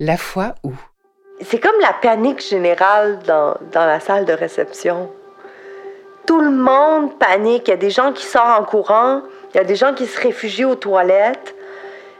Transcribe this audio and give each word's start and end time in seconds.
La 0.00 0.16
foi 0.16 0.56
où 0.64 0.72
C'est 1.40 1.60
comme 1.60 1.78
la 1.80 1.92
panique 1.92 2.44
générale 2.44 3.20
dans, 3.28 3.56
la 3.72 4.00
salle 4.00 4.24
de 4.24 4.32
réception. 4.32 5.08
Tout 6.26 6.40
le 6.40 6.50
monde 6.50 7.16
panique. 7.16 7.68
Il 7.68 7.70
y 7.70 7.74
a 7.74 7.76
des 7.76 7.90
gens 7.90 8.12
qui 8.12 8.24
sortent 8.24 8.60
en 8.60 8.64
courant, 8.64 9.22
il 9.52 9.58
y 9.58 9.60
a 9.60 9.64
des 9.64 9.76
gens 9.76 9.94
qui 9.94 10.06
se 10.06 10.20
réfugient 10.20 10.64
aux 10.64 10.74
toilettes, 10.74 11.54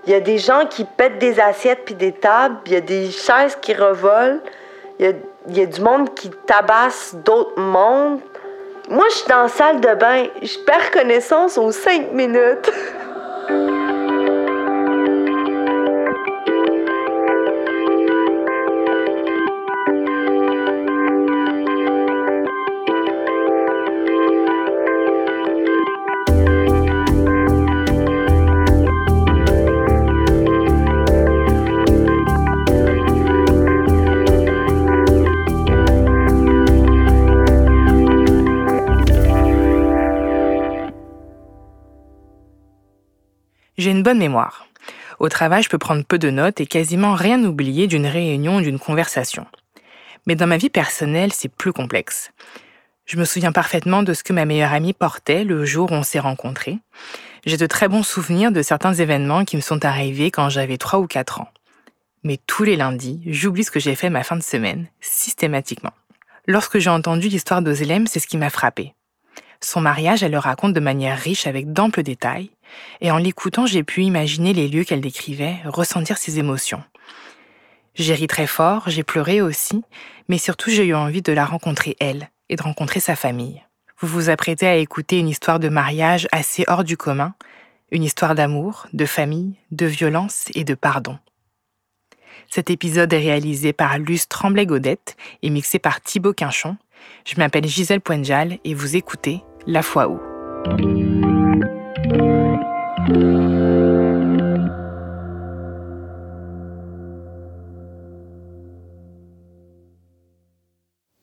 il 0.07 0.13
y 0.13 0.15
a 0.15 0.21
des 0.21 0.39
gens 0.39 0.67
qui 0.71 0.85
pètent 0.85 1.19
des 1.19 1.41
assiettes 1.41 1.85
puis 1.85 1.97
des 1.97 2.13
tables, 2.13 2.59
il 2.67 2.75
y 2.75 2.77
a 2.77 2.81
des 2.81 3.11
chaises 3.11 3.59
qui 3.61 3.75
revolent, 3.75 4.41
il 5.01 5.07
y 5.07 5.09
a, 5.09 5.13
il 5.49 5.59
y 5.59 5.63
a 5.63 5.67
du 5.67 5.81
monde 5.81 6.15
qui 6.15 6.31
tabasse 6.47 7.17
d'autres 7.25 7.59
mondes. 7.59 8.21
Moi, 8.89 9.05
je 9.11 9.15
suis 9.17 9.29
dans 9.29 9.43
la 9.43 9.49
salle 9.49 9.81
de 9.81 9.95
bain, 9.95 10.27
je 10.41 10.59
perds 10.65 10.93
connaissance 10.93 11.59
aux 11.59 11.73
cinq 11.73 12.13
minutes. 12.13 12.71
bonne 44.05 44.19
mémoire. 44.19 44.67
Au 45.19 45.31
travail, 45.31 45.63
je 45.63 45.71
peux 45.71 45.79
prendre 45.79 46.05
peu 46.05 46.19
de 46.19 46.29
notes 46.29 46.61
et 46.61 46.67
quasiment 46.67 47.15
rien 47.15 47.43
oublier 47.43 47.87
d'une 47.87 48.07
réunion 48.07 48.57
ou 48.57 48.61
d'une 48.61 48.79
conversation. 48.79 49.47
Mais 50.27 50.37
dans 50.37 50.47
ma 50.47 50.59
vie 50.59 50.69
personnelle, 50.69 51.33
c'est 51.33 51.49
plus 51.49 51.73
complexe. 51.73 52.31
Je 53.07 53.17
me 53.17 53.25
souviens 53.25 53.51
parfaitement 53.51 54.03
de 54.03 54.13
ce 54.13 54.23
que 54.23 54.35
ma 54.35 54.45
meilleure 54.45 54.75
amie 54.75 54.93
portait 54.93 55.43
le 55.43 55.65
jour 55.65 55.91
où 55.91 55.95
on 55.95 56.03
s'est 56.03 56.19
rencontrés. 56.19 56.79
J'ai 57.47 57.57
de 57.57 57.67
très 57.67 57.89
bons 57.89 58.03
souvenirs 58.03 58.53
de 58.53 58.61
certains 58.61 58.93
événements 58.93 59.47
qui 59.47 59.57
me 59.57 59.63
sont 59.63 59.85
arrivés 59.87 60.31
quand 60.31 60.51
j'avais 60.51 60.77
3 60.77 61.01
ou 61.01 61.07
4 61.07 61.41
ans. 61.41 61.49
Mais 62.23 62.39
tous 62.47 62.65
les 62.65 62.77
lundis, 62.77 63.23
j'oublie 63.27 63.65
ce 63.65 63.71
que 63.71 63.81
j'ai 63.81 63.95
fait 63.95 64.11
ma 64.11 64.23
fin 64.23 64.37
de 64.37 64.43
semaine, 64.43 64.87
systématiquement. 65.01 65.93
Lorsque 66.47 66.79
j'ai 66.79 66.91
entendu 66.91 67.29
l'histoire 67.29 67.63
d'Ozlem, 67.63 68.07
c'est 68.07 68.21
ce 68.21 68.27
qui 68.27 68.37
m'a 68.37 68.51
frappé. 68.51 68.95
Son 69.65 69.81
mariage, 69.81 70.23
elle 70.23 70.33
le 70.33 70.39
raconte 70.39 70.75
de 70.75 70.81
manière 70.81 71.19
riche 71.19 71.47
avec 71.47 71.73
d'amples 71.73 72.03
détails, 72.03 72.51
et 73.01 73.11
en 73.11 73.17
l'écoutant, 73.17 73.65
j'ai 73.65 73.83
pu 73.83 74.03
imaginer 74.03 74.53
les 74.53 74.69
lieux 74.69 74.85
qu'elle 74.85 75.01
décrivait, 75.01 75.57
ressentir 75.65 76.19
ses 76.19 76.39
émotions. 76.39 76.85
J'ai 77.95 78.13
ri 78.13 78.27
très 78.27 78.47
fort, 78.47 78.91
j'ai 78.91 79.05
pleuré 79.05 79.41
aussi, 79.41 79.83
mais 80.29 80.37
surtout 80.37 80.69
j'ai 80.69 80.85
eu 80.85 80.95
envie 80.95 81.23
de 81.23 81.33
la 81.33 81.47
rencontrer 81.47 81.97
elle 81.99 82.29
et 82.51 82.57
de 82.57 82.63
rencontrer 82.63 83.01
sa 83.01 83.17
famille. 83.17 83.63
Vous 84.01 84.07
vous 84.07 84.29
apprêtez 84.29 84.67
à 84.67 84.77
écouter 84.77 85.19
une 85.19 85.31
histoire 85.31 85.59
de 85.59 85.71
mariage 85.71 86.29
assez 86.31 86.65
hors 86.69 86.85
du 86.85 86.99
commun, 86.99 87.35
une 87.91 88.05
histoire 88.05 88.35
d'amour, 88.35 88.87
de 88.93 89.07
famille, 89.07 89.55
de 89.71 89.87
violence 89.87 90.49
et 90.55 90.65
de 90.65 90.75
pardon. 90.75 91.19
Cet 92.51 92.69
épisode 92.69 93.15
est 93.15 93.19
réalisé 93.19 93.73
par 93.73 93.97
Luce 93.97 94.29
Tremblay-Godette 94.29 95.17
et 95.43 95.49
mixé 95.49 95.79
par 95.79 96.03
Thibaut 96.03 96.35
Quinchon. 96.35 96.77
Je 97.25 97.37
m'appelle 97.37 97.67
Gisèle 97.67 98.03
Poenjal 98.03 98.59
et 98.65 98.75
vous 98.75 98.97
écoutez 98.97 99.43
La 99.67 99.83
Foi. 99.83 100.21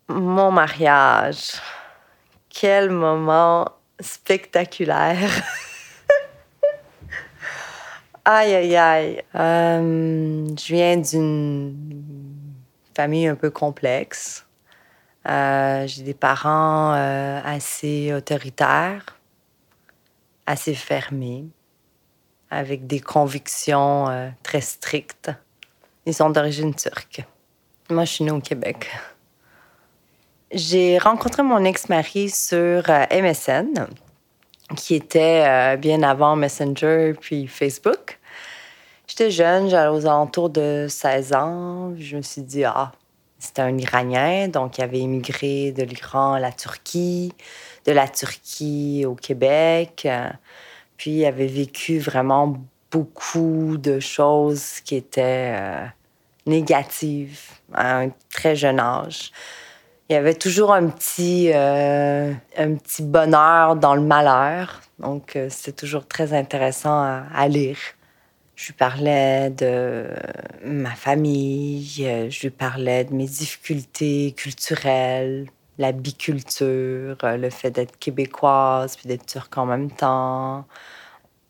Mon 0.10 0.52
mariage. 0.52 1.52
Quel 2.50 2.90
moment 2.90 3.70
spectaculaire. 4.00 5.30
aïe, 8.26 8.56
aïe, 8.56 8.76
aïe. 8.76 9.22
Euh, 9.36 10.48
je 10.58 10.74
viens 10.74 10.98
d'une 10.98 11.76
famille 12.96 13.28
un 13.28 13.36
peu 13.36 13.52
complexe. 13.52 14.48
Euh, 15.28 15.86
J'ai 15.88 16.04
des 16.04 16.14
parents 16.14 16.94
euh, 16.96 17.40
assez 17.44 18.14
autoritaires, 18.14 19.06
assez 20.46 20.74
fermés, 20.74 21.46
avec 22.50 22.88
des 22.88 23.00
convictions 23.00 24.10
euh, 24.10 24.30
très 24.44 24.62
strictes. 24.62 25.32
Ils 26.06 26.14
sont 26.14 26.30
d'origine 26.32 26.74
turque. 26.74 27.24
Moi, 27.90 28.06
je 28.06 28.14
suis 28.14 28.24
née 28.24 28.32
au 28.32 28.40
Québec. 28.40 28.90
J'ai 30.52 30.98
rencontré 30.98 31.44
mon 31.44 31.64
ex-mari 31.64 32.30
sur 32.30 32.84
MSN, 32.90 33.88
qui 34.76 34.96
était 34.96 35.78
bien 35.78 36.04
avant 36.04 36.36
Messenger 36.36 37.14
puis 37.20 37.48
Facebook. 37.48 38.20
J'étais 39.08 39.32
jeune, 39.32 39.70
j'allais 39.70 39.90
aux 39.90 40.06
alentours 40.06 40.50
de 40.50 40.88
16 40.90 41.34
ans. 41.34 41.94
Je 41.98 42.18
me 42.18 42.22
suis 42.22 42.42
dit, 42.42 42.64
ah, 42.66 42.92
c'était 43.42 43.64
un 43.64 43.76
Iranien, 43.76 44.50
donc 44.50 44.78
il 44.78 44.84
avait 44.84 45.00
immigré 45.00 45.72
de 45.72 45.82
l'Iran 45.82 46.34
à 46.34 46.40
la 46.40 46.52
Turquie, 46.52 47.34
de 47.86 47.92
la 47.92 48.08
Turquie 48.08 49.04
au 49.08 49.16
Québec. 49.16 50.04
Euh, 50.06 50.30
Puis 50.96 51.12
il 51.12 51.26
avait 51.26 51.48
vécu 51.48 51.98
vraiment 51.98 52.56
beaucoup 52.92 53.78
de 53.78 54.00
choses 54.00 54.80
qui 54.82 54.96
étaient 54.96 55.56
euh, 55.56 55.86
négatives 56.46 57.40
à 57.74 58.02
un 58.02 58.10
très 58.32 58.56
jeune 58.56 58.80
âge. 58.80 59.32
Il 60.08 60.14
y 60.14 60.16
avait 60.16 60.36
toujours 60.36 60.72
un 60.72 60.88
petit, 60.90 61.52
euh, 61.52 62.32
un 62.58 62.76
petit 62.76 63.02
bonheur 63.02 63.76
dans 63.76 63.96
le 63.96 64.02
malheur. 64.02 64.82
Donc, 65.00 65.36
c'était 65.50 65.72
toujours 65.72 66.06
très 66.06 66.34
intéressant 66.34 67.24
à 67.34 67.48
lire. 67.48 67.78
Je 68.62 68.68
lui 68.68 68.74
parlais 68.74 69.50
de 69.50 70.08
ma 70.64 70.92
famille, 70.92 71.96
euh, 72.02 72.30
je 72.30 72.42
lui 72.42 72.52
parlais 72.52 73.06
de 73.06 73.12
mes 73.12 73.26
difficultés 73.26 74.36
culturelles, 74.38 75.48
la 75.80 75.92
biculture, 75.92 77.18
euh, 77.24 77.38
le 77.38 77.50
fait 77.50 77.72
d'être 77.72 77.98
québécoise 77.98 78.98
puis 78.98 79.08
d'être 79.08 79.26
turque 79.26 79.58
en 79.58 79.66
même 79.66 79.90
temps. 79.90 80.66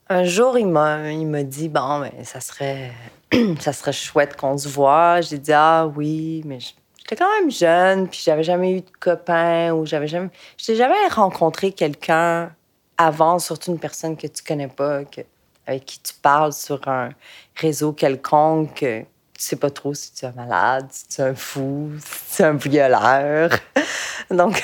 Un 0.07 0.23
jour, 0.23 0.57
il 0.57 0.67
m'a, 0.67 1.11
il 1.11 1.27
m'a 1.27 1.43
dit 1.43 1.67
Bon, 1.67 1.99
ben, 1.99 2.13
ça 2.23 2.39
serait, 2.39 2.93
ça 3.59 3.73
serait 3.73 3.91
chouette 3.91 4.37
qu'on 4.37 4.57
se 4.57 4.69
voit. 4.69 5.19
J'ai 5.19 5.37
dit 5.37 5.51
Ah 5.51 5.91
oui, 5.93 6.43
mais 6.45 6.59
j'étais 6.59 7.17
quand 7.17 7.41
même 7.41 7.51
jeune, 7.51 8.07
puis 8.07 8.21
j'avais 8.23 8.43
jamais 8.43 8.77
eu 8.77 8.79
de 8.79 8.91
copain 9.01 9.73
ou 9.73 9.85
j'avais 9.85 10.07
jamais. 10.07 10.29
J'ai 10.57 10.77
jamais 10.77 11.07
rencontré 11.09 11.73
quelqu'un 11.73 12.53
avant, 12.97 13.37
surtout 13.37 13.71
une 13.71 13.79
personne 13.79 14.15
que 14.15 14.27
tu 14.27 14.41
connais 14.43 14.69
pas, 14.69 15.03
que, 15.03 15.21
avec 15.67 15.85
qui 15.85 15.99
tu 15.99 16.13
parles 16.21 16.53
sur 16.53 16.87
un 16.87 17.09
réseau 17.55 17.93
quelconque. 17.93 18.75
que 18.75 19.01
Tu 19.01 19.05
sais 19.37 19.55
pas 19.55 19.69
trop 19.69 19.93
si 19.93 20.13
tu 20.13 20.25
es 20.25 20.31
malade, 20.31 20.87
si 20.91 21.07
tu 21.07 21.21
es 21.21 21.25
un 21.25 21.35
fou, 21.35 21.91
si 21.99 22.35
tu 22.37 22.41
es 22.41 22.45
un 22.45 22.53
violeur. 22.53 23.49
Donc, 24.29 24.61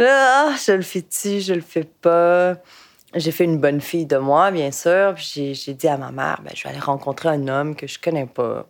ah, 0.00 0.54
je 0.64 0.72
le 0.72 0.82
fais-tu, 0.82 1.40
je 1.40 1.54
le 1.54 1.60
fais 1.60 1.84
pas? 1.84 2.56
J'ai 3.14 3.30
fait 3.30 3.44
une 3.44 3.58
bonne 3.58 3.80
fille 3.80 4.06
de 4.06 4.16
moi, 4.16 4.50
bien 4.50 4.70
sûr. 4.70 5.14
J'ai 5.16 5.74
dit 5.74 5.88
à 5.88 5.98
ma 5.98 6.10
mère, 6.10 6.40
ben, 6.42 6.52
je 6.54 6.62
vais 6.62 6.70
aller 6.70 6.78
rencontrer 6.78 7.28
un 7.28 7.46
homme 7.48 7.76
que 7.76 7.86
je 7.86 7.98
connais 7.98 8.26
pas, 8.26 8.66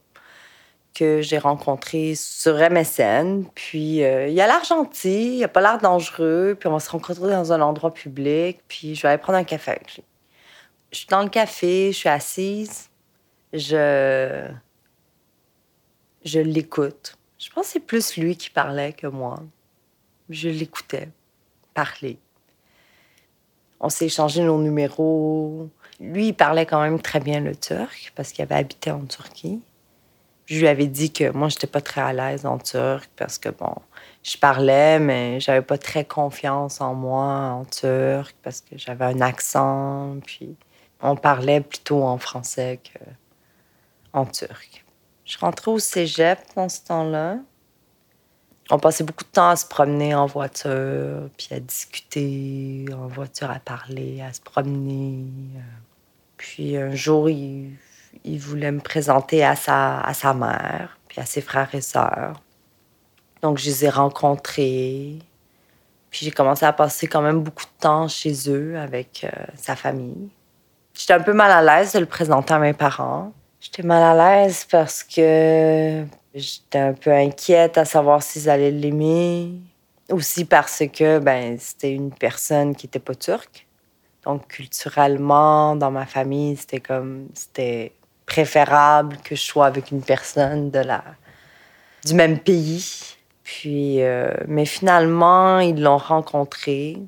que 0.94 1.22
j'ai 1.22 1.38
rencontré 1.38 2.14
sur 2.16 2.56
MSN. 2.56 3.44
Puis 3.54 4.02
euh, 4.02 4.26
il 4.28 4.40
a 4.40 4.46
l'air 4.48 4.64
gentil, 4.64 5.38
il 5.38 5.44
a 5.44 5.48
pas 5.48 5.60
l'air 5.60 5.78
dangereux. 5.78 6.56
Puis 6.58 6.68
on 6.68 6.72
va 6.72 6.80
se 6.80 6.90
rencontrer 6.90 7.30
dans 7.30 7.52
un 7.52 7.60
endroit 7.60 7.94
public. 7.94 8.60
Puis 8.66 8.96
je 8.96 9.02
vais 9.02 9.08
aller 9.10 9.18
prendre 9.18 9.38
un 9.38 9.44
café 9.44 9.72
avec 9.72 9.94
lui. 9.94 10.02
Je 10.92 10.98
suis 10.98 11.06
dans 11.06 11.22
le 11.22 11.30
café, 11.30 11.90
je 11.90 11.96
suis 11.96 12.08
assise. 12.08 12.90
Je. 13.52 14.48
Je 16.24 16.38
l'écoute. 16.38 17.16
Je 17.38 17.50
pense 17.50 17.66
que 17.66 17.72
c'est 17.72 17.80
plus 17.80 18.16
lui 18.16 18.36
qui 18.36 18.50
parlait 18.50 18.92
que 18.92 19.06
moi. 19.06 19.42
Je 20.28 20.48
l'écoutais 20.48 21.08
parler. 21.74 22.18
On 23.80 23.88
s'est 23.88 24.06
échangé 24.06 24.44
nos 24.44 24.60
numéros. 24.60 25.68
Lui, 25.98 26.28
il 26.28 26.34
parlait 26.34 26.66
quand 26.66 26.80
même 26.80 27.00
très 27.00 27.18
bien 27.18 27.40
le 27.40 27.56
turc 27.56 28.12
parce 28.14 28.30
qu'il 28.30 28.42
avait 28.42 28.54
habité 28.54 28.90
en 28.92 29.04
Turquie. 29.06 29.60
Je 30.46 30.60
lui 30.60 30.68
avais 30.68 30.86
dit 30.86 31.12
que 31.12 31.30
moi, 31.30 31.48
j'étais 31.48 31.66
pas 31.66 31.80
très 31.80 32.00
à 32.00 32.12
l'aise 32.12 32.46
en 32.46 32.58
turc 32.58 33.10
parce 33.16 33.38
que, 33.38 33.48
bon, 33.48 33.74
je 34.22 34.36
parlais, 34.36 34.98
mais 35.00 35.40
j'avais 35.40 35.62
pas 35.62 35.78
très 35.78 36.04
confiance 36.04 36.80
en 36.80 36.94
moi 36.94 37.24
en 37.24 37.64
turc 37.64 38.36
parce 38.42 38.60
que 38.60 38.76
j'avais 38.76 39.06
un 39.06 39.20
accent. 39.20 40.16
Puis 40.24 40.56
on 41.02 41.16
parlait 41.16 41.60
plutôt 41.60 42.02
en 42.02 42.18
français 42.18 42.80
que 42.82 42.98
en 44.12 44.26
turc. 44.26 44.84
Je 45.24 45.38
rentrais 45.38 45.70
au 45.70 45.78
cégep 45.78 46.38
dans 46.56 46.68
ce 46.68 46.82
temps-là. 46.82 47.36
On 48.70 48.78
passait 48.78 49.04
beaucoup 49.04 49.24
de 49.24 49.30
temps 49.30 49.50
à 49.50 49.56
se 49.56 49.66
promener 49.66 50.14
en 50.14 50.26
voiture, 50.26 51.28
puis 51.36 51.48
à 51.50 51.60
discuter 51.60 52.86
en 52.92 53.06
voiture, 53.06 53.50
à 53.50 53.58
parler, 53.58 54.22
à 54.22 54.32
se 54.32 54.40
promener. 54.40 55.26
Puis 56.36 56.76
un 56.76 56.94
jour, 56.94 57.28
il, 57.28 57.76
il 58.24 58.38
voulait 58.38 58.72
me 58.72 58.80
présenter 58.80 59.44
à 59.44 59.56
sa, 59.56 60.00
à 60.00 60.14
sa 60.14 60.32
mère, 60.34 60.98
puis 61.08 61.20
à 61.20 61.26
ses 61.26 61.40
frères 61.40 61.74
et 61.74 61.80
sœurs. 61.80 62.40
Donc, 63.42 63.58
je 63.58 63.66
les 63.66 63.84
ai 63.86 63.88
rencontrés. 63.88 65.18
Puis 66.10 66.26
j'ai 66.26 66.30
commencé 66.30 66.64
à 66.64 66.72
passer 66.72 67.08
quand 67.08 67.22
même 67.22 67.42
beaucoup 67.42 67.64
de 67.64 67.80
temps 67.80 68.06
chez 68.06 68.48
eux 68.48 68.78
avec 68.78 69.24
euh, 69.24 69.44
sa 69.56 69.76
famille. 69.76 70.30
J'étais 70.94 71.14
un 71.14 71.20
peu 71.20 71.32
mal 71.32 71.50
à 71.50 71.62
l'aise 71.62 71.92
de 71.92 71.98
le 71.98 72.06
présenter 72.06 72.54
à 72.54 72.58
mes 72.58 72.72
parents. 72.72 73.32
J'étais 73.60 73.82
mal 73.82 74.02
à 74.02 74.42
l'aise 74.42 74.66
parce 74.70 75.02
que 75.02 76.04
j'étais 76.34 76.78
un 76.78 76.92
peu 76.92 77.12
inquiète 77.12 77.78
à 77.78 77.84
savoir 77.84 78.22
s'ils 78.22 78.50
allaient 78.50 78.70
l'aimer. 78.70 79.52
Aussi 80.10 80.44
parce 80.44 80.82
que 80.92 81.18
ben, 81.18 81.56
c'était 81.58 81.92
une 81.92 82.12
personne 82.12 82.74
qui 82.74 82.86
n'était 82.86 82.98
pas 82.98 83.14
turque. 83.14 83.66
Donc 84.24 84.46
culturellement, 84.48 85.74
dans 85.76 85.90
ma 85.90 86.06
famille, 86.06 86.56
c'était 86.56 86.80
comme 86.80 87.28
c'était 87.34 87.92
préférable 88.26 89.16
que 89.24 89.34
je 89.34 89.40
sois 89.40 89.66
avec 89.66 89.90
une 89.90 90.02
personne 90.02 90.70
de 90.70 90.78
la 90.78 91.02
du 92.04 92.14
même 92.14 92.38
pays. 92.38 93.16
Puis, 93.44 94.02
euh, 94.02 94.32
mais 94.46 94.64
finalement, 94.64 95.58
ils 95.58 95.80
l'ont 95.80 95.98
rencontré. 95.98 96.98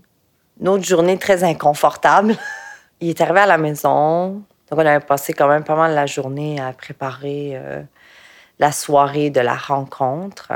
Une 0.60 0.69
autre 0.69 0.84
journée 0.84 1.19
très 1.19 1.44
inconfortable. 1.44 2.36
il 3.00 3.11
est 3.11 3.20
arrivé 3.20 3.41
à 3.41 3.46
la 3.46 3.58
maison. 3.58 4.43
Donc, 4.70 4.79
on 4.79 4.87
avait 4.87 5.05
passé 5.05 5.32
quand 5.32 5.49
même 5.49 5.64
pas 5.64 5.76
mal 5.76 5.94
la 5.94 6.06
journée 6.06 6.61
à 6.61 6.73
préparer 6.73 7.52
euh, 7.55 7.82
la 8.58 8.73
soirée 8.73 9.31
de 9.31 9.41
la 9.41 9.55
rencontre. 9.55 10.52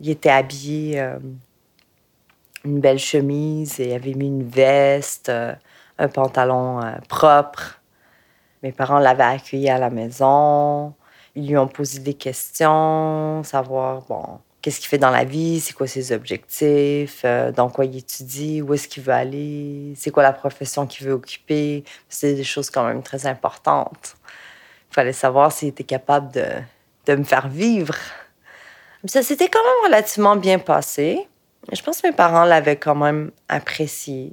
Il 0.00 0.10
était 0.10 0.30
habillé 0.30 1.00
euh, 1.00 1.18
une 2.64 2.80
belle 2.80 2.98
chemise 2.98 3.80
et 3.80 3.94
avait 3.94 4.14
mis 4.14 4.26
une 4.26 4.48
veste, 4.48 5.28
euh, 5.28 5.54
un 5.98 6.08
pantalon 6.08 6.80
propre. 7.08 7.80
Mes 8.62 8.72
parents 8.72 8.98
l'avaient 8.98 9.24
accueilli 9.24 9.68
à 9.68 9.78
la 9.78 9.90
maison. 9.90 10.94
Ils 11.34 11.48
lui 11.48 11.56
ont 11.56 11.68
posé 11.68 12.00
des 12.00 12.14
questions, 12.14 13.42
savoir, 13.44 14.02
bon, 14.08 14.40
qu'est-ce 14.66 14.80
qu'il 14.80 14.88
fait 14.88 14.98
dans 14.98 15.10
la 15.10 15.22
vie, 15.22 15.60
c'est 15.60 15.74
quoi 15.74 15.86
ses 15.86 16.10
objectifs, 16.10 17.24
dans 17.54 17.70
quoi 17.70 17.84
il 17.84 17.98
étudie, 17.98 18.60
où 18.60 18.74
est-ce 18.74 18.88
qu'il 18.88 19.00
veut 19.00 19.12
aller, 19.12 19.92
c'est 19.94 20.10
quoi 20.10 20.24
la 20.24 20.32
profession 20.32 20.88
qu'il 20.88 21.06
veut 21.06 21.12
occuper. 21.12 21.84
C'est 22.08 22.34
des 22.34 22.42
choses 22.42 22.68
quand 22.68 22.84
même 22.84 23.00
très 23.04 23.28
importantes. 23.28 24.16
Il 24.90 24.94
fallait 24.96 25.12
savoir 25.12 25.52
s'il 25.52 25.68
était 25.68 25.84
capable 25.84 26.32
de, 26.32 26.46
de 27.06 27.14
me 27.14 27.22
faire 27.22 27.46
vivre. 27.46 27.94
Ça 29.04 29.22
s'était 29.22 29.48
quand 29.48 29.62
même 29.62 29.84
relativement 29.92 30.34
bien 30.34 30.58
passé. 30.58 31.28
Je 31.72 31.80
pense 31.80 32.00
que 32.00 32.08
mes 32.08 32.12
parents 32.12 32.44
l'avaient 32.44 32.74
quand 32.74 32.96
même 32.96 33.30
apprécié. 33.48 34.32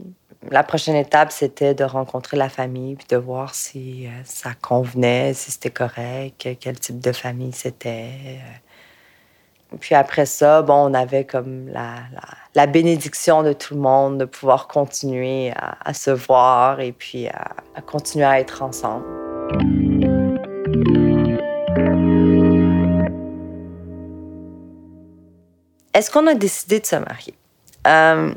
La 0.50 0.64
prochaine 0.64 0.96
étape, 0.96 1.32
c'était 1.32 1.76
de 1.76 1.84
rencontrer 1.84 2.38
la 2.38 2.50
famille 2.50 2.96
puis 2.96 3.06
de 3.08 3.18
voir 3.18 3.54
si 3.54 4.08
euh, 4.08 4.10
ça 4.24 4.56
convenait, 4.60 5.36
si 5.36 5.52
c'était 5.52 5.70
correct, 5.70 6.58
quel 6.60 6.80
type 6.80 7.00
de 7.00 7.12
famille 7.12 7.54
c'était. 7.54 8.40
Puis 9.80 9.96
après 9.96 10.26
ça, 10.26 10.62
bon, 10.62 10.90
on 10.90 10.94
avait 10.94 11.26
comme 11.26 11.68
la, 11.70 11.96
la, 12.56 12.68
bénédiction 12.68 13.44
de 13.44 13.54
tout 13.54 13.76
le 13.76 13.82
monde 13.82 14.18
de 14.20 14.26
pouvoir 14.26 14.68
continuer 14.68 15.54
à, 15.56 15.94
se 15.94 16.12
voir 16.12 16.80
et 16.80 16.92
puis 16.92 17.28
à, 17.28 17.82
continuer 17.86 18.26
à 18.26 18.40
être 18.40 18.62
ensemble. 18.62 19.06
Est-ce 25.94 26.10
qu'on 26.10 26.28
a 26.28 26.34
décidé 26.34 26.80
de 26.80 26.86
se 26.86 26.96
marier? 26.96 27.34
Euh, 27.88 28.34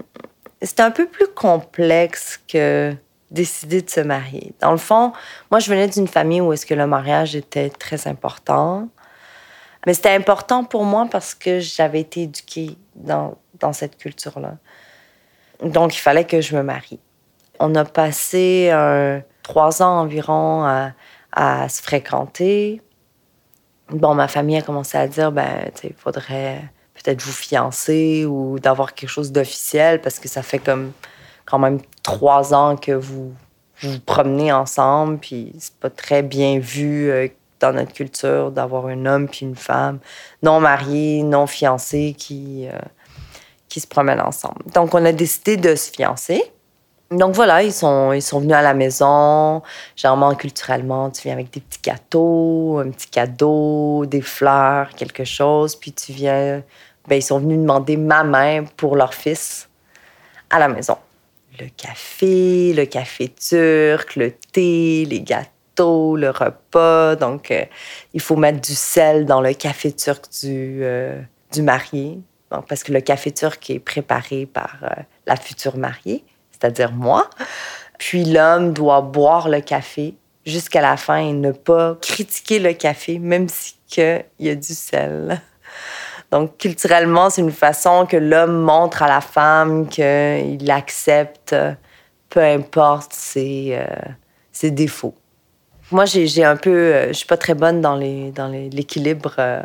c'est 0.62 0.80
un 0.80 0.90
peu 0.90 1.06
plus 1.06 1.28
complexe 1.28 2.40
que 2.48 2.94
décider 3.30 3.82
de 3.82 3.90
se 3.90 4.00
marier. 4.00 4.54
Dans 4.60 4.70
le 4.70 4.76
fond, 4.76 5.12
moi, 5.50 5.60
je 5.60 5.68
venais 5.70 5.88
d'une 5.88 6.08
famille 6.08 6.40
où 6.40 6.52
est-ce 6.52 6.66
que 6.66 6.74
le 6.74 6.86
mariage 6.86 7.34
était 7.34 7.70
très 7.70 8.06
important. 8.06 8.88
Mais 9.86 9.94
c'était 9.94 10.14
important 10.14 10.64
pour 10.64 10.84
moi 10.84 11.06
parce 11.10 11.34
que 11.34 11.60
j'avais 11.60 12.00
été 12.00 12.22
éduquée 12.22 12.76
dans, 12.94 13.38
dans 13.60 13.72
cette 13.72 13.96
culture-là. 13.96 14.56
Donc, 15.62 15.94
il 15.94 16.00
fallait 16.00 16.26
que 16.26 16.40
je 16.40 16.56
me 16.56 16.62
marie. 16.62 17.00
On 17.60 17.74
a 17.76 17.84
passé 17.84 18.70
trois 19.42 19.80
ans 19.82 20.00
environ 20.00 20.64
à, 20.64 20.92
à, 21.32 21.68
se 21.68 21.80
fréquenter. 21.80 22.82
Bon, 23.88 24.14
ma 24.14 24.28
famille 24.28 24.56
a 24.56 24.62
commencé 24.62 24.98
à 24.98 25.06
dire, 25.06 25.32
ben, 25.32 25.70
il 25.84 25.94
faudrait 25.94 26.62
peut-être 26.94 27.22
vous 27.22 27.32
fiancer 27.32 28.26
ou 28.26 28.58
d'avoir 28.58 28.94
quelque 28.94 29.08
chose 29.08 29.32
d'officiel 29.32 30.00
parce 30.00 30.18
que 30.18 30.28
ça 30.28 30.42
fait 30.42 30.58
comme 30.58 30.92
quand 31.44 31.58
même 31.58 31.80
trois 32.02 32.52
ans 32.52 32.76
que 32.76 32.92
vous 32.92 33.32
vous, 33.82 34.00
promenez 34.00 34.52
ensemble, 34.52 35.18
puis 35.18 35.52
c'est 35.58 35.74
pas 35.74 35.90
très 35.90 36.22
bien 36.22 36.58
vu 36.58 37.10
euh, 37.10 37.28
dans 37.60 37.72
notre 37.72 37.92
culture 37.92 38.50
d'avoir 38.50 38.86
un 38.86 39.06
homme 39.06 39.28
puis 39.28 39.46
une 39.46 39.56
femme 39.56 39.98
non 40.42 40.60
mariés, 40.60 41.22
non 41.22 41.46
fiancés 41.46 42.14
qui, 42.16 42.68
euh, 42.68 42.78
qui 43.68 43.80
se 43.80 43.86
promènent 43.86 44.20
ensemble. 44.20 44.62
Donc, 44.74 44.94
on 44.94 45.04
a 45.04 45.12
décidé 45.12 45.56
de 45.56 45.74
se 45.74 45.90
fiancer. 45.90 46.42
Donc 47.12 47.36
voilà, 47.36 47.62
ils 47.62 47.72
sont, 47.72 48.12
ils 48.12 48.22
sont 48.22 48.40
venus 48.40 48.56
à 48.56 48.62
la 48.62 48.74
maison. 48.74 49.62
Généralement, 49.94 50.34
culturellement, 50.34 51.08
tu 51.10 51.22
viens 51.22 51.34
avec 51.34 51.52
des 51.52 51.60
petits 51.60 51.78
gâteaux, 51.80 52.78
un 52.84 52.90
petit 52.90 53.06
cadeau, 53.06 54.06
des 54.06 54.20
fleurs, 54.20 54.90
quelque 54.90 55.22
chose. 55.22 55.76
Puis 55.76 55.92
tu 55.92 56.12
viens 56.12 56.62
ben, 57.08 57.16
ils 57.16 57.22
sont 57.22 57.38
venus 57.38 57.58
demander 57.58 57.96
ma 57.96 58.24
main 58.24 58.64
pour 58.76 58.96
leur 58.96 59.14
fils 59.14 59.68
à 60.50 60.58
la 60.58 60.68
maison. 60.68 60.96
Le 61.60 61.68
café, 61.68 62.72
le 62.74 62.84
café 62.84 63.28
turc, 63.28 64.16
le 64.16 64.32
thé, 64.32 65.04
les 65.04 65.20
gâteaux, 65.20 65.48
le 65.80 66.30
repas. 66.30 67.16
Donc, 67.16 67.50
euh, 67.50 67.64
il 68.14 68.20
faut 68.20 68.36
mettre 68.36 68.60
du 68.60 68.74
sel 68.74 69.26
dans 69.26 69.40
le 69.40 69.52
café 69.52 69.92
turc 69.92 70.24
du, 70.42 70.80
euh, 70.82 71.20
marié. 71.58 72.18
parce 72.68 72.82
que 72.82 72.92
le 72.92 73.00
café 73.00 73.32
turc 73.32 73.70
est 73.70 73.78
préparé 73.78 74.46
par 74.46 74.76
euh, 74.82 75.02
la 75.26 75.36
future 75.36 75.76
mariée, 75.76 76.24
c'est-à-dire 76.50 76.92
moi. 76.92 77.30
Puis 77.98 78.24
l'homme 78.24 78.72
doit 78.72 79.00
boire 79.00 79.48
le 79.48 79.60
café 79.60 80.14
jusqu'à 80.44 80.82
la 80.82 80.96
fin 80.96 81.16
et 81.16 81.32
ne 81.32 81.52
pas 81.52 81.96
critiquer 82.00 82.58
le 82.58 82.72
café, 82.72 83.18
même 83.18 83.48
si 83.48 83.74
il 83.96 84.22
y 84.40 84.50
a 84.50 84.54
du 84.54 84.74
sel. 84.74 85.40
Donc, 86.30 86.58
culturellement, 86.58 87.30
c'est 87.30 87.40
une 87.40 87.52
façon 87.52 88.06
que 88.06 88.16
l'homme 88.16 88.60
montre 88.60 89.02
à 89.02 89.08
la 89.08 89.20
femme 89.20 89.88
qu'il 89.88 90.70
accepte, 90.70 91.54
peu 92.28 92.40
importe 92.40 93.16
euh, 93.36 93.86
ses 94.52 94.70
défauts. 94.70 95.14
Moi, 95.92 96.04
j'ai 96.04 96.44
un 96.44 96.56
peu. 96.56 96.70
Euh, 96.70 97.08
je 97.08 97.12
suis 97.12 97.26
pas 97.26 97.36
très 97.36 97.54
bonne 97.54 97.80
dans 97.80 97.96
l'équilibre. 97.96 99.34
Dans, 99.36 99.42
euh, 99.42 99.62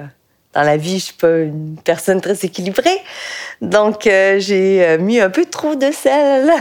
dans 0.54 0.62
la 0.64 0.78
vie, 0.78 1.00
je 1.00 1.06
suis 1.06 1.14
pas 1.16 1.40
une 1.40 1.78
personne 1.84 2.22
très 2.22 2.46
équilibrée. 2.46 3.00
Donc, 3.62 4.02
j'ai 4.04 4.98
mis 5.00 5.20
un 5.20 5.30
peu 5.30 5.46
trop 5.46 5.76
de 5.76 5.92
sel 5.92 6.52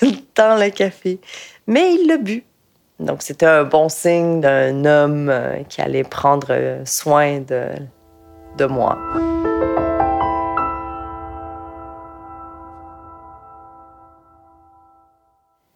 dans 0.34 0.58
le 0.58 0.70
café. 0.70 1.18
Mais 1.66 1.94
il 1.94 2.08
l'a 2.08 2.16
bu. 2.16 2.42
Donc, 3.00 3.22
c'était 3.22 3.46
un 3.46 3.64
bon 3.64 3.88
signe 3.88 4.40
d'un 4.40 4.84
homme 4.84 5.32
qui 5.68 5.82
allait 5.82 6.04
prendre 6.04 6.80
soin 6.86 7.40
de, 7.40 7.66
de 8.56 8.64
moi. 8.64 8.98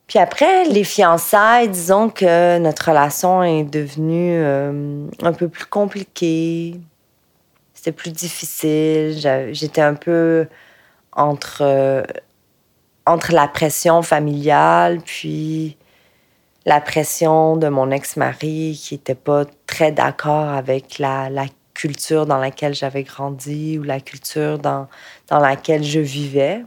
Puis 0.08 0.18
après, 0.18 0.64
les 0.64 0.84
fiançailles, 0.84 1.68
disons 1.68 2.08
que 2.08 2.58
notre 2.58 2.88
relation 2.88 3.42
est 3.42 3.64
devenue 3.64 4.32
euh, 4.42 5.06
un 5.22 5.32
peu 5.34 5.48
plus 5.48 5.66
compliquée. 5.66 6.80
C'était 7.74 7.92
plus 7.92 8.10
difficile. 8.10 9.18
J'étais 9.52 9.82
un 9.82 9.94
peu 9.94 10.46
entre, 11.12 11.58
euh, 11.60 12.02
entre 13.04 13.32
la 13.32 13.48
pression 13.48 14.00
familiale, 14.00 15.00
puis 15.04 15.76
la 16.64 16.80
pression 16.80 17.56
de 17.58 17.68
mon 17.68 17.90
ex-mari 17.90 18.80
qui 18.82 18.94
n'était 18.94 19.14
pas 19.14 19.44
très 19.66 19.92
d'accord 19.92 20.48
avec 20.48 20.98
la, 20.98 21.28
la, 21.28 21.46
culture 21.74 22.26
dans 22.26 22.38
laquelle 22.38 22.74
j'avais 22.74 23.04
grandi 23.04 23.78
ou 23.78 23.84
la 23.84 24.00
culture 24.00 24.58
dans, 24.58 24.88
dans 25.28 25.38
laquelle 25.38 25.84
je 25.84 26.00
vivais 26.00 26.64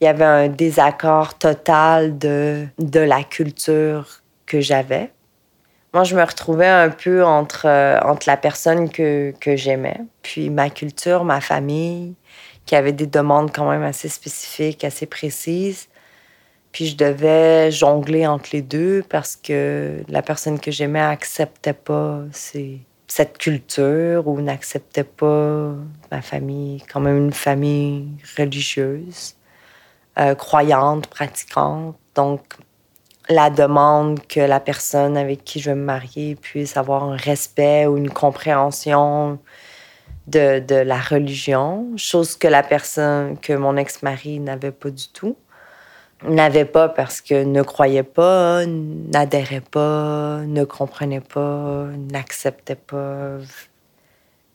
il 0.00 0.04
y 0.04 0.08
avait 0.08 0.24
un 0.24 0.48
désaccord 0.48 1.36
total 1.38 2.18
de, 2.18 2.66
de 2.78 3.00
la 3.00 3.22
culture 3.22 4.22
que 4.46 4.60
j'avais. 4.60 5.12
Moi, 5.92 6.04
je 6.04 6.14
me 6.14 6.22
retrouvais 6.22 6.68
un 6.68 6.88
peu 6.88 7.24
entre, 7.24 7.66
euh, 7.66 7.98
entre 8.02 8.28
la 8.28 8.36
personne 8.36 8.90
que, 8.90 9.34
que 9.40 9.56
j'aimais, 9.56 10.00
puis 10.22 10.48
ma 10.48 10.70
culture, 10.70 11.24
ma 11.24 11.40
famille, 11.40 12.14
qui 12.64 12.76
avait 12.76 12.92
des 12.92 13.06
demandes 13.08 13.52
quand 13.52 13.68
même 13.68 13.82
assez 13.82 14.08
spécifiques, 14.08 14.84
assez 14.84 15.06
précises. 15.06 15.88
Puis 16.72 16.86
je 16.86 16.96
devais 16.96 17.72
jongler 17.72 18.26
entre 18.26 18.50
les 18.52 18.62
deux 18.62 19.02
parce 19.08 19.34
que 19.34 20.04
la 20.08 20.22
personne 20.22 20.60
que 20.60 20.70
j'aimais 20.70 21.00
acceptait 21.00 21.72
pas 21.72 22.20
cette 23.08 23.38
culture 23.38 24.28
ou 24.28 24.40
n'acceptait 24.40 25.02
pas 25.04 25.74
ma 26.12 26.22
famille, 26.22 26.82
quand 26.92 27.00
même 27.00 27.18
une 27.18 27.32
famille 27.32 28.06
religieuse. 28.38 29.34
Euh, 30.20 30.34
croyante, 30.34 31.06
pratiquante. 31.06 31.96
Donc, 32.14 32.42
la 33.30 33.48
demande 33.48 34.20
que 34.26 34.40
la 34.40 34.60
personne 34.60 35.16
avec 35.16 35.44
qui 35.44 35.60
je 35.60 35.70
veux 35.70 35.76
me 35.76 35.84
marier 35.84 36.34
puisse 36.34 36.76
avoir 36.76 37.04
un 37.04 37.16
respect 37.16 37.86
ou 37.86 37.96
une 37.96 38.10
compréhension 38.10 39.38
de, 40.26 40.58
de 40.58 40.74
la 40.74 40.98
religion, 40.98 41.86
chose 41.96 42.36
que 42.36 42.48
la 42.48 42.62
personne, 42.62 43.38
que 43.38 43.54
mon 43.54 43.76
ex-mari 43.76 44.40
n'avait 44.40 44.72
pas 44.72 44.90
du 44.90 45.08
tout. 45.08 45.36
N'avait 46.24 46.66
pas 46.66 46.90
parce 46.90 47.22
que 47.22 47.44
ne 47.44 47.62
croyait 47.62 48.02
pas, 48.02 48.66
n'adhérait 48.66 49.62
pas, 49.62 50.40
ne 50.46 50.64
comprenait 50.64 51.22
pas, 51.22 51.86
n'acceptait 52.12 52.74
pas. 52.74 53.38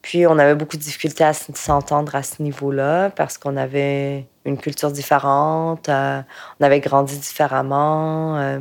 Puis 0.05 0.27
on 0.27 0.37
avait 0.37 0.53
beaucoup 0.53 0.77
de 0.77 0.83
difficultés 0.83 1.23
à 1.23 1.33
s'entendre 1.33 2.13
à 2.13 2.21
ce 2.21 2.39
niveau-là 2.43 3.09
parce 3.09 3.39
qu'on 3.39 3.57
avait 3.57 4.27
une 4.45 4.55
culture 4.55 4.91
différente, 4.91 5.89
euh, 5.89 6.21
on 6.59 6.63
avait 6.63 6.79
grandi 6.79 7.17
différemment. 7.17 8.37
Euh, 8.37 8.59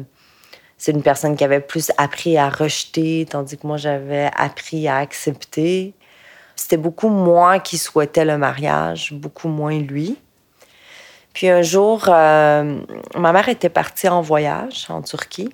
c'est 0.79 0.93
une 0.93 1.03
personne 1.03 1.37
qui 1.37 1.45
avait 1.45 1.61
plus 1.61 1.93
appris 1.99 2.39
à 2.39 2.49
rejeter, 2.49 3.27
tandis 3.29 3.59
que 3.59 3.67
moi, 3.67 3.77
j'avais 3.77 4.31
appris 4.35 4.89
à 4.89 4.97
accepter. 4.97 5.93
C'était 6.57 6.79
beaucoup 6.79 7.11
moi 7.11 7.59
qui 7.59 7.77
souhaitais 7.77 8.25
le 8.25 8.39
mariage, 8.39 9.13
beaucoup 9.13 9.49
moins 9.49 9.79
lui. 9.79 10.17
Puis 11.35 11.51
un 11.51 11.61
jour, 11.61 12.07
euh, 12.09 12.81
ma 13.17 13.33
mère 13.33 13.51
était 13.51 13.69
partie 13.69 14.09
en 14.09 14.23
voyage 14.23 14.87
en 14.89 15.03
Turquie. 15.03 15.53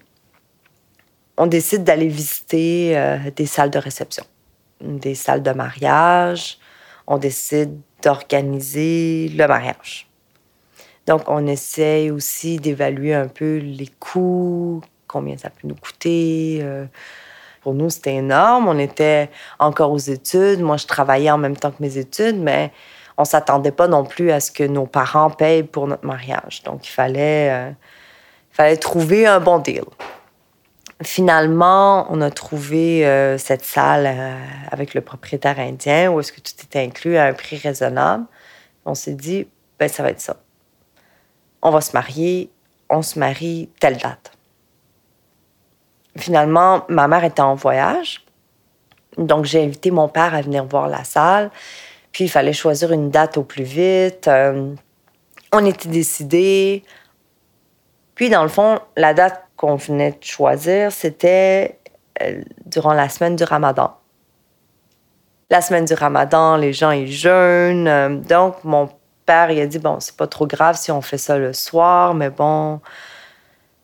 On 1.37 1.49
décide 1.49 1.83
d'aller 1.83 2.07
visiter 2.07 2.97
des 3.35 3.47
salles 3.47 3.71
de 3.71 3.79
réception, 3.81 4.25
des 4.81 5.15
salles 5.15 5.43
de 5.43 5.53
mariage. 5.53 6.59
On 7.07 7.19
décide 7.19 7.79
d'organiser 8.03 9.29
le 9.29 9.47
mariage. 9.47 10.09
Donc, 11.07 11.23
on 11.29 11.47
essaie 11.47 12.11
aussi 12.11 12.59
d'évaluer 12.59 13.15
un 13.15 13.27
peu 13.27 13.57
les 13.57 13.89
coûts, 13.99 14.81
combien 15.09 15.37
ça 15.37 15.51
peut 15.51 15.67
nous 15.67 15.75
coûter. 15.75 16.61
Euh. 16.63 16.87
pour 17.63 17.75
nous, 17.75 17.91
c'était 17.91 18.15
énorme. 18.15 18.69
On 18.69 18.79
était 18.79 19.29
encore 19.59 19.91
aux 19.91 19.99
études. 19.99 20.61
Moi, 20.61 20.77
je 20.77 20.87
travaillais 20.87 21.31
en 21.31 21.39
même 21.39 21.57
temps 21.57 21.71
que 21.71 21.83
mes 21.83 21.99
études, 21.99 22.37
mais 22.37 22.71
on 23.19 23.25
s'attendait 23.25 23.73
pas 23.73 23.89
non 23.89 24.05
plus 24.05 24.31
à 24.31 24.41
ce 24.41 24.51
que 24.51 24.65
nos 24.65 24.87
parents 24.87 25.31
payent 25.31 25.65
pour 25.65 25.87
notre 25.87 26.07
mariage. 26.07 26.63
Donc, 26.63 26.87
il 26.87 26.91
fallait, 26.91 27.51
euh, 27.51 27.71
il 27.71 28.55
fallait 28.55 28.77
trouver 28.77 29.27
un 29.27 29.41
bon 29.41 29.59
deal. 29.59 29.85
Finalement, 31.03 32.07
on 32.11 32.21
a 32.21 32.31
trouvé 32.31 33.07
euh, 33.07 33.39
cette 33.39 33.65
salle 33.65 34.07
avec 34.71 34.93
le 34.95 35.01
propriétaire 35.01 35.59
indien 35.59 36.11
où 36.11 36.21
est-ce 36.21 36.33
que 36.33 36.41
tout 36.41 36.53
était 36.63 36.81
inclus 36.81 37.17
à 37.17 37.25
un 37.25 37.33
prix 37.33 37.57
raisonnable. 37.57 38.25
On 38.85 38.95
s'est 38.95 39.15
dit, 39.15 39.49
ben 39.79 39.89
ça 39.89 40.03
va 40.03 40.11
être 40.11 40.21
ça 40.21 40.37
on 41.63 41.71
va 41.71 41.81
se 41.81 41.93
marier, 41.93 42.51
on 42.89 43.03
se 43.03 43.19
marie 43.19 43.69
telle 43.81 43.99
date. 43.99 44.33
Finalement, 46.17 46.85
ma 46.89 47.09
mère 47.09 47.25
était 47.25 47.41
en 47.41 47.55
voyage, 47.55 48.25
donc 49.17 49.45
j'ai 49.45 49.63
invité 49.63 49.91
mon 49.91 50.09
père 50.09 50.35
à 50.35 50.43
venir 50.43 50.65
voir 50.65 50.89
la 50.89 51.05
salle. 51.05 51.51
Puis 52.13 52.25
il 52.25 52.29
fallait 52.29 52.53
choisir 52.53 52.91
une 52.93 53.11
date 53.11 53.37
au 53.37 53.45
plus 53.45 53.63
vite. 53.63 54.27
Euh, 54.27 54.75
on 55.53 55.65
était 55.65 55.89
décidés. 55.89 56.83
Puis 58.17 58.31
dans 58.31 58.43
le 58.43 58.49
fond, 58.49 58.81
la 58.97 59.15
date 59.15 59.45
qu'on 59.61 59.77
venait 59.77 60.13
de 60.13 60.25
choisir, 60.25 60.91
c'était 60.91 61.79
euh, 62.23 62.41
durant 62.65 62.95
la 62.95 63.11
semaine 63.11 63.37
du 63.37 63.45
Ramadan. 63.45 63.95
La 65.51 65.61
semaine 65.61 65.85
du 65.85 65.93
Ramadan, 65.93 66.57
les 66.57 66.73
gens 66.73 66.93
ils 66.93 67.13
jeûnent. 67.13 67.87
Euh, 67.87 68.17
donc 68.17 68.65
mon 68.65 68.89
il 69.49 69.61
a 69.61 69.67
dit 69.67 69.79
bon, 69.79 70.01
c'est 70.01 70.17
pas 70.17 70.27
trop 70.27 70.45
grave 70.45 70.77
si 70.77 70.91
on 70.91 71.01
fait 71.03 71.19
ça 71.19 71.39
le 71.39 71.53
soir, 71.53 72.15
mais 72.15 72.31
bon, 72.31 72.81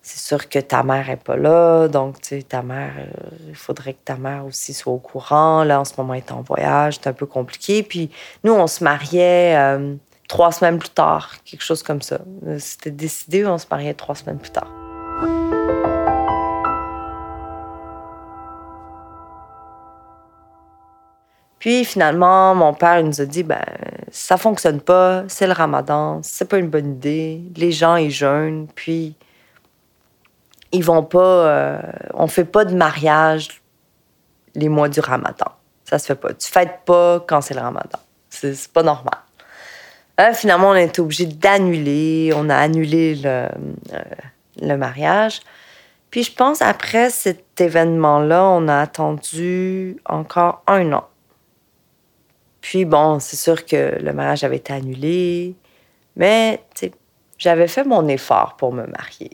c'est 0.02 0.18
sûr 0.18 0.48
que 0.48 0.58
ta 0.58 0.82
mère 0.82 1.08
est 1.08 1.22
pas 1.22 1.36
là, 1.36 1.86
donc 1.86 2.20
tu 2.20 2.28
sais, 2.30 2.42
ta 2.42 2.62
mère, 2.62 2.94
euh, 2.98 3.28
il 3.46 3.54
faudrait 3.54 3.92
que 3.92 4.02
ta 4.04 4.16
mère 4.16 4.44
aussi 4.44 4.74
soit 4.74 4.92
au 4.92 4.98
courant. 4.98 5.62
Là, 5.62 5.78
en 5.78 5.84
ce 5.84 5.92
moment, 5.98 6.14
elle 6.14 6.20
est 6.26 6.32
en 6.32 6.42
voyage, 6.42 6.94
c'est 6.94 7.06
un 7.06 7.12
peu 7.12 7.26
compliqué. 7.26 7.84
Puis 7.84 8.10
nous, 8.42 8.54
on 8.54 8.66
se 8.66 8.82
mariait 8.82 9.78
trois 10.26 10.50
semaines 10.50 10.80
plus 10.80 10.88
tard, 10.88 11.36
quelque 11.44 11.62
chose 11.62 11.84
comme 11.84 12.02
ça. 12.02 12.18
C'était 12.58 12.90
décidé, 12.90 13.46
on 13.46 13.58
se 13.58 13.66
mariait 13.70 13.94
trois 13.94 14.16
semaines 14.16 14.38
plus 14.38 14.50
tard. 14.50 14.75
Puis 21.66 21.84
finalement, 21.84 22.54
mon 22.54 22.74
père 22.74 23.02
nous 23.02 23.20
a 23.20 23.24
dit 23.24 23.42
ben 23.42 23.64
ça 24.12 24.36
fonctionne 24.36 24.80
pas, 24.80 25.24
c'est 25.26 25.48
le 25.48 25.52
Ramadan, 25.52 26.20
c'est 26.22 26.44
pas 26.44 26.58
une 26.58 26.68
bonne 26.68 26.92
idée. 26.92 27.42
Les 27.56 27.72
gens 27.72 27.96
ils 27.96 28.12
jeûnent, 28.12 28.68
puis 28.72 29.16
ils 30.70 30.84
vont 30.84 31.02
pas 31.02 31.18
euh, 31.18 31.82
on 32.14 32.28
fait 32.28 32.44
pas 32.44 32.64
de 32.64 32.72
mariage 32.72 33.60
les 34.54 34.68
mois 34.68 34.88
du 34.88 35.00
Ramadan. 35.00 35.46
Ça 35.84 35.98
se 35.98 36.06
fait 36.06 36.14
pas. 36.14 36.34
Tu 36.34 36.46
fêtes 36.46 36.82
pas 36.84 37.24
quand 37.26 37.40
c'est 37.40 37.54
le 37.54 37.62
Ramadan. 37.62 37.98
C'est 38.30 38.68
pas 38.68 38.84
normal. 38.84 39.18
finalement, 40.34 40.68
on 40.68 40.74
a 40.74 40.82
été 40.82 41.00
obligé 41.00 41.26
d'annuler. 41.26 42.30
On 42.36 42.48
a 42.48 42.54
annulé 42.56 43.20
euh, 43.24 43.48
le 44.62 44.76
mariage. 44.76 45.40
Puis 46.10 46.22
je 46.22 46.32
pense, 46.32 46.62
après 46.62 47.10
cet 47.10 47.60
événement-là, 47.60 48.44
on 48.44 48.68
a 48.68 48.78
attendu 48.78 49.96
encore 50.06 50.62
un 50.68 50.92
an 50.92 51.08
puis 52.66 52.84
bon, 52.84 53.20
c'est 53.20 53.36
sûr 53.36 53.64
que 53.64 53.96
le 54.02 54.12
mariage 54.12 54.42
avait 54.42 54.56
été 54.56 54.72
annulé, 54.72 55.54
mais 56.16 56.60
j'avais 57.38 57.68
fait 57.68 57.84
mon 57.84 58.08
effort 58.08 58.56
pour 58.56 58.72
me 58.72 58.84
marier. 58.86 59.30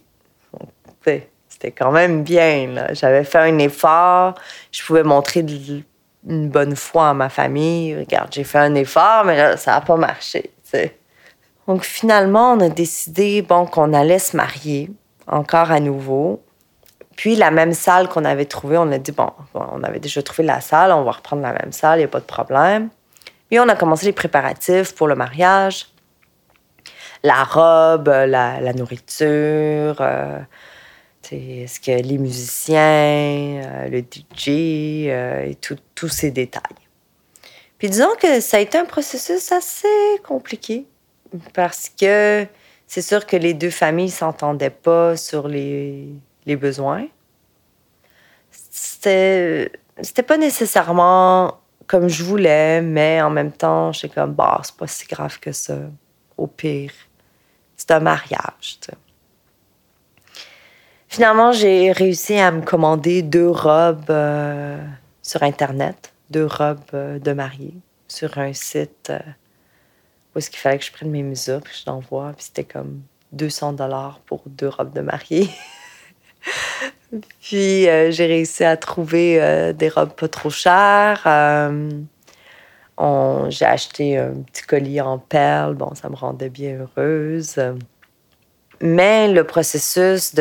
C'était 1.48 1.70
quand 1.70 1.92
même 1.92 2.24
bien. 2.24 2.88
J'avais 2.92 3.24
fait 3.24 3.38
un 3.38 3.56
effort, 3.56 4.34
je 4.70 4.84
pouvais 4.84 5.02
montrer 5.02 5.46
une 6.28 6.50
bonne 6.50 6.76
foi 6.76 7.08
à 7.08 7.14
ma 7.14 7.30
famille. 7.30 7.96
Regarde, 7.96 8.28
j'ai 8.30 8.44
fait 8.44 8.58
un 8.58 8.74
effort, 8.74 9.24
mais 9.24 9.38
là, 9.38 9.56
ça 9.56 9.70
n'a 9.70 9.80
pas 9.80 9.96
marché. 9.96 10.50
Donc 11.66 11.84
finalement, 11.84 12.52
on 12.52 12.60
a 12.60 12.68
décidé 12.68 13.40
bon, 13.40 13.64
qu'on 13.64 13.94
allait 13.94 14.18
se 14.18 14.36
marier 14.36 14.90
encore 15.26 15.70
à 15.70 15.80
nouveau. 15.80 16.42
Puis 17.16 17.34
la 17.34 17.50
même 17.50 17.72
salle 17.72 18.10
qu'on 18.10 18.26
avait 18.26 18.44
trouvée, 18.44 18.76
on 18.76 18.92
a 18.92 18.98
dit, 18.98 19.12
bon, 19.12 19.30
on 19.54 19.82
avait 19.84 20.00
déjà 20.00 20.22
trouvé 20.22 20.46
la 20.46 20.60
salle, 20.60 20.92
on 20.92 21.02
va 21.02 21.12
reprendre 21.12 21.40
la 21.40 21.54
même 21.54 21.72
salle, 21.72 22.00
il 22.00 22.02
n'y 22.02 22.04
a 22.04 22.08
pas 22.08 22.20
de 22.20 22.26
problème. 22.26 22.90
Puis 23.52 23.60
on 23.60 23.68
a 23.68 23.76
commencé 23.76 24.06
les 24.06 24.14
préparatifs 24.14 24.94
pour 24.94 25.08
le 25.08 25.14
mariage. 25.14 25.88
La 27.22 27.44
robe, 27.44 28.08
la, 28.08 28.72
nourriture, 28.72 29.96
euh, 30.00 30.38
ce 31.22 31.78
que 31.78 32.00
les 32.00 32.16
musiciens, 32.16 32.78
euh, 33.62 33.88
le 33.88 33.98
DJ 33.98 34.48
euh, 35.10 35.50
et 35.50 35.58
tous 35.94 36.08
ces 36.08 36.30
détails. 36.30 36.62
Puis 37.76 37.90
disons 37.90 38.14
que 38.18 38.40
ça 38.40 38.56
a 38.56 38.60
été 38.60 38.78
un 38.78 38.86
processus 38.86 39.52
assez 39.52 39.86
compliqué 40.26 40.86
parce 41.52 41.90
que 41.90 42.46
c'est 42.86 43.02
sûr 43.02 43.26
que 43.26 43.36
les 43.36 43.52
deux 43.52 43.68
familles 43.68 44.08
s'entendaient 44.08 44.70
pas 44.70 45.18
sur 45.18 45.46
les, 45.46 46.08
les 46.46 46.56
besoins. 46.56 47.06
C'était, 48.50 49.70
c'était 50.00 50.22
pas 50.22 50.38
nécessairement 50.38 51.58
comme 51.92 52.08
je 52.08 52.24
voulais, 52.24 52.80
mais 52.80 53.20
en 53.20 53.28
même 53.28 53.52
temps, 53.52 53.92
j'étais 53.92 54.14
comme, 54.14 54.32
bah, 54.32 54.62
c'est 54.64 54.74
pas 54.74 54.86
si 54.86 55.06
grave 55.06 55.38
que 55.38 55.52
ça. 55.52 55.76
Au 56.38 56.46
pire, 56.46 56.90
c'est 57.76 57.90
un 57.90 58.00
mariage. 58.00 58.78
Finalement, 61.06 61.52
j'ai 61.52 61.92
réussi 61.92 62.38
à 62.38 62.50
me 62.50 62.62
commander 62.62 63.20
deux 63.20 63.50
robes 63.50 64.08
euh, 64.08 64.82
sur 65.20 65.42
Internet, 65.42 66.14
deux 66.30 66.46
robes 66.46 66.80
euh, 66.94 67.18
de 67.18 67.34
mariée 67.34 67.74
sur 68.08 68.38
un 68.38 68.54
site 68.54 69.10
euh, 69.10 69.18
où 70.34 70.38
est-ce 70.38 70.48
qu'il 70.48 70.60
fallait 70.60 70.78
que 70.78 70.86
je 70.86 70.92
prenne 70.92 71.10
mes 71.10 71.22
mesures, 71.22 71.60
puis 71.60 71.78
je 71.78 71.90
l'envoie, 71.90 72.32
puis 72.32 72.44
c'était 72.46 72.64
comme 72.64 73.02
200 73.32 73.74
dollars 73.74 74.20
pour 74.20 74.44
deux 74.46 74.68
robes 74.68 74.94
de 74.94 75.02
mariée. 75.02 75.50
Puis 77.40 77.88
euh, 77.88 78.10
j'ai 78.10 78.26
réussi 78.26 78.64
à 78.64 78.76
trouver 78.76 79.40
euh, 79.40 79.72
des 79.72 79.88
robes 79.88 80.14
pas 80.14 80.28
trop 80.28 80.50
chères. 80.50 81.22
Euh, 81.26 81.90
j'ai 83.48 83.64
acheté 83.64 84.18
un 84.18 84.34
petit 84.46 84.62
collier 84.62 85.00
en 85.00 85.18
perles. 85.18 85.74
Bon, 85.74 85.94
ça 85.94 86.08
me 86.08 86.14
rendait 86.14 86.48
bien 86.48 86.78
heureuse. 86.78 87.60
Mais 88.80 89.28
le 89.28 89.44
processus 89.44 90.34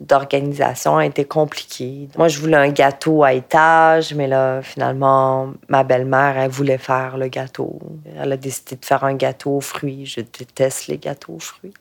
d'organisation 0.00 0.96
a 0.96 1.06
été 1.06 1.24
compliqué. 1.24 2.08
Moi, 2.16 2.28
je 2.28 2.38
voulais 2.38 2.56
un 2.56 2.70
gâteau 2.70 3.24
à 3.24 3.32
étage, 3.32 4.14
mais 4.14 4.26
là, 4.26 4.62
finalement, 4.62 5.52
ma 5.68 5.84
belle-mère, 5.84 6.38
elle 6.38 6.50
voulait 6.50 6.78
faire 6.78 7.16
le 7.16 7.28
gâteau. 7.28 7.80
Elle 8.16 8.32
a 8.32 8.36
décidé 8.36 8.76
de 8.76 8.84
faire 8.84 9.04
un 9.04 9.14
gâteau 9.14 9.56
aux 9.56 9.60
fruits. 9.60 10.06
Je 10.06 10.20
déteste 10.20 10.86
les 10.86 10.98
gâteaux 10.98 11.34
aux 11.34 11.40
fruits. 11.40 11.74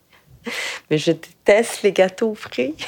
Mais 0.89 0.97
je 0.97 1.11
déteste 1.11 1.83
les 1.83 1.91
gâteaux 1.91 2.31
aux 2.31 2.35
fruits. 2.35 2.75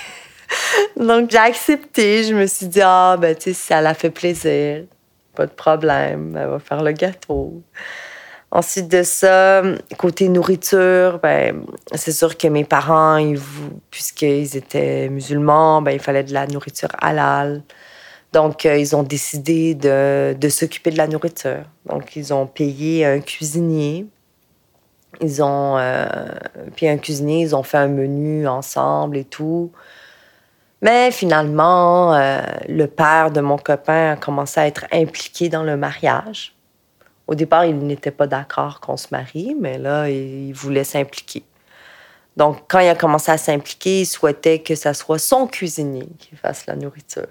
Donc, 0.97 1.31
j'ai 1.31 1.37
accepté. 1.37 2.23
Je 2.23 2.33
me 2.33 2.45
suis 2.45 2.67
dit, 2.67 2.81
ah, 2.83 3.17
ben, 3.19 3.35
tu 3.35 3.43
sais, 3.43 3.53
ça 3.53 3.81
la 3.81 3.93
fait 3.93 4.09
plaisir, 4.09 4.83
pas 5.35 5.45
de 5.45 5.51
problème, 5.51 6.37
elle 6.39 6.47
va 6.47 6.59
faire 6.59 6.83
le 6.83 6.91
gâteau. 6.91 7.61
Ensuite 8.51 8.87
de 8.87 9.03
ça, 9.03 9.63
côté 9.97 10.29
nourriture, 10.29 11.19
ben, 11.21 11.65
c'est 11.93 12.13
sûr 12.13 12.37
que 12.37 12.47
mes 12.47 12.63
parents, 12.63 13.17
ils, 13.17 13.39
puisqu'ils 13.91 14.55
étaient 14.55 15.09
musulmans, 15.09 15.81
ben, 15.81 15.91
il 15.91 15.99
fallait 15.99 16.23
de 16.23 16.33
la 16.33 16.47
nourriture 16.47 16.89
halal. 17.01 17.63
Donc, 18.31 18.65
euh, 18.65 18.77
ils 18.77 18.95
ont 18.95 19.03
décidé 19.03 19.75
de, 19.75 20.49
s'occuper 20.49 20.91
de 20.91 20.97
la 20.97 21.07
nourriture. 21.07 21.63
Donc, 21.85 22.15
ils 22.15 22.33
ont 22.33 22.47
payé 22.47 23.05
un 23.05 23.19
cuisinier. 23.19 24.07
Ils 25.21 25.41
ont 25.43 25.77
euh, 25.77 26.05
payé 26.75 26.91
un 26.91 26.97
cuisinier, 26.97 27.41
ils 27.41 27.55
ont 27.55 27.63
fait 27.63 27.77
un 27.77 27.87
menu 27.87 28.47
ensemble 28.47 29.17
et 29.17 29.23
tout. 29.23 29.71
Mais 30.85 31.09
finalement, 31.09 32.13
euh, 32.13 32.43
le 32.69 32.85
père 32.85 33.31
de 33.31 33.41
mon 33.41 33.57
copain 33.57 34.11
a 34.11 34.15
commencé 34.17 34.59
à 34.59 34.67
être 34.67 34.85
impliqué 34.91 35.49
dans 35.49 35.63
le 35.63 35.77
mariage. 35.77 36.53
Au 37.25 37.33
départ, 37.33 37.65
il 37.65 37.79
n'était 37.79 38.11
pas 38.11 38.27
d'accord 38.27 38.81
qu'on 38.81 38.95
se 38.95 39.07
marie, 39.09 39.55
mais 39.59 39.79
là, 39.79 40.07
il 40.07 40.53
voulait 40.53 40.83
s'impliquer. 40.83 41.41
Donc, 42.37 42.65
quand 42.67 42.77
il 42.77 42.87
a 42.87 42.93
commencé 42.93 43.31
à 43.31 43.39
s'impliquer, 43.39 44.01
il 44.01 44.05
souhaitait 44.05 44.59
que 44.59 44.75
ce 44.75 44.93
soit 44.93 45.17
son 45.17 45.47
cuisinier 45.47 46.07
qui 46.19 46.35
fasse 46.35 46.67
la 46.67 46.75
nourriture. 46.75 47.25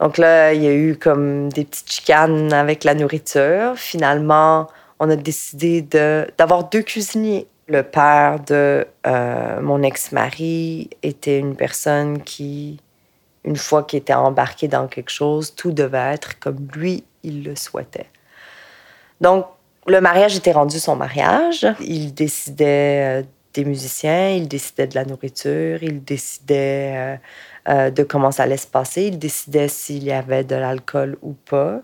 Donc 0.00 0.18
là, 0.18 0.52
il 0.52 0.64
y 0.64 0.66
a 0.66 0.74
eu 0.74 0.96
comme 0.96 1.48
des 1.52 1.64
petites 1.64 1.92
chicanes 1.92 2.52
avec 2.52 2.82
la 2.82 2.94
nourriture. 2.96 3.74
Finalement, 3.76 4.66
on 4.98 5.08
a 5.10 5.14
décidé 5.14 5.80
d'avoir 5.80 6.64
deux 6.70 6.82
cuisiniers. 6.82 7.46
Le 7.68 7.82
père 7.82 8.40
de 8.40 8.86
euh, 9.06 9.60
mon 9.60 9.82
ex-mari 9.82 10.90
était 11.02 11.38
une 11.38 11.54
personne 11.54 12.22
qui, 12.22 12.80
une 13.44 13.56
fois 13.56 13.84
qu'il 13.84 14.00
était 14.00 14.14
embarqué 14.14 14.68
dans 14.68 14.88
quelque 14.88 15.10
chose, 15.10 15.54
tout 15.54 15.72
devait 15.72 16.12
être 16.12 16.38
comme 16.38 16.68
lui, 16.74 17.04
il 17.22 17.44
le 17.44 17.54
souhaitait. 17.54 18.08
Donc, 19.20 19.46
le 19.86 20.00
mariage 20.00 20.36
était 20.36 20.52
rendu 20.52 20.78
son 20.78 20.96
mariage. 20.96 21.66
Il 21.80 22.14
décidait 22.14 23.20
euh, 23.20 23.26
des 23.54 23.64
musiciens, 23.64 24.30
il 24.30 24.48
décidait 24.48 24.86
de 24.86 24.94
la 24.94 25.04
nourriture, 25.04 25.82
il 25.82 26.02
décidait 26.02 27.18
euh, 27.68 27.90
de 27.90 28.02
comment 28.02 28.30
ça 28.30 28.44
allait 28.44 28.56
se 28.56 28.66
passer. 28.66 29.04
Il 29.04 29.18
décidait 29.18 29.68
s'il 29.68 30.04
y 30.04 30.12
avait 30.12 30.44
de 30.44 30.56
l'alcool 30.56 31.16
ou 31.22 31.32
pas. 31.32 31.80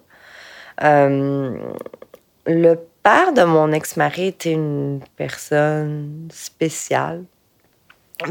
Père 3.11 3.33
de 3.33 3.43
mon 3.43 3.73
ex-mari 3.73 4.27
était 4.27 4.53
une 4.53 5.01
personne 5.17 6.29
spéciale. 6.31 7.25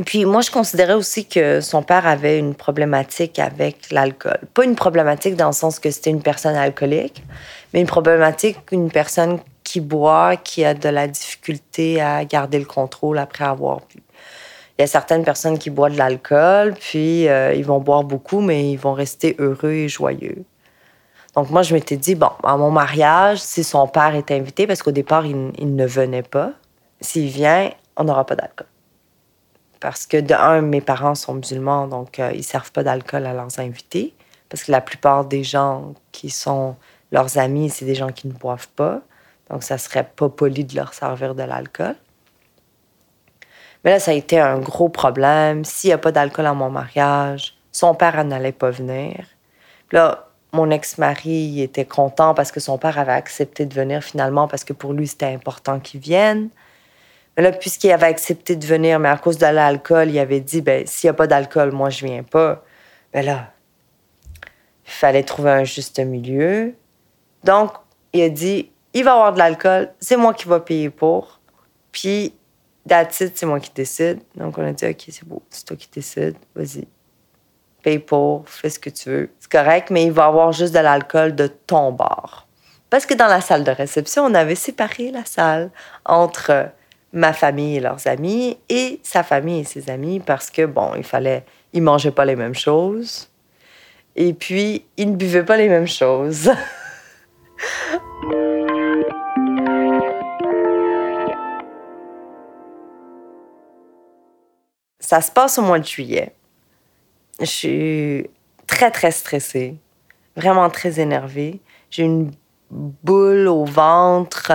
Puis 0.06 0.24
moi, 0.24 0.42
je 0.42 0.52
considérais 0.52 0.94
aussi 0.94 1.26
que 1.26 1.62
son 1.62 1.82
père 1.82 2.06
avait 2.06 2.38
une 2.38 2.54
problématique 2.54 3.40
avec 3.40 3.90
l'alcool. 3.90 4.38
Pas 4.54 4.66
une 4.66 4.76
problématique 4.76 5.36
dans 5.36 5.48
le 5.48 5.54
sens 5.54 5.80
que 5.80 5.90
c'était 5.90 6.12
une 6.12 6.22
personne 6.22 6.56
alcoolique, 6.56 7.24
mais 7.74 7.82
une 7.82 7.88
problématique, 7.88 8.58
une 8.72 8.92
personne 8.92 9.40
qui 9.64 9.82
boit, 9.82 10.36
qui 10.36 10.64
a 10.64 10.76
de 10.76 10.90
la 10.90 11.08
difficulté 11.08 12.00
à 12.00 12.24
garder 12.24 12.60
le 12.60 12.66
contrôle 12.66 13.18
après 13.18 13.46
avoir 13.46 13.78
bu. 13.78 14.04
Il 14.78 14.82
y 14.82 14.84
a 14.84 14.88
certaines 14.88 15.24
personnes 15.24 15.58
qui 15.58 15.72
boivent 15.72 15.94
de 15.94 15.98
l'alcool, 15.98 16.76
puis 16.80 17.28
euh, 17.28 17.56
ils 17.56 17.66
vont 17.66 17.80
boire 17.80 18.04
beaucoup, 18.04 18.42
mais 18.42 18.74
ils 18.74 18.78
vont 18.78 18.94
rester 18.94 19.36
heureux 19.40 19.72
et 19.72 19.90
joyeux. 19.90 20.46
Donc 21.38 21.51
moi, 21.51 21.62
je 21.62 21.75
m'étais 21.75 21.98
dit, 21.98 22.15
bon, 22.15 22.32
à 22.41 22.58
mon 22.58 22.72
mariage, 22.72 23.38
si 23.38 23.63
son 23.63 23.88
père 23.88 24.15
est 24.15 24.32
invité, 24.32 24.65
parce 24.65 24.82
qu'au 24.82 24.89
départ, 24.89 25.24
il, 25.24 25.75
ne 25.75 25.86
venait 25.86 26.24
pas, 26.24 26.53
s'il 27.00 27.27
vient, 27.27 27.70
on 27.96 28.06
n'aura 28.06 28.25
pas 28.25 28.36
d'alcool. 28.36 28.65
Parce 29.79 30.08
que 30.08 30.17
de 30.17 30.34
un, 30.34 30.62
mes 30.62 30.82
parents 30.82 31.13
sont 31.13 31.36
musulmans, 31.36 31.86
donc 31.86 32.17
euh, 32.17 32.32
ils 32.34 32.44
servent 32.44 32.72
pas 32.72 32.82
d'alcool 32.82 33.27
à 33.27 33.34
leurs 33.34 33.60
invités. 33.60 34.15
Parce 34.50 34.63
que 34.63 34.72
la 34.72 34.82
plupart 34.82 35.25
des 35.25 35.44
gens 35.44 35.94
qui 36.12 36.32
sont 36.32 36.75
leurs 37.12 37.38
amis, 37.38 37.70
c'est 37.70 37.86
des 37.86 37.94
gens 37.94 38.12
qui 38.12 38.27
ne 38.27 38.34
boivent 38.34 38.70
pas. 38.70 39.01
Donc 39.51 39.62
ça 39.62 39.77
serait 39.77 40.10
pas 40.15 40.29
poli 40.29 40.65
de 40.65 40.75
leur 40.75 40.96
servir 40.96 41.36
de 41.36 41.44
l'alcool. 41.44 41.94
Mais 43.84 43.91
là, 43.91 44.00
ça 44.00 44.10
a 44.10 44.15
été 44.15 44.39
un 44.39 44.58
gros 44.58 44.89
problème. 44.89 45.63
S'il 45.65 45.89
n'y 45.89 45.94
a 45.94 46.00
pas 46.00 46.12
d'alcool 46.12 46.48
à 46.48 46.56
mon 46.56 46.72
mariage, 46.72 47.56
son 47.72 47.94
père 47.94 48.25
n'allait 48.25 48.51
pas 48.51 48.72
venir. 48.72 49.24
là, 49.91 50.27
mon 50.54 50.72
ex-mari 50.72 51.62
était 51.62 51.86
content 51.86 52.34
parce 52.34 52.51
que 52.51 52.60
son 52.60 52.77
père 52.77 52.98
avait 52.98 53.12
accepté 53.12 53.66
de 53.66 53.74
venir 53.74 54.04
finalement 54.04 54.48
parce 54.48 54.63
que 54.63 54.74
pour 54.74 54.94
lui, 54.94 55.08
c'était 55.08 55.25
important 55.25 55.80
qu'il 55.80 56.00
vienne. 56.00 56.50
Mais 57.36 57.43
là, 57.43 57.52
puisqu'il 57.52 57.91
avait 57.91 58.08
accepté 58.08 58.56
de 58.56 58.65
venir, 58.65 59.00
mais 59.00 59.10
à 59.10 59.17
cause 59.17 59.38
de 59.38 59.45
l'alcool, 59.45 60.10
il 60.10 60.17
avait 60.19 60.39
dit, 60.39 60.62
ben, 60.62 60.88
s'il 60.88 61.08
n'y 61.08 61.12
a 61.12 61.13
pas 61.13 61.28
d'alcool, 61.28 61.72
moi, 61.72 61.89
je 61.89 62.06
viens 62.06 62.24
pas. 62.24 62.63
Ben 63.13 63.24
là, 63.24 63.54
il 64.86 64.91
fallait 64.91 65.24
trouver 65.24 65.52
un 65.52 65.63
juste 65.63 66.00
milieu. 66.00 66.74
Donc, 67.43 67.72
il 68.13 68.22
a 68.24 68.30
dit, 68.30 68.72
il 68.93 69.04
va 69.04 69.13
avoir 69.13 69.34
de 69.34 69.39
l'alcool, 69.39 69.91
c'est 70.00 70.17
moi 70.17 70.34
qui 70.34 70.48
vais 70.48 70.60
payer 70.62 70.89
pour. 70.89 71.39
Puis, 71.91 72.34
That's 72.88 73.24
c'est 73.36 73.45
moi 73.45 73.60
qui 73.60 73.72
décide. 73.76 74.22
Donc, 74.36 74.58
on 74.58 74.65
a 74.65 74.72
dit, 74.72 74.86
OK, 74.86 75.04
c'est 75.10 75.28
beau, 75.28 75.43
c'est 75.50 75.65
toi 75.65 75.76
qui 75.76 75.89
décides, 75.93 76.38
vas-y. 76.56 76.88
Paye 77.88 78.00
pour, 78.00 78.43
fais 78.50 78.69
ce 78.69 78.80
que 78.80 78.89
tu 78.89 79.10
veux. 79.10 79.30
C'est 79.39 79.50
correct, 79.50 79.91
mais 79.91 80.04
il 80.04 80.12
va 80.12 80.26
avoir 80.26 80.52
juste 80.52 80.73
de 80.73 80.80
l'alcool 80.80 81.36
de 81.36 81.47
ton 81.47 81.93
bar. 81.93 82.45
Parce 82.89 83.06
que 83.06 83.13
dans 83.13 83.28
la 83.28 83.39
salle 83.39 83.63
de 83.63 83.71
réception, 83.71 84.26
on 84.26 84.34
avait 84.34 84.56
séparé 84.56 85.10
la 85.10 85.23
salle 85.23 85.69
entre 86.04 86.67
ma 87.13 87.32
famille 87.32 87.78
et 87.78 87.80
leurs 87.80 88.06
amis 88.08 88.58
et 88.67 89.00
sa 89.04 89.23
famille 89.23 89.62
et 89.62 89.63
ses 89.63 89.89
amis 89.89 90.19
parce 90.19 90.50
que, 90.50 90.65
bon, 90.65 90.95
il 90.97 91.06
fallait. 91.06 91.45
Ils 91.71 91.82
mangeaient 91.82 92.12
pas 92.12 92.26
les 92.26 92.36
mêmes 92.36 92.56
choses. 92.56 93.30
Et 94.17 94.34
puis, 94.34 94.84
ils 94.97 95.10
ne 95.10 95.15
buvaient 95.15 95.45
pas 95.45 95.56
les 95.56 95.69
mêmes 95.69 95.88
choses. 95.88 96.52
Ça 105.00 105.21
se 105.21 105.32
passe 105.32 105.58
au 105.58 105.62
mois 105.62 105.80
de 105.80 105.86
juillet. 105.86 106.34
Je 107.39 107.45
suis 107.45 108.30
très, 108.65 108.91
très 108.91 109.12
stressée, 109.12 109.76
vraiment 110.36 110.69
très 110.69 111.00
énervée. 111.00 111.62
J'ai 111.89 112.04
une 112.04 112.32
boule 112.69 113.47
au 113.47 113.65
ventre. 113.65 114.52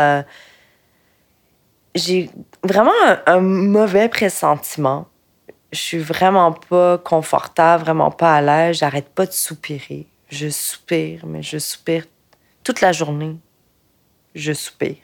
J'ai 1.94 2.30
vraiment 2.62 2.92
un, 3.26 3.40
mauvais 3.40 4.08
pressentiment. 4.08 5.06
Je 5.72 5.78
suis 5.78 5.98
vraiment 5.98 6.52
pas 6.52 6.98
confortable, 6.98 7.84
vraiment 7.84 8.10
pas 8.10 8.36
à 8.36 8.40
l'aise. 8.40 8.78
J'arrête 8.78 9.08
pas 9.08 9.26
de 9.26 9.32
soupirer. 9.32 10.06
Je 10.28 10.48
soupire, 10.48 11.26
mais 11.26 11.42
je 11.42 11.58
soupire 11.58 12.04
toute 12.64 12.80
la 12.80 12.92
journée. 12.92 13.36
Je 14.34 14.52
soupire. 14.52 14.96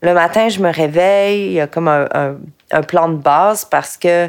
Le 0.00 0.14
matin, 0.14 0.48
je 0.48 0.60
me 0.60 0.72
réveille, 0.72 1.46
il 1.46 1.52
y 1.52 1.60
a 1.60 1.66
comme 1.66 1.88
un, 1.88 2.82
plan 2.82 3.08
de 3.08 3.16
base 3.16 3.64
parce 3.64 3.96
que 3.96 4.28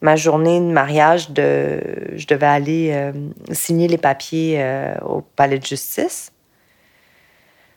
ma 0.00 0.16
journée 0.16 0.60
de 0.60 0.64
mariage, 0.64 1.28
je 1.36 2.26
devais 2.26 2.46
aller 2.46 2.90
euh, 2.92 3.12
signer 3.52 3.88
les 3.88 3.98
papiers 3.98 4.56
euh, 4.58 4.94
au 5.00 5.20
palais 5.20 5.58
de 5.58 5.66
justice. 5.66 6.32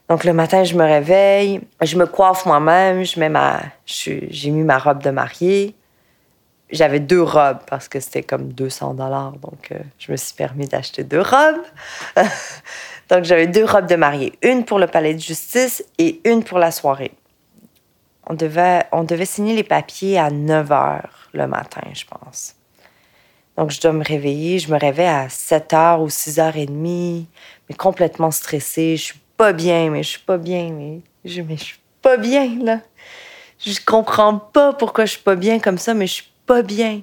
Donc 0.10 0.24
le 0.24 0.34
matin, 0.34 0.64
je 0.64 0.76
me 0.76 0.84
réveille, 0.84 1.62
je 1.82 1.96
me 1.96 2.06
coiffe 2.06 2.46
moi-même, 2.46 3.04
je 3.06 3.20
mets 3.20 3.30
ma, 3.30 3.62
j'ai 3.86 4.50
mis 4.50 4.64
ma 4.64 4.80
robe 4.80 5.04
de 5.04 5.12
mariée. 5.12 5.76
J'avais 6.72 7.00
deux 7.00 7.22
robes 7.22 7.60
parce 7.68 7.88
que 7.88 8.00
c'était 8.00 8.22
comme 8.22 8.54
200 8.54 8.96
dollars, 8.96 9.34
donc 9.34 9.72
euh, 9.72 9.80
je 9.98 10.12
me 10.12 10.18
suis 10.18 10.36
permis 10.36 10.68
d'acheter 10.68 11.04
deux 11.04 11.22
robes. 11.22 11.64
donc 13.10 13.24
j'avais 13.24 13.48
deux 13.48 13.66
robes 13.66 13.88
de 13.88 13.96
mariée, 13.96 14.34
une 14.44 14.66
pour 14.66 14.78
le 14.78 14.88
palais 14.88 15.14
de 15.14 15.20
justice 15.20 15.84
et 15.98 16.22
une 16.26 16.44
pour 16.44 16.60
la 16.60 16.72
soirée 16.72 17.12
on 18.30 18.36
devait, 18.36 18.86
on 18.92 19.04
devait 19.04 19.26
signer 19.26 19.56
les 19.56 19.64
papiers 19.64 20.20
à 20.20 20.30
9 20.30 20.70
h 20.70 21.02
le 21.34 21.48
matin, 21.48 21.82
je 21.94 22.06
pense. 22.06 22.56
Donc, 23.58 23.72
je 23.72 23.82
dois 23.82 23.92
me 23.92 24.04
réveiller. 24.04 24.60
Je 24.60 24.72
me 24.72 24.80
réveille 24.80 25.08
à 25.08 25.28
7 25.30 25.72
h 25.72 26.02
ou 26.02 26.10
6 26.10 26.38
h 26.38 26.66
30, 26.66 26.70
mais 27.68 27.76
complètement 27.76 28.32
stressée. 28.32 28.96
Je 28.96 29.04
suis 29.04 29.20
pas 29.36 29.52
bien, 29.52 29.90
mais 29.90 30.04
je 30.04 30.10
suis 30.10 30.20
pas 30.20 30.38
bien, 30.38 30.72
mais 30.72 31.02
je, 31.26 31.42
mais 31.42 31.58
je 31.58 31.64
suis 31.64 31.80
pas 32.02 32.18
bien, 32.18 32.58
là. 32.64 32.82
Je 33.58 33.74
comprends 33.86 34.38
pas 34.38 34.74
pourquoi 34.74 35.06
je 35.06 35.14
suis 35.14 35.22
pas 35.22 35.36
bien 35.36 35.60
comme 35.60 35.78
ça, 35.78 35.94
mais 35.94 36.08
je 36.08 36.14
suis 36.14 36.32
pas 36.46 36.62
bien. 36.62 37.02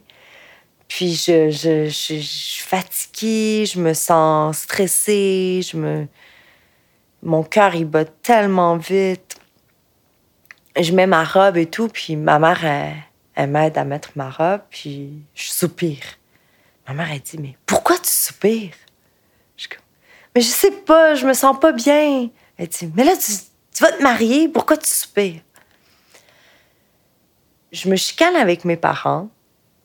Puis, 0.89 1.15
je, 1.15 1.51
je, 1.51 1.87
je, 1.87 2.15
je 2.15 2.21
suis 2.21 2.65
fatiguée, 2.65 3.67
je 3.67 3.81
me 3.81 3.93
sens 3.95 4.59
stressée, 4.59 5.61
je 5.69 5.77
me... 5.77 6.07
Mon 7.23 7.43
cœur, 7.43 7.75
il 7.75 7.87
bat 7.87 8.05
tellement 8.05 8.77
vite 8.77 9.26
je 10.83 10.93
mets 10.93 11.07
ma 11.07 11.25
robe 11.25 11.57
et 11.57 11.67
tout, 11.67 11.89
puis 11.89 12.17
ma 12.17 12.39
mère, 12.39 12.65
elle, 13.35 13.51
m'aide 13.51 13.79
à 13.79 13.85
mettre 13.85 14.11
ma 14.17 14.31
robe, 14.31 14.61
puis 14.71 15.23
je 15.35 15.51
soupire. 15.51 16.05
Ma 16.89 16.95
mère, 16.95 17.11
elle 17.11 17.21
dit, 17.21 17.39
mais 17.39 17.57
pourquoi 17.67 17.97
tu 17.99 18.11
soupires? 18.11 18.75
Je 19.57 19.69
mais 20.35 20.43
je 20.43 20.49
sais 20.49 20.71
pas, 20.71 21.15
je 21.15 21.27
me 21.27 21.33
sens 21.33 21.59
pas 21.59 21.73
bien. 21.73 22.29
Elle 22.59 22.69
dit, 22.69 22.91
mais 22.95 23.05
là, 23.05 23.13
tu, 23.17 23.83
vas 23.83 23.93
te 23.93 24.03
marier, 24.03 24.49
pourquoi 24.49 24.77
tu 24.77 24.89
soupires? 24.89 25.41
Je 27.73 27.89
me 27.89 27.97
chicane 27.97 28.37
avec 28.37 28.65
mes 28.65 28.77
parents 28.77 29.29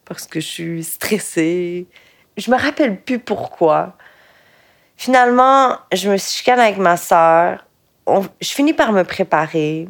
parce 0.06 0.28
que 0.28 0.40
je 0.40 0.48
suis 0.48 0.84
stressée. 0.84 1.88
Je 2.38 2.52
me 2.52 2.58
rappelle 2.58 3.02
plus 3.02 3.20
pourquoi. 3.20 3.98
Finalement, 4.98 5.78
je 5.94 6.10
me 6.10 6.18
chicane 6.18 6.60
avec 6.60 6.78
ma 6.78 6.98
sœur 6.98 7.66
je 8.42 8.50
finis 8.50 8.74
par 8.74 8.92
me 8.92 9.04
préparer. 9.04 9.88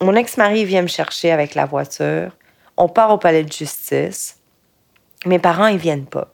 Mon 0.00 0.14
ex-mari 0.14 0.64
vient 0.64 0.82
me 0.82 0.88
chercher 0.88 1.30
avec 1.30 1.54
la 1.54 1.66
voiture. 1.66 2.36
On 2.76 2.88
part 2.88 3.10
au 3.10 3.18
palais 3.18 3.44
de 3.44 3.52
justice. 3.52 4.38
Mes 5.26 5.38
parents, 5.38 5.66
ils 5.66 5.78
viennent 5.78 6.06
pas. 6.06 6.32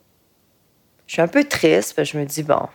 Je 1.06 1.14
suis 1.14 1.22
un 1.22 1.28
peu 1.28 1.44
triste, 1.44 2.02
je 2.02 2.18
me 2.18 2.24
dis, 2.24 2.42
bon, 2.42 2.68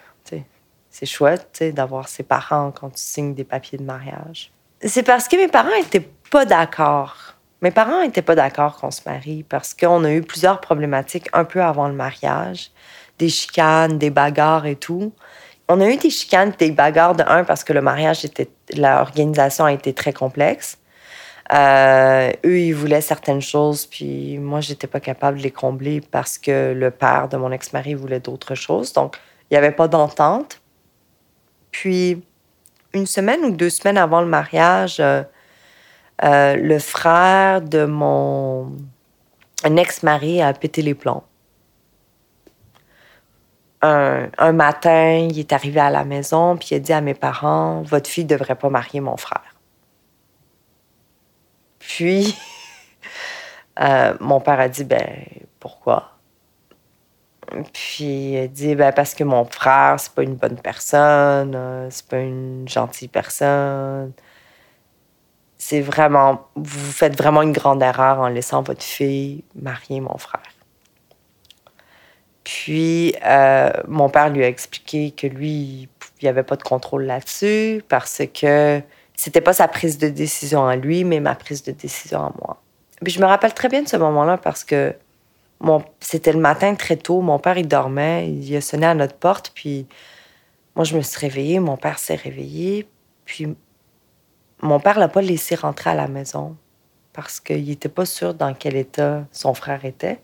c'est 0.97 1.05
chouette 1.05 1.61
d'avoir 1.73 2.07
ses 2.07 2.23
parents 2.23 2.71
quand 2.71 2.89
tu 2.89 3.01
signes 3.01 3.33
des 3.33 3.43
papiers 3.43 3.77
de 3.77 3.83
mariage. 3.83 4.51
C'est 4.81 5.03
parce 5.03 5.27
que 5.27 5.35
mes 5.35 5.49
parents 5.49 5.75
étaient 5.77 6.07
pas 6.31 6.45
d'accord. 6.45 7.33
Mes 7.61 7.71
parents 7.71 8.01
étaient 8.01 8.21
pas 8.21 8.35
d'accord 8.35 8.77
qu'on 8.77 8.91
se 8.91 9.01
marie 9.05 9.43
parce 9.43 9.73
qu'on 9.73 10.05
a 10.05 10.11
eu 10.13 10.21
plusieurs 10.21 10.61
problématiques 10.61 11.27
un 11.33 11.43
peu 11.43 11.61
avant 11.61 11.89
le 11.89 11.93
mariage, 11.93 12.71
des 13.19 13.27
chicanes, 13.27 13.97
des 13.97 14.09
bagarres 14.09 14.67
et 14.67 14.77
tout. 14.77 15.11
On 15.67 15.81
a 15.81 15.89
eu 15.89 15.97
des 15.97 16.09
chicanes, 16.09 16.53
des 16.57 16.71
bagarres 16.71 17.15
de 17.15 17.23
un 17.27 17.43
parce 17.43 17.63
que 17.63 17.73
le 17.73 17.81
mariage 17.81 18.23
était, 18.23 18.49
l'organisation 18.75 19.65
a 19.65 19.73
été 19.73 19.93
très 19.93 20.13
complexe. 20.13 20.77
Euh, 21.53 22.31
eux, 22.45 22.59
ils 22.59 22.73
voulaient 22.73 23.01
certaines 23.01 23.41
choses, 23.41 23.85
puis 23.85 24.37
moi, 24.39 24.61
j'étais 24.61 24.87
pas 24.87 24.99
capable 24.99 25.37
de 25.37 25.43
les 25.43 25.51
combler 25.51 26.01
parce 26.01 26.37
que 26.37 26.73
le 26.73 26.91
père 26.91 27.27
de 27.29 27.37
mon 27.37 27.51
ex-mari 27.51 27.93
voulait 27.93 28.19
d'autres 28.19 28.55
choses. 28.55 28.93
Donc, 28.93 29.17
il 29.49 29.53
n'y 29.53 29.57
avait 29.57 29.71
pas 29.71 29.87
d'entente. 29.87 30.61
Puis, 31.71 32.23
une 32.93 33.05
semaine 33.05 33.43
ou 33.45 33.51
deux 33.51 33.69
semaines 33.69 33.97
avant 33.97 34.21
le 34.21 34.27
mariage, 34.27 34.97
euh, 34.99 35.23
euh, 36.23 36.55
le 36.55 36.79
frère 36.79 37.61
de 37.61 37.85
mon 37.85 38.71
ex-mari 39.63 40.41
a 40.41 40.53
pété 40.53 40.81
les 40.81 40.95
plombs. 40.95 41.23
Un, 43.85 44.29
un, 44.37 44.51
matin, 44.51 45.27
il 45.29 45.37
est 45.39 45.53
arrivé 45.53 45.79
à 45.79 45.89
la 45.91 46.05
maison, 46.05 46.57
puis 46.57 46.69
il 46.71 46.75
a 46.75 46.79
dit 46.79 46.93
à 46.93 47.01
mes 47.01 47.13
parents 47.13 47.83
Votre 47.83 48.09
fille 48.09 48.23
ne 48.23 48.29
devrait 48.29 48.55
pas 48.55 48.69
marier 48.69 48.99
mon 48.99 49.17
frère. 49.17 49.55
Puis, 51.77 52.35
euh, 53.79 54.15
mon 54.19 54.39
père 54.39 54.59
a 54.59 54.69
dit, 54.69 54.83
ben, 54.83 55.25
pourquoi? 55.59 56.11
Puis 57.73 58.31
il 58.31 58.37
a 58.39 58.47
dit, 58.47 58.75
ben, 58.75 58.91
parce 58.91 59.13
que 59.13 59.23
mon 59.23 59.45
frère, 59.45 59.99
c'est 59.99 60.13
pas 60.13 60.23
une 60.23 60.35
bonne 60.35 60.57
personne, 60.57 61.53
euh, 61.55 61.87
c'est 61.91 62.07
pas 62.07 62.19
une 62.19 62.67
gentille 62.67 63.07
personne. 63.07 64.13
C'est 65.57 65.81
vraiment, 65.81 66.47
vous 66.55 66.91
faites 66.91 67.17
vraiment 67.17 67.41
une 67.43 67.53
grande 67.53 67.81
erreur 67.83 68.19
en 68.19 68.27
laissant 68.29 68.61
votre 68.61 68.83
fille 68.83 69.43
marier 69.55 70.01
mon 70.01 70.17
frère. 70.17 70.54
Puis, 72.45 73.15
euh, 73.25 73.71
mon 73.87 74.07
père 74.07 74.29
lui 74.29 74.43
a 74.43 74.47
expliqué 74.47 75.11
que 75.11 75.27
lui, 75.27 75.89
il 76.21 76.23
n'y 76.23 76.29
avait 76.29 76.43
pas 76.43 76.55
de 76.55 76.63
contrôle 76.63 77.03
là-dessus 77.03 77.83
parce 77.89 78.21
que 78.33 78.81
c'était 79.15 79.41
pas 79.41 79.53
sa 79.53 79.67
prise 79.67 79.97
de 79.97 80.09
décision 80.09 80.65
à 80.65 80.75
lui, 80.75 81.03
mais 81.03 81.19
ma 81.19 81.35
prise 81.35 81.63
de 81.63 81.71
décision 81.71 82.19
à 82.19 82.33
moi. 82.39 82.61
Puis 83.03 83.11
je 83.11 83.19
me 83.19 83.25
rappelle 83.25 83.53
très 83.53 83.67
bien 83.67 83.81
de 83.81 83.87
ce 83.87 83.97
moment-là 83.97 84.37
parce 84.37 84.63
que 84.63 84.95
c'était 85.99 86.33
le 86.33 86.39
matin 86.39 86.75
très 86.75 86.97
tôt. 86.97 87.21
Mon 87.21 87.39
père, 87.39 87.57
il 87.57 87.67
dormait. 87.67 88.29
Il 88.29 88.55
a 88.55 88.61
sonné 88.61 88.85
à 88.85 88.93
notre 88.93 89.15
porte. 89.15 89.51
Puis 89.55 89.87
moi, 90.75 90.85
je 90.85 90.95
me 90.95 91.01
suis 91.01 91.19
réveillée. 91.19 91.59
Mon 91.59 91.77
père 91.77 91.97
s'est 91.97 92.15
réveillé. 92.15 92.87
Puis 93.25 93.55
mon 94.61 94.79
père 94.79 94.99
l'a 94.99 95.07
pas 95.07 95.21
laissé 95.21 95.55
rentrer 95.55 95.89
à 95.89 95.95
la 95.95 96.07
maison 96.07 96.55
parce 97.11 97.39
qu'il 97.39 97.65
n'était 97.65 97.89
pas 97.89 98.05
sûr 98.05 98.35
dans 98.35 98.53
quel 98.53 98.75
état 98.75 99.25
son 99.31 99.53
frère 99.55 99.83
était. 99.83 100.19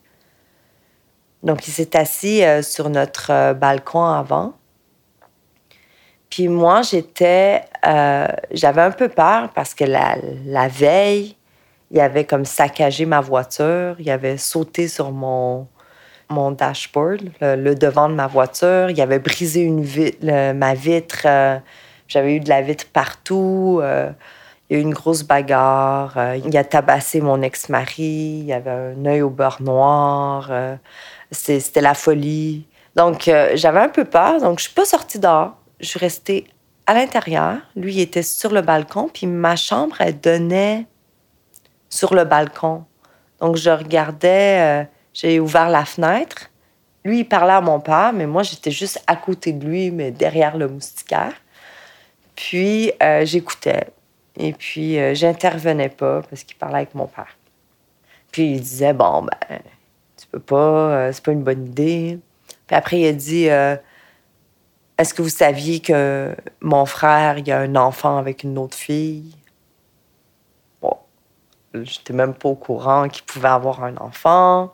Donc, 1.43 1.67
il 1.67 1.71
s'est 1.71 1.97
assis 1.97 2.43
euh, 2.43 2.61
sur 2.61 2.89
notre 2.89 3.31
euh, 3.31 3.53
balcon 3.53 4.03
avant. 4.03 4.53
Puis 6.29 6.47
moi, 6.47 6.81
j'étais, 6.81 7.61
euh, 7.85 8.27
j'avais 8.51 8.81
un 8.81 8.91
peu 8.91 9.09
peur 9.09 9.49
parce 9.53 9.73
que 9.73 9.83
la, 9.83 10.67
veille, 10.69 11.35
il 11.89 11.99
avait 11.99 12.23
comme 12.23 12.45
saccagé 12.45 13.05
ma 13.05 13.19
voiture, 13.19 13.95
il 13.99 14.09
avait 14.09 14.37
sauté 14.37 14.87
sur 14.87 15.11
mon, 15.11 15.67
dashboard, 16.29 17.31
le, 17.41 17.73
devant 17.73 18.07
de 18.07 18.13
ma 18.13 18.27
voiture, 18.27 18.89
il 18.89 19.01
avait 19.01 19.19
brisé 19.19 19.69
ma 20.21 20.73
vitre, 20.73 21.27
j'avais 22.07 22.35
eu 22.37 22.39
de 22.39 22.47
la 22.47 22.61
vitre 22.61 22.85
partout, 22.93 23.81
il 24.69 24.73
y 24.73 24.79
a 24.79 24.79
eu 24.79 24.81
une 24.81 24.93
grosse 24.93 25.23
bagarre, 25.23 26.17
il 26.45 26.55
a 26.55 26.63
tabassé 26.63 27.19
mon 27.19 27.41
ex-mari, 27.41 28.43
il 28.45 28.53
avait 28.53 28.71
un 28.71 29.05
œil 29.05 29.21
au 29.21 29.29
beurre 29.29 29.61
noir, 29.61 30.49
c'était 31.31 31.81
la 31.81 31.93
folie. 31.93 32.65
Donc 32.95 33.29
j'avais 33.53 33.79
un 33.79 33.89
peu 33.89 34.05
peur, 34.05 34.41
donc 34.41 34.59
je 34.59 34.65
suis 34.65 34.73
pas 34.73 34.85
sortie 34.85 35.19
dehors 35.19 35.55
je 35.81 35.87
suis 35.87 35.99
restée 35.99 36.47
à 36.85 36.93
l'intérieur. 36.93 37.57
Lui, 37.75 37.95
il 37.95 38.01
était 38.01 38.23
sur 38.23 38.51
le 38.51 38.61
balcon, 38.61 39.09
puis 39.11 39.27
ma 39.27 39.55
chambre, 39.55 39.97
elle 39.99 40.19
donnait 40.19 40.85
sur 41.89 42.13
le 42.13 42.23
balcon. 42.23 42.85
Donc, 43.39 43.55
je 43.55 43.69
regardais, 43.69 44.83
euh, 44.83 44.85
j'ai 45.13 45.39
ouvert 45.39 45.69
la 45.69 45.85
fenêtre. 45.85 46.49
Lui, 47.03 47.19
il 47.19 47.25
parlait 47.25 47.53
à 47.53 47.61
mon 47.61 47.79
père, 47.79 48.13
mais 48.13 48.27
moi, 48.27 48.43
j'étais 48.43 48.71
juste 48.71 49.03
à 49.07 49.15
côté 49.15 49.51
de 49.51 49.65
lui, 49.65 49.91
mais 49.91 50.11
derrière 50.11 50.57
le 50.57 50.67
moustiquaire. 50.67 51.33
Puis, 52.35 52.91
euh, 53.01 53.25
j'écoutais. 53.25 53.87
Et 54.37 54.53
puis, 54.53 54.99
euh, 54.99 55.13
j'intervenais 55.15 55.89
pas 55.89 56.21
parce 56.29 56.43
qu'il 56.43 56.57
parlait 56.57 56.77
avec 56.77 56.95
mon 56.95 57.07
père. 57.07 57.37
Puis, 58.31 58.53
il 58.53 58.61
disait, 58.61 58.93
bon, 58.93 59.23
ben, 59.23 59.59
peux 60.31 60.39
pas, 60.39 61.11
c'est 61.13 61.23
pas 61.23 61.31
une 61.31 61.43
bonne 61.43 61.65
idée. 61.67 62.19
Puis 62.67 62.75
après, 62.75 62.99
il 62.99 63.07
a 63.07 63.13
dit, 63.13 63.45
est-ce 64.97 65.13
que 65.13 65.21
vous 65.21 65.29
saviez 65.29 65.79
que 65.79 66.35
mon 66.61 66.85
frère, 66.85 67.37
il 67.37 67.51
a 67.51 67.59
un 67.59 67.75
enfant 67.75 68.17
avec 68.17 68.43
une 68.43 68.57
autre 68.57 68.77
fille? 68.77 69.35
Bon, 70.81 70.95
j'étais 71.73 72.13
même 72.13 72.33
pas 72.33 72.49
au 72.49 72.55
courant 72.55 73.07
qu'il 73.09 73.23
pouvait 73.23 73.49
avoir 73.49 73.83
un 73.83 73.97
enfant. 73.97 74.73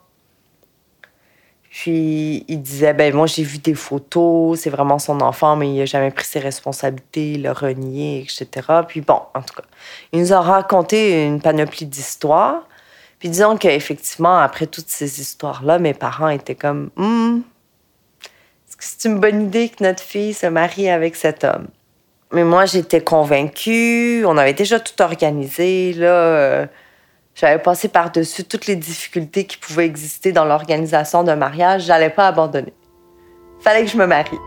Puis 1.69 2.43
il 2.47 2.61
disait, 2.61 2.93
ben 2.93 3.13
moi 3.13 3.27
j'ai 3.27 3.43
vu 3.43 3.59
des 3.59 3.75
photos, 3.75 4.59
c'est 4.59 4.69
vraiment 4.71 4.97
son 4.97 5.21
enfant, 5.21 5.55
mais 5.55 5.71
il 5.71 5.81
a 5.81 5.85
jamais 5.85 6.09
pris 6.09 6.25
ses 6.25 6.39
responsabilités, 6.39 7.33
il 7.33 7.45
a 7.45 7.53
renié, 7.53 8.21
etc. 8.21 8.67
Puis 8.87 9.01
bon, 9.01 9.21
en 9.35 9.41
tout 9.41 9.53
cas, 9.53 9.67
il 10.11 10.21
nous 10.21 10.33
a 10.33 10.41
raconté 10.41 11.25
une 11.25 11.39
panoplie 11.39 11.85
d'histoires. 11.85 12.67
Puis 13.19 13.29
disons 13.29 13.57
qu'effectivement, 13.57 14.37
après 14.37 14.67
toutes 14.67 14.89
ces 14.89 15.21
histoires-là, 15.21 15.79
mes 15.79 15.93
parents 15.93 16.29
étaient 16.29 16.55
comme, 16.55 16.91
hum, 16.97 17.43
c'est 18.79 19.07
une 19.09 19.19
bonne 19.19 19.43
idée 19.43 19.69
que 19.69 19.83
notre 19.83 20.03
fille 20.03 20.33
se 20.33 20.47
marie 20.47 20.89
avec 20.89 21.15
cet 21.15 21.43
homme? 21.43 21.67
Mais 22.31 22.43
moi, 22.43 22.65
j'étais 22.65 23.01
convaincue. 23.01 24.23
On 24.25 24.37
avait 24.37 24.53
déjà 24.53 24.79
tout 24.79 25.01
organisé. 25.01 25.93
Là, 25.93 26.07
euh, 26.07 26.67
j'avais 27.35 27.61
passé 27.61 27.87
par-dessus 27.87 28.43
toutes 28.43 28.67
les 28.67 28.75
difficultés 28.75 29.45
qui 29.45 29.57
pouvaient 29.57 29.85
exister 29.85 30.31
dans 30.31 30.45
l'organisation 30.45 31.23
d'un 31.23 31.37
mariage. 31.37 31.83
J'allais 31.83 32.09
pas 32.09 32.27
abandonner. 32.27 32.73
Fallait 33.61 33.85
que 33.85 33.91
je 33.91 33.97
me 33.97 34.05
marie. 34.05 34.37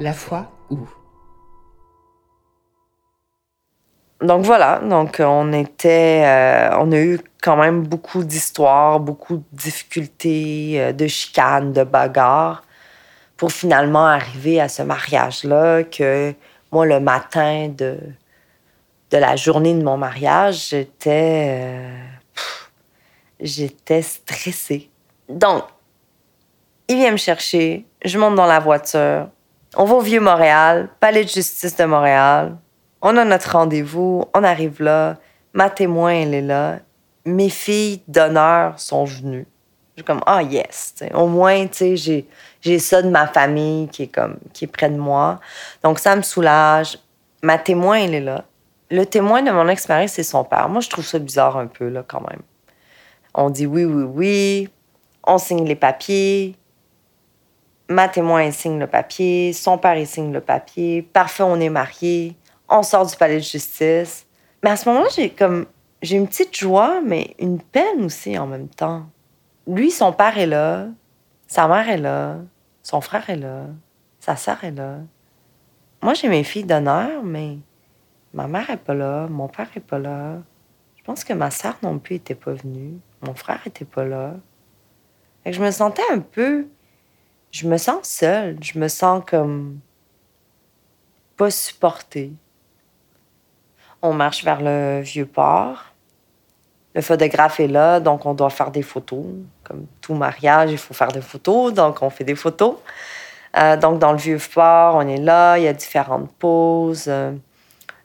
La 0.00 0.12
foi 0.14 0.50
où? 0.70 0.78
Donc 4.22 4.44
voilà, 4.44 4.78
donc 4.78 5.16
on 5.20 5.52
était, 5.52 6.22
euh, 6.24 6.76
on 6.78 6.92
a 6.92 6.98
eu 6.98 7.20
quand 7.42 7.56
même 7.56 7.82
beaucoup 7.82 8.22
d'histoires, 8.22 9.00
beaucoup 9.00 9.38
de 9.38 9.44
difficultés, 9.52 10.74
euh, 10.76 10.92
de 10.92 11.06
chicanes, 11.08 11.72
de 11.72 11.82
bagarres, 11.82 12.62
pour 13.36 13.50
finalement 13.52 14.06
arriver 14.06 14.60
à 14.60 14.68
ce 14.68 14.82
mariage-là 14.82 15.82
que 15.82 16.34
moi, 16.70 16.86
le 16.86 17.00
matin 17.00 17.68
de, 17.76 17.98
la 19.10 19.36
journée 19.36 19.74
de 19.74 19.82
mon 19.82 19.96
mariage, 19.96 20.68
j'étais, 20.68 21.48
euh, 21.50 22.04
j'étais 23.40 24.02
stressée. 24.02 24.88
Donc, 25.28 25.64
il 26.88 26.96
vient 26.96 27.10
me 27.10 27.16
chercher, 27.16 27.86
je 28.04 28.18
monte 28.18 28.36
dans 28.36 28.46
la 28.46 28.60
voiture, 28.60 29.28
on 29.76 29.84
va 29.84 29.94
au 29.96 30.00
Vieux-Montréal, 30.00 30.88
Palais 31.00 31.24
de 31.24 31.28
justice 31.28 31.76
de 31.76 31.84
Montréal, 31.84 32.56
on 33.02 33.16
a 33.16 33.24
notre 33.24 33.52
rendez-vous, 33.52 34.24
on 34.32 34.44
arrive 34.44 34.80
là, 34.80 35.18
ma 35.52 35.68
témoin, 35.68 36.12
elle 36.12 36.34
est 36.34 36.42
là, 36.42 36.78
mes 37.24 37.50
filles 37.50 38.00
d'honneur 38.06 38.78
sont 38.78 39.04
venues. 39.04 39.46
Je 39.94 40.00
suis 40.00 40.06
comme, 40.06 40.22
ah 40.24 40.42
yes, 40.42 40.94
au 41.12 41.26
moins, 41.26 41.66
tu 41.66 41.96
sais, 41.96 42.26
j'ai 42.62 42.78
ça 42.78 43.02
de 43.02 43.10
ma 43.10 43.26
famille 43.26 43.88
qui 43.88 44.04
est, 44.04 44.08
comme, 44.08 44.38
qui 44.54 44.64
est 44.64 44.68
près 44.68 44.88
de 44.88 44.96
moi. 44.96 45.38
Donc, 45.82 45.98
ça 45.98 46.16
me 46.16 46.22
soulage. 46.22 46.98
Ma 47.42 47.58
témoin, 47.58 47.98
elle 47.98 48.14
est 48.14 48.20
là. 48.20 48.44
Le 48.90 49.04
témoin 49.04 49.42
de 49.42 49.50
mon 49.50 49.68
ex-mari, 49.68 50.08
c'est 50.08 50.22
son 50.22 50.44
père. 50.44 50.68
Moi, 50.70 50.80
je 50.80 50.88
trouve 50.88 51.04
ça 51.04 51.18
bizarre 51.18 51.58
un 51.58 51.66
peu, 51.66 51.88
là, 51.88 52.02
quand 52.06 52.22
même. 52.22 52.40
On 53.34 53.50
dit 53.50 53.66
oui, 53.66 53.84
oui, 53.84 54.04
oui. 54.04 54.68
On 55.26 55.36
signe 55.36 55.66
les 55.66 55.74
papiers. 55.74 56.56
Ma 57.88 58.08
témoin, 58.08 58.40
elle 58.40 58.54
signe 58.54 58.78
le 58.78 58.86
papier. 58.86 59.52
Son 59.52 59.76
père, 59.76 60.06
signe 60.06 60.32
le 60.32 60.40
papier. 60.40 61.02
Parfait, 61.02 61.42
on 61.42 61.60
est 61.60 61.68
mariés 61.68 62.34
on 62.72 62.82
sort 62.82 63.06
du 63.06 63.16
palais 63.16 63.36
de 63.36 63.42
justice. 63.42 64.26
Mais 64.62 64.70
à 64.70 64.76
ce 64.76 64.88
moment-là, 64.88 65.08
j'ai 65.14 65.30
comme 65.30 65.66
j'ai 66.02 66.16
une 66.16 66.26
petite 66.26 66.56
joie, 66.56 67.00
mais 67.00 67.34
une 67.38 67.60
peine 67.60 68.04
aussi 68.04 68.36
en 68.38 68.46
même 68.46 68.68
temps. 68.68 69.06
Lui, 69.66 69.90
son 69.90 70.12
père 70.12 70.36
est 70.36 70.46
là, 70.46 70.88
sa 71.46 71.68
mère 71.68 71.88
est 71.88 71.98
là, 71.98 72.38
Son 72.82 73.00
frère 73.00 73.28
est 73.30 73.36
là. 73.36 73.66
Sa 74.18 74.36
sœur 74.36 74.64
est 74.64 74.72
là. 74.72 74.98
Moi, 76.02 76.14
j'ai 76.14 76.28
mes 76.28 76.44
filles 76.44 76.64
d'honneur, 76.64 77.22
mais 77.22 77.58
ma 78.32 78.48
mère 78.48 78.70
est 78.70 78.76
pas 78.76 78.94
là. 78.94 79.28
Mon 79.28 79.48
père 79.48 79.68
est 79.76 79.80
pas 79.80 79.98
là. 79.98 80.38
Je 80.96 81.04
pense 81.04 81.24
que 81.24 81.32
ma 81.32 81.50
sœur 81.50 81.76
non 81.82 81.98
plus 81.98 82.16
était 82.16 82.34
pas 82.34 82.54
venue. 82.54 82.98
Mon 83.20 83.34
frère 83.34 83.60
était 83.66 83.84
pas 83.84 84.04
là. 84.04 84.34
Et 85.44 85.52
je 85.52 85.62
me 85.62 85.70
sentais 85.70 86.02
un 86.10 86.20
peu. 86.20 86.66
Je 87.50 87.68
me 87.68 87.76
sens 87.76 88.08
seule. 88.08 88.56
Je 88.62 88.78
me 88.78 88.88
sens 88.88 89.22
comme. 89.26 89.80
pas 91.36 91.50
supportée. 91.50 92.32
On 94.02 94.12
marche 94.12 94.44
vers 94.44 94.60
le 94.60 95.00
vieux 95.00 95.26
port. 95.26 95.92
Le 96.94 97.00
photographe 97.00 97.60
est 97.60 97.68
là, 97.68 98.00
donc 98.00 98.26
on 98.26 98.34
doit 98.34 98.50
faire 98.50 98.70
des 98.70 98.82
photos. 98.82 99.24
Comme 99.64 99.86
tout 100.00 100.14
mariage, 100.14 100.70
il 100.72 100.78
faut 100.78 100.92
faire 100.92 101.12
des 101.12 101.22
photos, 101.22 101.72
donc 101.72 102.02
on 102.02 102.10
fait 102.10 102.24
des 102.24 102.34
photos. 102.34 102.76
Euh, 103.56 103.76
donc, 103.76 103.98
dans 103.98 104.12
le 104.12 104.18
vieux 104.18 104.38
port, 104.52 104.96
on 104.96 105.06
est 105.06 105.18
là, 105.18 105.58
il 105.58 105.64
y 105.64 105.68
a 105.68 105.72
différentes 105.72 106.30
poses. 106.32 107.04
Euh, 107.08 107.32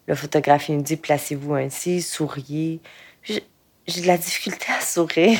le 0.07 0.15
photographe 0.15 0.69
il 0.69 0.77
me 0.77 0.81
dit 0.81 0.97
placez-vous 0.97 1.55
ainsi, 1.55 2.01
souriez. 2.01 2.79
J'ai 3.23 4.01
de 4.01 4.07
la 4.07 4.17
difficulté 4.17 4.67
à 4.77 4.81
sourire. 4.81 5.39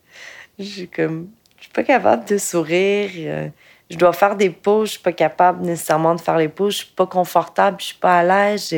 Je 0.58 0.64
suis 0.64 0.88
comme, 0.88 1.30
je 1.56 1.64
suis 1.64 1.72
pas 1.72 1.82
capable 1.82 2.26
de 2.26 2.38
sourire. 2.38 3.10
Euh, 3.16 3.48
je 3.90 3.96
dois 3.96 4.12
faire 4.12 4.36
des 4.36 4.50
poses, 4.50 4.86
je 4.86 4.92
suis 4.92 5.02
pas 5.02 5.12
capable 5.12 5.64
nécessairement 5.64 6.14
de 6.14 6.20
faire 6.20 6.36
les 6.36 6.48
poses. 6.48 6.74
Je 6.74 6.78
suis 6.84 6.94
pas 6.94 7.06
confortable, 7.06 7.78
je 7.80 7.86
suis 7.86 7.96
pas 7.96 8.20
à 8.20 8.22
l'aise. 8.22 8.72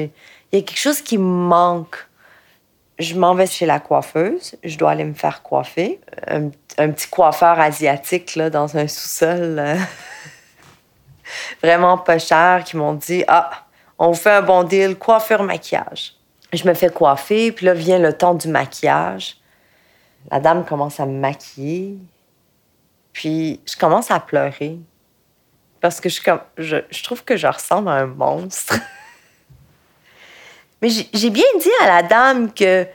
Il 0.52 0.59
y 0.59 0.62
a 0.62 0.64
quelque 0.64 0.78
chose 0.78 1.02
qui 1.02 1.18
me 1.18 1.24
manque 1.24 2.06
je 2.98 3.14
m'en 3.14 3.35
vais 3.35 3.46
chez 3.46 3.66
la 3.66 3.80
coiffeuse. 3.80 4.56
Je 4.64 4.78
dois 4.78 4.92
aller 4.92 5.04
me 5.04 5.14
faire 5.14 5.42
coiffer. 5.42 6.00
Un, 6.26 6.50
petit 6.90 7.09
coiffeur 7.09 7.59
asiatique 7.61 8.38
dans 8.38 8.76
un 8.76 8.88
sous-sol. 8.88 9.59
Euh, 9.59 9.76
vraiment 11.62 11.98
pas 11.98 12.18
cher, 12.18 12.64
qui 12.64 12.76
m'ont 12.76 12.94
dit 12.94 13.24
Ah, 13.28 13.50
on 13.98 14.09
vous 14.09 14.18
fait 14.18 14.32
un 14.32 14.42
bon 14.42 14.62
deal, 14.62 14.96
coiffure, 14.96 15.42
maquillage. 15.42 16.14
Je 16.52 16.66
me 16.66 16.74
fais 16.74 16.88
coiffer, 16.88 17.52
puis 17.52 17.66
là 17.66 17.74
vient 17.74 17.98
le 17.98 18.12
temps 18.12 18.35
du 18.35 18.48
maquillage. 18.48 19.37
La 20.30 20.40
dame 20.40 20.64
commence 20.64 20.98
à 21.00 21.06
me 21.06 21.18
maquiller. 21.18 21.98
Puis 23.12 23.61
je 23.66 23.76
commence 23.76 24.11
à 24.11 24.20
pleurer. 24.20 24.78
Parce 25.80 26.00
que 26.00 26.09
je 26.09 27.02
trouve 27.02 27.24
que 27.24 27.37
je 27.37 27.46
ressemble 27.46 27.88
à 27.88 27.92
un 27.92 28.06
monstre. 28.06 28.74
Mais 30.82 30.88
j'ai 30.90 31.30
bien 31.30 31.44
dit 31.60 31.70
à 31.82 31.86
la 31.86 32.02
dame 32.02 32.52
que 32.52 32.86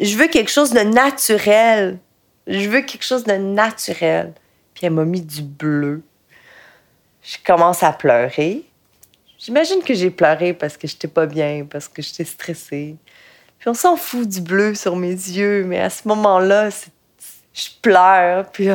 je 0.00 0.16
veux 0.16 0.28
quelque 0.28 0.50
chose 0.50 0.72
de 0.72 0.80
naturel. 0.80 1.98
Je 2.46 2.68
veux 2.68 2.82
quelque 2.82 3.04
chose 3.04 3.24
de 3.24 3.34
naturel. 3.34 4.32
Puis 4.74 4.86
elle 4.86 4.92
m'a 4.92 5.04
mis 5.04 5.20
du 5.20 5.42
bleu. 5.42 6.02
Je 7.22 7.36
commence 7.44 7.82
à 7.82 7.92
pleurer. 7.92 8.64
J'imagine 9.38 9.82
que 9.82 9.94
j'ai 9.94 10.10
pleuré 10.10 10.52
parce 10.54 10.76
que 10.76 10.86
j'étais 10.86 11.08
pas 11.08 11.26
bien, 11.26 11.66
parce 11.68 11.88
que 11.88 12.00
j'étais 12.02 12.24
stressée. 12.24 12.96
Puis 13.58 13.68
on 13.68 13.74
s'en 13.74 13.96
fout 13.96 14.28
du 14.28 14.40
bleu 14.40 14.74
sur 14.74 14.96
mes 14.96 15.08
yeux, 15.08 15.64
mais 15.64 15.80
à 15.80 15.90
ce 15.90 16.06
moment-là, 16.08 16.70
je 17.52 17.68
pleure. 17.80 18.50
Puis 18.50 18.68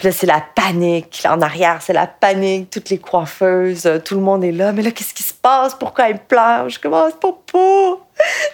puis 0.00 0.08
là, 0.08 0.14
c'est 0.14 0.26
la 0.26 0.40
panique. 0.40 1.26
en 1.28 1.42
arrière, 1.42 1.82
c'est 1.82 1.92
la 1.92 2.06
panique. 2.06 2.70
Toutes 2.70 2.88
les 2.88 2.96
coiffeuses, 2.96 3.84
euh, 3.84 3.98
tout 3.98 4.14
le 4.14 4.22
monde 4.22 4.42
est 4.42 4.50
là. 4.50 4.72
Mais 4.72 4.80
là, 4.80 4.92
qu'est-ce 4.92 5.12
qui 5.12 5.22
se 5.22 5.34
passe? 5.34 5.74
Pourquoi 5.74 6.08
elle 6.08 6.20
pleure? 6.20 6.70
Je 6.70 6.80
commence, 6.80 7.12
pas. 7.20 7.98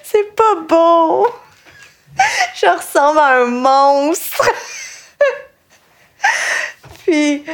C'est 0.02 0.34
pas 0.34 0.56
bon. 0.68 1.24
Je 2.56 2.66
ressemble 2.66 3.20
à 3.20 3.42
un 3.42 3.46
monstre. 3.46 4.50
Puis, 7.06 7.44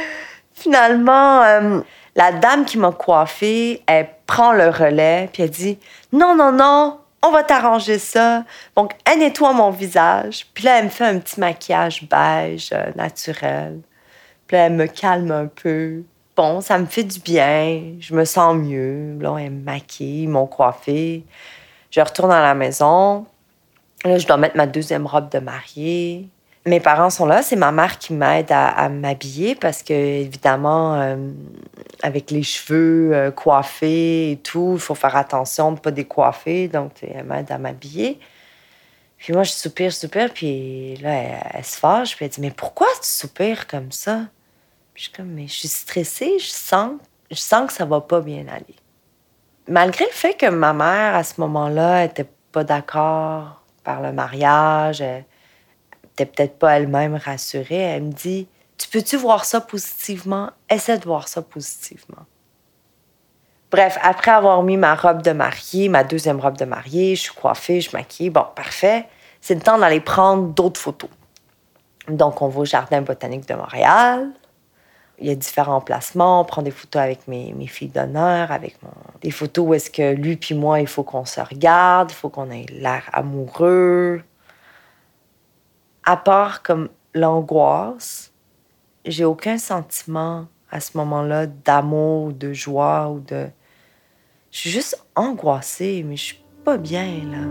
finalement, 0.55 1.43
euh, 1.43 1.81
la 2.15 2.31
dame 2.31 2.65
qui 2.65 2.79
m'a 2.79 2.93
coiffée, 2.93 3.83
elle 3.85 4.09
prend 4.25 4.53
le 4.53 4.69
relais, 4.69 5.29
puis 5.31 5.43
elle 5.43 5.51
dit 5.51 5.77
Non, 6.11 6.35
non, 6.35 6.51
non, 6.51 6.99
on 7.23 7.31
va 7.31 7.43
t'arranger 7.43 7.97
ça. 7.97 8.43
Donc, 8.75 8.91
elle 9.05 9.19
nettoie 9.19 9.53
mon 9.53 9.71
visage. 9.71 10.45
Puis 10.53 10.65
là, 10.65 10.79
elle 10.79 10.85
me 10.85 10.89
fait 10.89 11.05
un 11.05 11.19
petit 11.19 11.39
maquillage 11.39 12.07
beige, 12.07 12.69
euh, 12.73 12.91
naturel. 12.95 13.79
Puis 14.45 14.57
là, 14.57 14.65
elle 14.65 14.73
me 14.73 14.85
calme 14.85 15.31
un 15.31 15.47
peu. 15.47 16.03
Bon, 16.35 16.61
ça 16.61 16.77
me 16.77 16.85
fait 16.85 17.03
du 17.03 17.19
bien. 17.19 17.93
Je 17.99 18.13
me 18.13 18.25
sens 18.25 18.55
mieux. 18.57 19.17
Là, 19.19 19.37
elle 19.37 19.51
me 19.51 19.63
maquille, 19.63 20.27
m'ont 20.27 20.47
coiffé. 20.47 21.23
Je 21.89 22.01
retourne 22.01 22.31
à 22.31 22.41
la 22.41 22.53
maison. 22.53 23.25
Là, 24.03 24.17
je 24.17 24.27
dois 24.27 24.37
mettre 24.37 24.57
ma 24.57 24.67
deuxième 24.67 25.07
robe 25.07 25.29
de 25.29 25.39
mariée 25.39 26.27
mes 26.65 26.79
parents 26.79 27.09
sont 27.09 27.25
là. 27.25 27.41
C'est 27.43 27.55
ma 27.55 27.71
mère 27.71 27.97
qui 27.97 28.13
m'aide 28.13 28.51
à, 28.51 28.87
m'habiller 28.89 29.55
parce 29.55 29.83
que, 29.83 29.93
évidemment, 29.93 30.95
euh, 30.95 31.15
avec 32.01 32.31
les 32.31 32.43
cheveux 32.43 33.13
euh, 33.13 33.31
coiffés 33.31 34.31
et 34.31 34.37
tout, 34.37 34.73
il 34.75 34.79
faut 34.79 34.95
faire 34.95 35.15
attention 35.15 35.71
de 35.71 35.77
ne 35.77 35.81
pas 35.81 35.91
décoiffer. 35.91 36.67
Donc, 36.69 36.91
elle 37.01 37.25
m'aide 37.25 37.51
à 37.51 37.57
m'habiller. 37.57 38.19
Puis 39.17 39.33
moi, 39.33 39.43
je 39.43 39.51
soupire, 39.51 39.91
soupire. 39.91 40.31
Puis 40.33 40.95
là, 40.97 41.11
elle, 41.53 41.65
se 41.65 41.77
fâche. 41.77 42.15
Puis 42.15 42.25
elle 42.25 42.31
dit 42.31 42.41
Mais 42.41 42.51
pourquoi 42.51 42.87
tu 43.01 43.09
soupires 43.09 43.67
comme 43.67 43.91
ça 43.91 44.27
Puis 44.93 45.03
je 45.03 45.09
suis 45.09 45.11
comme 45.11 45.31
Mais 45.31 45.47
je 45.47 45.53
suis 45.53 45.67
stressée. 45.67 46.39
Je 46.39 46.49
sens, 46.49 46.93
je 47.29 47.35
sens 47.35 47.67
que 47.67 47.73
ça 47.73 47.85
va 47.85 47.99
pas 47.99 48.21
bien 48.21 48.45
aller. 48.47 48.75
Malgré 49.67 50.05
le 50.05 50.11
fait 50.11 50.33
que 50.33 50.49
ma 50.49 50.73
mère, 50.73 51.15
à 51.15 51.23
ce 51.23 51.39
moment-là, 51.41 52.05
était 52.05 52.27
pas 52.51 52.63
d'accord 52.63 53.61
par 53.83 54.01
le 54.01 54.11
mariage, 54.13 55.03
peut-être 56.17 56.57
pas 56.57 56.77
elle-même 56.77 57.15
rassurée. 57.15 57.75
Elle 57.75 58.03
me 58.03 58.11
dit 58.11 58.47
Tu 58.77 58.87
peux-tu 58.87 59.17
voir 59.17 59.45
ça 59.45 59.61
positivement? 59.61 60.51
Essaie 60.69 60.97
de 60.97 61.05
voir 61.05 61.27
ça 61.27 61.41
positivement. 61.41 62.25
Bref, 63.71 63.97
après 64.03 64.29
avoir 64.29 64.61
mis 64.61 64.77
ma 64.77 64.93
robe 64.93 65.23
de 65.23 65.31
mariée, 65.31 65.89
ma 65.89 66.03
deuxième 66.03 66.39
robe 66.39 66.57
de 66.57 66.65
mariée, 66.65 67.15
je 67.15 67.21
suis 67.21 67.33
coiffée, 67.33 67.81
je 67.81 67.89
maquille, 67.91 68.29
bon, 68.29 68.45
parfait. 68.55 69.07
C'est 69.41 69.55
le 69.55 69.61
temps 69.61 69.79
d'aller 69.79 69.99
prendre 69.99 70.49
d'autres 70.49 70.79
photos. 70.79 71.09
Donc, 72.07 72.41
on 72.43 72.49
va 72.49 72.59
au 72.59 72.65
Jardin 72.65 73.01
botanique 73.01 73.47
de 73.47 73.55
Montréal. 73.55 74.29
Il 75.17 75.27
y 75.27 75.31
a 75.31 75.35
différents 75.35 75.81
placements. 75.81 76.41
On 76.41 76.45
prend 76.45 76.61
des 76.61 76.71
photos 76.71 77.01
avec 77.01 77.27
mes, 77.27 77.53
mes 77.53 77.67
filles 77.67 77.87
d'honneur, 77.87 78.51
avec 78.51 78.81
mon... 78.83 78.91
des 79.21 79.31
photos 79.31 79.67
où 79.67 79.73
est-ce 79.73 79.89
que 79.89 80.13
lui 80.13 80.35
puis 80.35 80.53
moi, 80.53 80.79
il 80.79 80.87
faut 80.87 81.03
qu'on 81.03 81.25
se 81.25 81.41
regarde, 81.41 82.11
il 82.11 82.15
faut 82.15 82.29
qu'on 82.29 82.51
ait 82.51 82.65
l'air 82.69 83.09
amoureux 83.11 84.21
à 86.03 86.17
part 86.17 86.63
comme 86.63 86.89
l'angoisse, 87.13 88.31
j'ai 89.05 89.25
aucun 89.25 89.57
sentiment 89.57 90.47
à 90.69 90.79
ce 90.79 90.97
moment-là 90.97 91.45
d'amour, 91.47 92.33
de 92.33 92.53
joie 92.53 93.09
ou 93.09 93.19
de. 93.19 93.47
Je 94.51 94.57
suis 94.57 94.69
juste 94.69 95.03
angoissée, 95.15 96.03
mais 96.05 96.15
je 96.15 96.23
suis 96.23 96.43
pas 96.63 96.77
bien 96.77 97.05
là. 97.31 97.47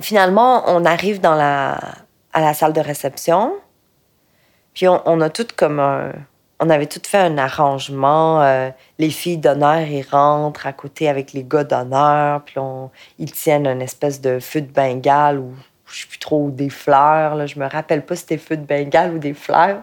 Finalement, 0.00 0.64
on 0.66 0.84
arrive 0.84 1.20
dans 1.20 1.34
la 1.36 2.01
à 2.32 2.40
la 2.40 2.54
salle 2.54 2.72
de 2.72 2.80
réception. 2.80 3.54
Puis 4.74 4.88
on, 4.88 5.20
a 5.20 5.30
tout 5.30 5.46
comme 5.56 5.80
un. 5.80 6.12
On 6.58 6.70
avait 6.70 6.86
tout 6.86 7.00
fait 7.04 7.18
un 7.18 7.36
arrangement. 7.36 8.42
Euh, 8.42 8.70
les 8.98 9.10
filles 9.10 9.36
d'honneur, 9.36 9.80
ils 9.80 10.06
rentrent 10.08 10.66
à 10.66 10.72
côté 10.72 11.08
avec 11.08 11.32
les 11.32 11.44
gars 11.44 11.64
d'honneur. 11.64 12.42
Puis 12.42 12.58
on, 12.58 12.90
ils 13.18 13.32
tiennent 13.32 13.66
une 13.66 13.82
espèce 13.82 14.20
de 14.20 14.38
feu 14.38 14.62
de 14.62 14.72
Bengale 14.72 15.38
ou 15.38 15.54
je 15.86 16.02
sais 16.02 16.06
plus 16.06 16.18
trop, 16.18 16.50
des 16.50 16.70
fleurs. 16.70 17.34
Là. 17.34 17.46
Je 17.46 17.58
me 17.58 17.68
rappelle 17.68 18.04
pas 18.04 18.14
si 18.14 18.22
c'était 18.22 18.38
feu 18.38 18.56
de 18.56 18.64
Bengale 18.64 19.14
ou 19.14 19.18
des 19.18 19.34
fleurs. 19.34 19.82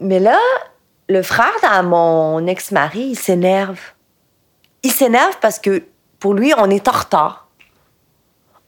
Mais 0.00 0.20
là, 0.20 0.38
le 1.08 1.22
frère 1.22 1.54
de 1.62 1.86
mon 1.86 2.46
ex-mari, 2.46 3.00
il 3.00 3.18
s'énerve. 3.18 3.80
Il 4.82 4.92
s'énerve 4.92 5.38
parce 5.40 5.58
que 5.58 5.82
pour 6.18 6.34
lui, 6.34 6.52
on 6.58 6.68
est 6.68 6.88
en 6.88 6.92
retard 6.92 7.45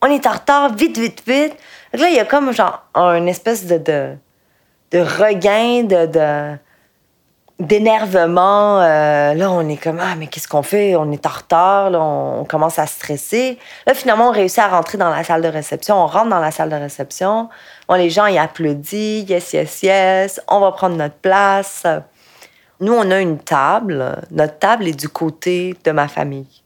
on 0.02 0.06
est 0.06 0.26
en 0.26 0.32
retard, 0.32 0.74
vite, 0.74 0.98
vite, 0.98 1.22
vite. 1.26 1.56
là, 1.92 2.08
il 2.08 2.14
y 2.14 2.20
a 2.20 2.24
comme 2.24 2.52
genre 2.52 2.84
un 2.94 3.26
espèce 3.26 3.66
de, 3.66 3.78
de, 3.78 4.98
regain 4.98 5.84
de, 5.84 6.56
d'énervement. 7.58 8.80
Euh, 8.80 9.34
là, 9.34 9.50
on 9.50 9.68
est 9.68 9.76
comme, 9.76 9.98
ah, 10.00 10.14
mais 10.16 10.28
qu'est-ce 10.28 10.48
qu'on 10.48 10.62
fait? 10.62 10.94
On 10.96 11.10
est 11.10 11.26
en 11.26 11.30
retard, 11.30 11.90
là, 11.90 12.00
on, 12.00 12.44
commence 12.44 12.78
à 12.78 12.86
stresser. 12.86 13.58
Là, 13.86 13.94
finalement, 13.94 14.28
on 14.28 14.32
réussit 14.32 14.60
à 14.60 14.68
rentrer 14.68 14.98
dans 14.98 15.10
la 15.10 15.24
salle 15.24 15.42
de 15.42 15.48
réception. 15.48 15.96
On 15.96 16.06
rentre 16.06 16.28
dans 16.28 16.40
la 16.40 16.50
salle 16.50 16.70
de 16.70 16.76
réception. 16.76 17.48
Les 17.96 18.10
gens, 18.10 18.26
ils 18.26 18.38
applaudissent, 18.38 19.28
yes, 19.28 19.52
yes, 19.52 19.82
yes. 19.82 20.40
On 20.48 20.60
va 20.60 20.72
prendre 20.72 20.96
notre 20.96 21.16
place. 21.16 21.84
Nous, 22.80 22.92
on 22.92 23.10
a 23.10 23.20
une 23.20 23.38
table. 23.38 24.16
Notre 24.30 24.58
table 24.58 24.86
est 24.86 24.98
du 24.98 25.08
côté 25.08 25.74
de 25.82 25.90
ma 25.90 26.06
famille, 26.06 26.62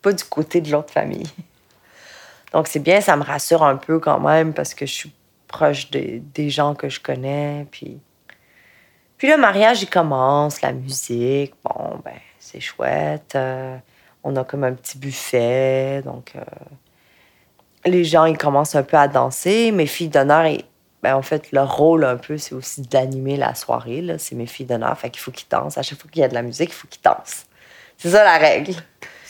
pas 0.00 0.12
du 0.12 0.24
côté 0.24 0.62
de 0.62 0.70
l'autre 0.72 0.92
famille. 0.92 1.26
Donc, 2.52 2.68
c'est 2.68 2.80
bien, 2.80 3.00
ça 3.00 3.16
me 3.16 3.22
rassure 3.22 3.62
un 3.62 3.76
peu 3.76 3.98
quand 3.98 4.20
même 4.20 4.54
parce 4.54 4.74
que 4.74 4.86
je 4.86 4.92
suis 4.92 5.12
proche 5.48 5.90
des 5.90 6.50
gens 6.50 6.74
que 6.74 6.88
je 6.88 7.00
connais. 7.00 7.66
Puis, 7.70 7.98
Puis 9.18 9.30
le 9.30 9.36
mariage, 9.36 9.82
il 9.82 9.90
commence, 9.90 10.60
la 10.60 10.72
musique, 10.72 11.54
bon, 11.64 12.00
ben, 12.04 12.14
c'est 12.38 12.60
chouette. 12.60 13.34
Euh, 13.34 13.76
on 14.24 14.34
a 14.36 14.44
comme 14.44 14.64
un 14.64 14.72
petit 14.72 14.98
buffet, 14.98 16.02
donc 16.02 16.32
euh, 16.34 16.40
les 17.84 18.04
gens, 18.04 18.24
ils 18.24 18.36
commencent 18.36 18.74
un 18.74 18.82
peu 18.82 18.96
à 18.96 19.08
danser. 19.08 19.70
Mes 19.70 19.86
filles 19.86 20.08
d'honneur, 20.08 20.44
ben, 21.02 21.14
en 21.14 21.22
fait, 21.22 21.52
leur 21.52 21.76
rôle 21.76 22.04
un 22.04 22.16
peu, 22.16 22.36
c'est 22.36 22.54
aussi 22.54 22.82
d'animer 22.82 23.36
la 23.36 23.54
soirée. 23.54 24.04
C'est 24.18 24.34
mes 24.34 24.46
filles 24.46 24.66
d'honneur, 24.66 24.98
fait 24.98 25.10
qu'il 25.10 25.20
faut 25.20 25.30
qu'ils 25.30 25.48
dansent. 25.48 25.78
À 25.78 25.82
chaque 25.82 26.00
fois 26.00 26.10
qu'il 26.10 26.22
y 26.22 26.24
a 26.24 26.28
de 26.28 26.34
la 26.34 26.42
musique, 26.42 26.70
il 26.70 26.74
faut 26.74 26.88
qu'ils 26.88 27.02
dansent. 27.02 27.46
C'est 27.96 28.10
ça 28.10 28.24
la 28.24 28.38
règle. 28.38 28.74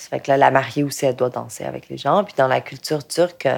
Fait 0.08 0.20
que 0.20 0.30
là, 0.30 0.36
la 0.36 0.50
mariée 0.50 0.84
aussi, 0.84 1.04
elle 1.04 1.16
doit 1.16 1.30
danser 1.30 1.64
avec 1.64 1.88
les 1.88 1.96
gens. 1.98 2.22
Puis 2.22 2.34
dans 2.36 2.46
la 2.46 2.60
culture 2.60 3.06
turque, 3.06 3.48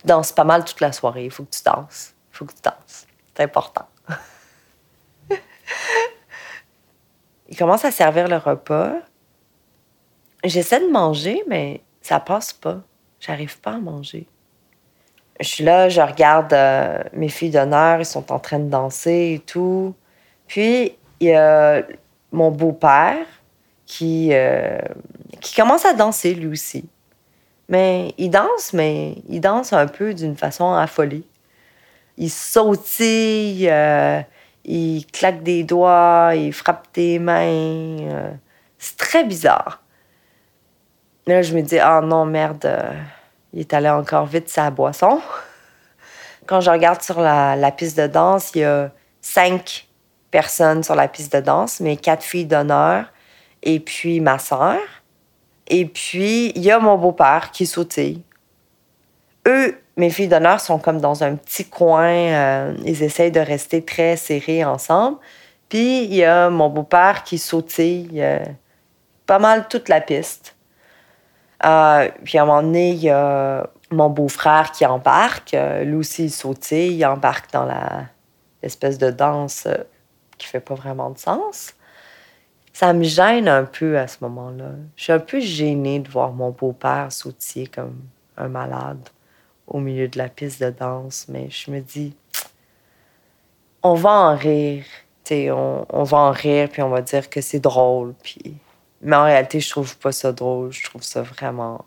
tu 0.00 0.06
danses 0.06 0.32
pas 0.32 0.44
mal 0.44 0.64
toute 0.64 0.80
la 0.80 0.92
soirée. 0.92 1.24
Il 1.24 1.30
faut 1.30 1.44
que 1.44 1.50
tu 1.50 1.62
danses. 1.64 2.14
Il 2.32 2.36
faut 2.36 2.44
que 2.44 2.54
tu 2.54 2.62
danses. 2.62 3.06
C'est 3.34 3.44
important. 3.44 3.86
Ils 7.48 7.56
commencent 7.56 7.84
à 7.84 7.92
servir 7.92 8.26
le 8.28 8.36
repas. 8.36 8.94
J'essaie 10.42 10.80
de 10.80 10.90
manger, 10.90 11.42
mais 11.48 11.82
ça 12.00 12.18
passe 12.18 12.52
pas. 12.52 12.80
J'arrive 13.20 13.60
pas 13.60 13.74
à 13.74 13.78
manger. 13.78 14.26
Je 15.38 15.46
suis 15.46 15.64
là, 15.64 15.88
je 15.88 16.00
regarde 16.00 16.52
euh, 16.52 17.02
mes 17.12 17.28
filles 17.28 17.50
d'honneur, 17.50 18.00
ils 18.00 18.06
sont 18.06 18.32
en 18.32 18.38
train 18.38 18.58
de 18.58 18.68
danser 18.68 19.34
et 19.36 19.38
tout. 19.38 19.94
Puis, 20.46 20.96
il 21.20 21.28
y 21.28 21.34
a 21.34 21.82
mon 22.32 22.50
beau-père 22.50 23.26
qui, 23.92 24.30
euh, 24.32 24.78
qui 25.42 25.54
commence 25.54 25.84
à 25.84 25.92
danser 25.92 26.34
lui 26.34 26.46
aussi. 26.46 26.88
Mais 27.68 28.14
il 28.16 28.30
danse, 28.30 28.72
mais 28.72 29.16
il 29.28 29.40
danse 29.40 29.74
un 29.74 29.86
peu 29.86 30.14
d'une 30.14 30.34
façon 30.34 30.72
affolée. 30.72 31.24
Il 32.16 32.30
sautille, 32.30 33.68
euh, 33.68 34.22
il 34.64 35.04
claque 35.06 35.42
des 35.42 35.62
doigts, 35.62 36.32
il 36.34 36.54
frappe 36.54 36.86
des 36.94 37.18
mains. 37.18 37.98
c'est 38.78 38.96
très 38.96 39.24
bizarre. 39.24 39.82
Là, 41.26 41.42
je 41.42 41.54
me 41.54 41.60
dis, 41.60 41.78
ah 41.78 42.00
oh 42.02 42.06
non, 42.06 42.24
merde, 42.24 42.66
il 43.52 43.60
est 43.60 43.74
allé 43.74 43.90
encore 43.90 44.24
vite 44.24 44.48
sa 44.48 44.70
boisson. 44.70 45.20
Quand 46.46 46.62
je 46.62 46.70
regarde 46.70 47.02
sur 47.02 47.20
la, 47.20 47.70
piste 47.72 47.98
de 47.98 48.06
danse, 48.06 48.52
il 48.54 48.62
y 48.62 48.64
a 48.64 48.90
cinq 49.20 49.86
personnes 50.30 50.82
sur 50.82 50.94
la 50.94 51.08
piste 51.08 51.36
de 51.36 51.40
danse, 51.40 51.80
mais 51.80 51.96
quatre 51.98 52.22
filles 52.22 52.46
d'honneur 52.46 53.11
et 53.62 53.80
puis 53.80 54.20
ma 54.20 54.38
soeur. 54.38 54.80
Et 55.68 55.86
puis, 55.86 56.50
il 56.54 56.62
y 56.62 56.70
a 56.70 56.78
mon 56.78 56.98
beau-père 56.98 57.50
qui 57.50 57.66
sautille. 57.66 58.22
Eux, 59.46 59.78
mes 59.96 60.10
filles 60.10 60.28
d'honneur 60.28 60.60
sont 60.60 60.78
comme 60.78 61.00
dans 61.00 61.24
un 61.24 61.36
petit 61.36 61.64
coin. 61.64 62.12
Euh, 62.12 62.74
ils 62.84 63.02
essayent 63.02 63.32
de 63.32 63.40
rester 63.40 63.84
très 63.84 64.16
serrés 64.16 64.64
ensemble. 64.64 65.18
Puis, 65.68 66.04
il 66.04 66.14
y 66.14 66.24
a 66.24 66.50
mon 66.50 66.68
beau-père 66.68 67.22
qui 67.24 67.38
sautille 67.38 68.20
euh, 68.22 68.44
pas 69.26 69.38
mal 69.38 69.68
toute 69.68 69.88
la 69.88 70.00
piste. 70.00 70.56
Euh, 71.64 72.08
puis 72.24 72.38
à 72.38 72.42
un 72.42 72.46
moment 72.46 72.62
donné, 72.62 72.90
il 72.90 73.02
y 73.02 73.10
a 73.10 73.70
mon 73.90 74.10
beau-frère 74.10 74.72
qui 74.72 74.84
embarque. 74.84 75.56
Lui 75.84 75.94
aussi, 75.94 76.24
il 76.24 76.30
sautille, 76.30 76.96
il 76.96 77.06
embarque 77.06 77.52
dans 77.52 77.64
la 77.64 78.06
espèce 78.62 78.98
de 78.98 79.10
danse 79.10 79.68
qui 80.38 80.46
fait 80.46 80.60
pas 80.60 80.74
vraiment 80.74 81.10
de 81.10 81.18
sens. 81.18 81.74
Ça 82.72 82.92
me 82.92 83.04
gêne 83.04 83.48
un 83.48 83.64
peu 83.64 83.98
à 83.98 84.06
ce 84.06 84.18
moment-là. 84.22 84.70
Je 84.96 85.02
suis 85.04 85.12
un 85.12 85.18
peu 85.18 85.40
gênée 85.40 86.00
de 86.00 86.08
voir 86.08 86.32
mon 86.32 86.50
beau-père 86.50 87.12
sautiller 87.12 87.66
comme 87.66 88.00
un 88.36 88.48
malade 88.48 89.08
au 89.66 89.78
milieu 89.78 90.08
de 90.08 90.18
la 90.18 90.28
piste 90.28 90.62
de 90.62 90.70
danse, 90.70 91.26
mais 91.28 91.48
je 91.50 91.70
me 91.70 91.80
dis, 91.80 92.14
on 93.82 93.94
va 93.94 94.10
en 94.10 94.36
rire. 94.36 94.84
On, 95.30 95.86
on 95.88 96.02
va 96.02 96.18
en 96.18 96.30
rire, 96.30 96.68
puis 96.70 96.82
on 96.82 96.90
va 96.90 97.00
dire 97.00 97.30
que 97.30 97.40
c'est 97.40 97.60
drôle, 97.60 98.14
mais 99.02 99.16
en 99.16 99.24
réalité, 99.24 99.60
je 99.60 99.68
trouve 99.68 99.98
pas 99.98 100.12
ça 100.12 100.32
drôle. 100.32 100.72
Je 100.72 100.84
trouve 100.84 101.02
ça 101.02 101.22
vraiment 101.22 101.84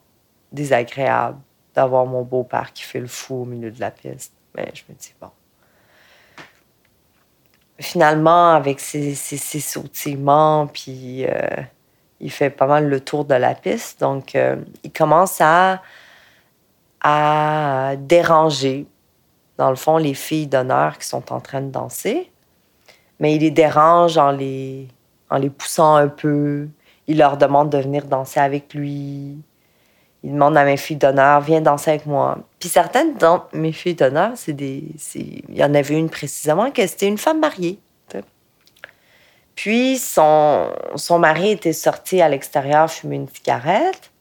désagréable 0.52 1.40
d'avoir 1.74 2.06
mon 2.06 2.24
beau-père 2.24 2.74
qui 2.74 2.84
fait 2.84 3.00
le 3.00 3.08
fou 3.08 3.44
au 3.44 3.46
milieu 3.46 3.72
de 3.72 3.80
la 3.80 3.92
piste. 3.92 4.34
Mais 4.56 4.72
je 4.74 4.84
me 4.90 4.98
dis, 4.98 5.14
bon. 5.20 5.30
Finalement, 7.80 8.54
avec 8.54 8.80
ses, 8.80 9.16
sautillements, 9.16 10.68
puis 10.68 11.26
euh, 11.26 11.32
il 12.22 12.32
fait 12.32 12.50
pas 12.50 12.68
mal 12.68 12.88
le 12.88 13.00
tour 13.02 13.26
de 13.26 13.36
la 13.36 13.54
piste. 13.54 14.00
Donc, 14.00 14.36
euh, 14.36 14.56
il 14.84 14.92
commence 14.92 15.40
à, 15.42 15.82
à 17.02 17.96
déranger, 17.98 18.86
dans 19.58 19.70
le 19.70 19.76
fond, 19.76 19.98
les 19.98 20.14
filles 20.14 20.48
d'honneur 20.48 20.98
qui 20.98 21.08
sont 21.08 21.34
en 21.34 21.42
train 21.42 21.62
de 21.62 21.70
danser. 21.70 22.32
Mais 23.20 23.36
il 23.36 23.42
les 23.42 23.52
dérange 23.52 24.18
en 24.18 24.32
les, 24.32 24.88
en 25.30 25.38
les 25.38 25.50
poussant 25.50 25.96
un 25.96 26.08
peu, 26.08 26.68
il 27.08 27.18
leur 27.18 27.38
demande 27.38 27.70
de 27.70 27.78
venir 27.78 28.06
danser 28.06 28.40
avec 28.40 28.74
lui. 28.74 29.38
Il 30.26 30.34
demande 30.34 30.58
à 30.58 30.66
mes 30.66 30.76
filles 30.76 30.98
d'honneur, 30.98 31.40
viens 31.42 31.62
danser 31.62 31.92
avec 31.92 32.08
moi. 32.08 32.40
Puis 32.60 32.68
certaines 32.68 33.14
d'entre 33.14 33.48
mes 33.54 33.72
filles 33.72 33.94
d'honneur, 33.94 34.32
c'est 34.34 34.54
des. 34.54 34.84
Il 35.14 35.56
y 35.56 35.64
en 35.64 35.76
avait 35.76 36.00
une 36.00 36.10
précisément 36.10 36.72
que 36.72 36.86
c'était 36.88 37.08
une 37.08 37.20
femme 37.20 37.40
mariée. 37.40 37.80
Puis 39.54 40.00
son, 40.00 40.72
son 40.96 41.20
mari 41.20 41.52
était 41.52 41.74
sorti 41.74 42.22
à 42.22 42.28
l'extérieur 42.28 42.92
fumer 42.92 43.18
une 43.18 43.30
cigarette. 43.30 44.12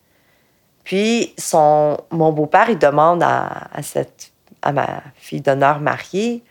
Puis 0.84 1.34
son, 1.38 1.96
mon 2.10 2.32
beau-père, 2.32 2.68
il 2.68 2.78
demande 2.78 3.22
à, 3.22 3.68
cette, 3.82 4.32
à 4.60 4.72
ma 4.72 5.02
fille 5.16 5.40
d'honneur 5.40 5.80
mariée 5.80 6.44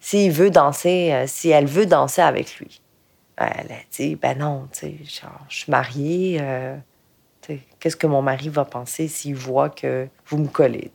s'il 0.00 0.32
veut 0.32 0.50
danser, 0.50 1.12
euh, 1.12 1.24
si 1.26 1.50
elle 1.50 1.66
veut 1.66 1.86
danser 1.86 2.22
avec 2.22 2.56
lui. 2.56 2.80
Elle 3.36 3.70
a 3.70 3.84
dit, 3.90 4.16
ben 4.16 4.38
non, 4.38 4.68
tu 4.72 4.80
sais, 4.80 4.94
je 5.48 5.56
suis 5.56 5.70
mariée. 5.70 6.38
Euh, 6.40 6.76
qu'est-ce 7.80 7.96
que 7.96 8.06
mon 8.06 8.22
mari 8.22 8.48
va 8.48 8.64
penser 8.64 9.08
s'il 9.08 9.34
voit 9.34 9.70
que 9.70 10.06
vous 10.26 10.38
me 10.38 10.48
collez, 10.48 10.90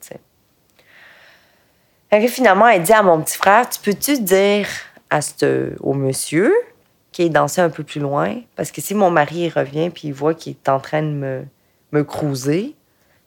finalement, 2.28 2.68
elle 2.68 2.84
dit 2.84 2.94
à 2.94 3.04
mon 3.04 3.22
petit 3.22 3.38
frère, 3.38 3.70
tu 3.70 3.80
peux-tu 3.80 4.20
dire 4.22 4.68
à 5.10 5.22
ce, 5.22 5.74
au 5.80 5.94
monsieur 5.94 6.54
qui 7.12 7.24
est 7.24 7.30
dansé 7.30 7.62
un 7.62 7.70
peu 7.70 7.84
plus 7.84 8.00
loin? 8.00 8.42
Parce 8.56 8.72
que 8.72 8.82
si 8.82 8.96
mon 8.96 9.12
mari 9.12 9.50
revient 9.50 9.90
puis 9.90 10.08
il 10.10 10.14
voit 10.14 10.34
qu'il 10.34 10.54
est 10.54 10.70
en 10.70 10.80
train 10.80 11.02
de 11.02 11.08
me, 11.08 11.46
me 11.92 12.04
cruiser, 12.04 12.76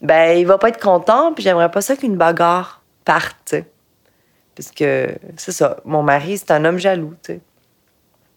ben 0.00 0.36
il 0.36 0.46
va 0.46 0.58
pas 0.58 0.68
être 0.68 0.80
content 0.80 1.32
puis 1.32 1.44
j'aimerais 1.44 1.70
pas 1.70 1.80
ça 1.80 1.96
qu'une 1.96 2.16
bagarre 2.16 2.82
parte, 3.04 3.54
Parce 4.54 4.70
que 4.70 5.14
c'est 5.36 5.52
ça, 5.52 5.78
mon 5.84 6.02
mari, 6.02 6.38
c'est 6.38 6.50
un 6.50 6.64
homme 6.64 6.78
jaloux, 6.78 7.14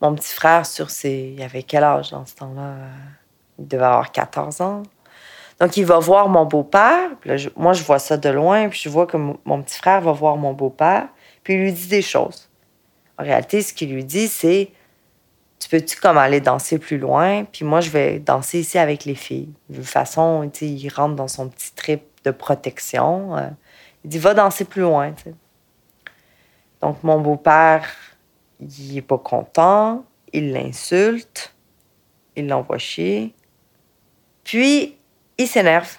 mon 0.02 0.16
petit 0.16 0.34
frère, 0.34 0.66
sur 0.66 0.90
ses. 0.90 1.34
Il 1.38 1.42
avait 1.42 1.64
quel 1.64 1.84
âge 1.84 2.12
dans 2.12 2.26
ce 2.26 2.36
temps-là? 2.36 2.76
Il 3.60 3.68
devait 3.68 3.84
avoir 3.84 4.12
14 4.12 4.62
ans. 4.62 4.84
Donc, 5.60 5.78
il 5.78 5.86
va 5.86 6.00
voir 6.00 6.28
mon 6.28 6.46
beau-père. 6.46 7.12
moi, 7.56 7.74
je 7.74 7.84
vois 7.84 8.00
ça 8.00 8.18
de 8.18 8.30
loin, 8.30 8.68
puis 8.68 8.80
je 8.84 8.90
vois 8.90 9.08
que 9.08 9.18
mon 9.18 9.62
petit 9.62 9.78
frère 9.78 10.02
va 10.02 10.12
voir 10.12 10.36
mon 10.36 10.54
beau-père, 10.54 11.08
puis 11.44 11.54
il 11.54 11.62
lui 11.62 11.72
dit 11.72 11.88
des 11.88 12.02
choses. 12.02 12.50
En 13.18 13.24
réalité, 13.24 13.62
ce 13.62 13.74
qu'il 13.74 13.94
lui 13.94 14.04
dit, 14.04 14.28
c'est 14.28 14.70
Tu 15.60 15.70
peux-tu 15.70 16.00
comme 16.00 16.18
aller 16.18 16.42
danser 16.42 16.78
plus 16.78 16.98
loin, 16.98 17.46
puis 17.46 17.64
moi, 17.64 17.80
je 17.80 17.90
vais 17.90 18.20
danser 18.20 18.60
ici 18.60 18.78
avec 18.78 19.06
les 19.06 19.16
filles. 19.16 19.54
De 19.70 19.78
toute 19.78 19.86
façon, 19.86 20.50
il 20.62 20.90
rentre 20.90 21.16
dans 21.16 21.30
son 21.30 21.48
petit 21.48 21.74
trip 21.74 22.04
de 22.26 22.32
protection. 22.32 23.38
Euh. 23.38 23.50
il 24.04 24.10
dit 24.10 24.20
Va 24.20 24.34
danser 24.34 24.66
plus 24.66 24.82
loin. 24.82 25.14
Donc, 26.82 27.02
mon 27.04 27.22
beau-père 27.22 27.88
il 28.60 28.98
est 28.98 29.02
pas 29.02 29.18
content, 29.18 30.06
il 30.34 30.52
l'insulte, 30.54 31.54
il 32.36 32.48
l'envoie 32.48 32.78
chier. 32.78 33.34
Puis, 34.46 34.96
il 35.38 35.48
s'énerve. 35.48 35.98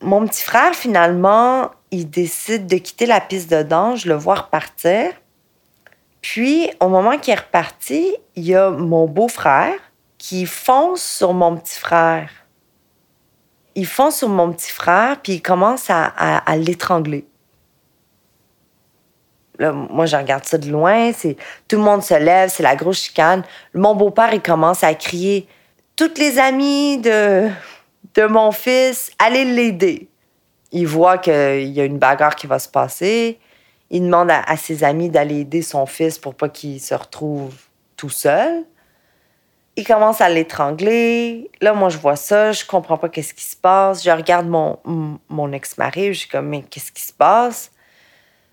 Mon 0.00 0.26
petit 0.26 0.42
frère, 0.42 0.74
finalement, 0.74 1.70
il 1.92 2.10
décide 2.10 2.66
de 2.66 2.78
quitter 2.78 3.06
la 3.06 3.20
piste 3.20 3.48
de 3.50 3.62
danse, 3.62 4.04
le 4.04 4.14
vois 4.14 4.34
repartir. 4.34 5.12
Puis, 6.20 6.68
au 6.80 6.88
moment 6.88 7.16
qu'il 7.18 7.34
est 7.34 7.38
reparti, 7.38 8.16
il 8.34 8.44
y 8.44 8.56
a 8.56 8.70
mon 8.70 9.06
beau-frère 9.06 9.78
qui 10.18 10.46
fonce 10.46 11.02
sur 11.02 11.32
mon 11.32 11.56
petit 11.56 11.78
frère. 11.78 12.30
Il 13.76 13.86
fonce 13.86 14.16
sur 14.16 14.28
mon 14.28 14.52
petit 14.52 14.72
frère, 14.72 15.20
puis 15.22 15.34
il 15.34 15.42
commence 15.42 15.86
à 15.88 16.56
l'étrangler 16.56 17.28
moi, 19.60 20.06
je 20.06 20.16
regarde 20.16 20.44
ça 20.44 20.58
de 20.58 20.70
loin. 20.70 21.12
C'est 21.12 21.36
tout 21.68 21.76
le 21.76 21.82
monde 21.82 22.02
se 22.02 22.14
lève, 22.14 22.50
c'est 22.50 22.62
la 22.62 22.76
grosse 22.76 23.02
chicane. 23.02 23.42
Mon 23.74 23.94
beau-père, 23.94 24.32
il 24.32 24.42
commence 24.42 24.84
à 24.84 24.94
crier 24.94 25.48
toutes 25.96 26.18
les 26.18 26.38
amies 26.38 26.98
de 26.98 27.50
mon 28.28 28.52
fils, 28.52 29.10
allez 29.18 29.44
l'aider. 29.44 30.08
Il 30.72 30.86
voit 30.86 31.18
qu'il 31.18 31.68
y 31.68 31.80
a 31.80 31.84
une 31.84 31.98
bagarre 31.98 32.36
qui 32.36 32.46
va 32.46 32.58
se 32.58 32.68
passer. 32.68 33.38
Il 33.90 34.02
demande 34.02 34.30
à, 34.30 34.56
ses 34.56 34.84
amis 34.84 35.08
d'aller 35.08 35.40
aider 35.40 35.62
son 35.62 35.86
fils 35.86 36.18
pour 36.18 36.34
pas 36.34 36.48
qu'il 36.48 36.80
se 36.80 36.94
retrouve 36.94 37.54
tout 37.96 38.10
seul. 38.10 38.64
Il 39.76 39.86
commence 39.86 40.20
à 40.20 40.28
l'étrangler. 40.28 41.50
Là, 41.60 41.72
moi, 41.72 41.88
je 41.88 41.98
vois 41.98 42.16
ça, 42.16 42.52
je 42.52 42.64
comprends 42.64 42.96
pas 42.96 43.08
qu'est-ce 43.08 43.34
qui 43.34 43.44
se 43.44 43.56
passe. 43.56 44.02
Je 44.02 44.10
regarde 44.10 44.48
mon, 44.48 45.52
ex-mari, 45.52 46.14
je 46.14 46.20
suis 46.20 46.28
comme, 46.28 46.48
mais 46.48 46.62
qu'est-ce 46.62 46.90
qui 46.90 47.02
se 47.02 47.12
passe? 47.12 47.70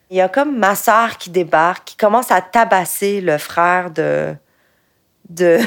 Il 0.10 0.18
y 0.18 0.22
a 0.22 0.30
comme 0.30 0.58
ma 0.58 0.76
soeur 0.76 1.18
qui 1.18 1.30
débarque, 1.30 1.86
qui 1.86 1.98
commence 1.98 2.30
à 2.30 2.42
tabasser 2.42 3.22
le 3.22 3.38
frère 3.40 3.90
de, 3.90 4.36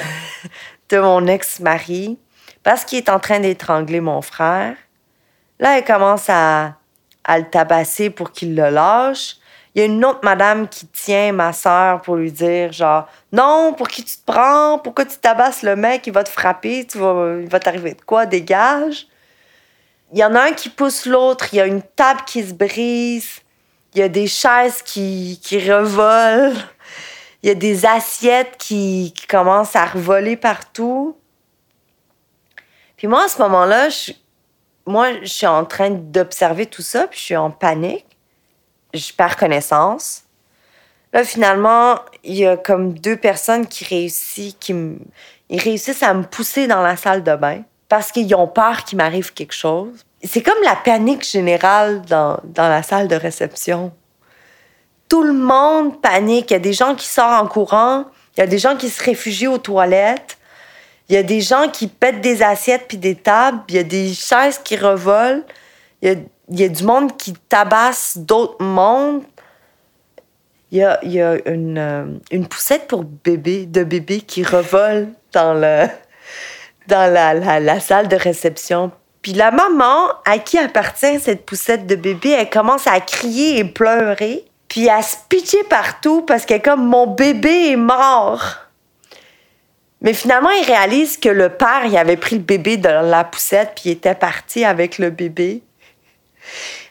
de 0.88 0.98
mon 0.98 1.26
ex-mari 1.26 2.18
parce 2.62 2.84
qu'il 2.84 2.98
est 2.98 3.08
en 3.08 3.20
train 3.20 3.40
d'étrangler 3.40 4.00
mon 4.00 4.22
frère. 4.22 4.76
Là, 5.58 5.78
elle 5.78 5.84
commence 5.84 6.28
à, 6.28 6.74
à 7.24 7.38
le 7.38 7.48
tabasser 7.48 8.10
pour 8.10 8.32
qu'il 8.32 8.54
le 8.54 8.70
lâche. 8.70 9.36
Il 9.74 9.80
y 9.80 9.82
a 9.82 9.84
une 9.84 10.04
autre 10.04 10.20
madame 10.22 10.68
qui 10.68 10.86
tient 10.86 11.32
ma 11.32 11.52
soeur 11.52 12.00
pour 12.00 12.16
lui 12.16 12.32
dire 12.32 12.72
genre 12.72 13.06
non, 13.30 13.74
pour 13.76 13.88
qui 13.88 14.02
tu 14.02 14.16
te 14.16 14.24
prends, 14.24 14.78
pourquoi 14.78 15.04
tu 15.04 15.18
tabasses 15.18 15.62
le 15.62 15.76
mec, 15.76 16.06
il 16.06 16.12
va 16.12 16.24
te 16.24 16.30
frapper, 16.30 16.86
tu 16.86 16.98
il 16.98 17.48
va 17.48 17.60
t'arriver 17.60 17.92
de 17.92 18.00
quoi, 18.00 18.24
dégage. 18.24 19.06
Il 20.12 20.18
y 20.18 20.24
en 20.24 20.34
a 20.34 20.44
un 20.44 20.52
qui 20.52 20.70
pousse 20.70 21.04
l'autre, 21.04 21.48
il 21.52 21.56
y 21.56 21.60
a 21.60 21.66
une 21.66 21.82
table 21.82 22.20
qui 22.26 22.46
se 22.46 22.54
brise, 22.54 23.40
il 23.94 24.00
y 24.00 24.02
a 24.02 24.08
des 24.08 24.26
chaises 24.26 24.82
qui, 24.82 25.40
qui 25.42 25.58
revolent, 25.70 26.56
il 27.46 27.50
y 27.50 27.52
a 27.52 27.54
des 27.54 27.86
assiettes 27.86 28.56
qui, 28.58 29.14
qui 29.14 29.28
commencent 29.28 29.76
à 29.76 29.86
revoler 29.86 30.36
partout. 30.36 31.16
Puis 32.96 33.06
moi, 33.06 33.26
à 33.26 33.28
ce 33.28 33.40
moment-là, 33.42 33.88
je, 33.88 34.10
moi, 34.84 35.12
je 35.22 35.28
suis 35.28 35.46
en 35.46 35.64
train 35.64 35.90
d'observer 35.90 36.66
tout 36.66 36.82
ça, 36.82 37.06
puis 37.06 37.20
je 37.20 37.24
suis 37.24 37.36
en 37.36 37.52
panique. 37.52 38.04
Je 38.92 39.12
perds 39.12 39.36
connaissance. 39.36 40.24
Là, 41.12 41.22
finalement, 41.22 42.00
il 42.24 42.34
y 42.34 42.44
a 42.44 42.56
comme 42.56 42.94
deux 42.94 43.16
personnes 43.16 43.68
qui 43.68 43.84
réussissent, 43.84 44.56
réussissent 45.48 46.02
à 46.02 46.14
me 46.14 46.24
pousser 46.24 46.66
dans 46.66 46.82
la 46.82 46.96
salle 46.96 47.22
de 47.22 47.36
bain 47.36 47.62
parce 47.88 48.10
qu'ils 48.10 48.34
ont 48.34 48.48
peur 48.48 48.82
qu'il 48.82 48.98
m'arrive 48.98 49.32
quelque 49.32 49.54
chose. 49.54 50.04
C'est 50.24 50.42
comme 50.42 50.60
la 50.64 50.74
panique 50.74 51.24
générale 51.24 52.02
dans, 52.06 52.40
dans 52.42 52.68
la 52.68 52.82
salle 52.82 53.06
de 53.06 53.14
réception. 53.14 53.92
Tout 55.08 55.22
le 55.22 55.32
monde 55.32 56.00
panique. 56.00 56.50
Il 56.50 56.54
y 56.54 56.56
a 56.56 56.60
des 56.60 56.72
gens 56.72 56.94
qui 56.94 57.06
sortent 57.06 57.42
en 57.42 57.46
courant, 57.46 58.06
il 58.36 58.40
y 58.40 58.42
a 58.42 58.46
des 58.46 58.58
gens 58.58 58.76
qui 58.76 58.90
se 58.90 59.02
réfugient 59.02 59.46
aux 59.46 59.58
toilettes, 59.58 60.36
il 61.08 61.14
y 61.14 61.18
a 61.18 61.22
des 61.22 61.40
gens 61.40 61.68
qui 61.68 61.86
pètent 61.86 62.20
des 62.20 62.42
assiettes 62.42 62.86
puis 62.88 62.98
des 62.98 63.14
tables, 63.14 63.60
il 63.68 63.76
y 63.76 63.78
a 63.78 63.84
des 63.84 64.12
chaises 64.12 64.58
qui 64.58 64.76
revolent, 64.76 65.44
il 66.02 66.24
y 66.50 66.64
a, 66.64 66.68
du 66.68 66.84
monde 66.84 67.16
qui 67.16 67.32
tabasse 67.48 68.18
d'autres 68.18 68.62
mondes. 68.62 69.22
Il 70.72 70.78
y 70.78 70.82
a, 70.82 71.00
euh, 71.04 72.06
une 72.30 72.48
poussette 72.48 72.88
pour 72.88 73.04
bébé, 73.04 73.66
de 73.66 73.84
bébé 73.84 74.20
qui 74.20 74.42
revole 74.42 75.08
dans, 75.32 75.54
la, 75.54 75.88
la 76.88 77.80
salle 77.80 78.08
de 78.08 78.16
réception. 78.16 78.90
Puis 79.22 79.32
la 79.32 79.50
maman 79.50 80.08
à 80.24 80.38
qui 80.38 80.58
appartient 80.58 81.18
cette 81.20 81.46
poussette 81.46 81.86
de 81.86 81.96
bébé, 81.96 82.30
elle 82.30 82.50
commence 82.50 82.86
à 82.86 83.00
crier 83.00 83.58
et 83.58 83.64
pleurer, 83.64 84.44
puis 84.76 84.90
à 84.90 85.00
se 85.00 85.16
pitcher 85.30 85.64
partout 85.70 86.20
parce 86.20 86.44
qu'elle 86.44 86.60
comme 86.60 86.86
mon 86.86 87.06
bébé 87.06 87.70
est 87.70 87.76
mort. 87.76 88.56
Mais 90.02 90.12
finalement, 90.12 90.50
il 90.50 90.66
réalise 90.66 91.16
que 91.16 91.30
le 91.30 91.48
père, 91.48 91.86
il 91.86 91.96
avait 91.96 92.18
pris 92.18 92.36
le 92.36 92.42
bébé 92.42 92.76
dans 92.76 93.00
la 93.00 93.24
poussette 93.24 93.72
puis 93.74 93.84
il 93.86 93.92
était 93.92 94.14
parti 94.14 94.66
avec 94.66 94.98
le 94.98 95.08
bébé. 95.08 95.62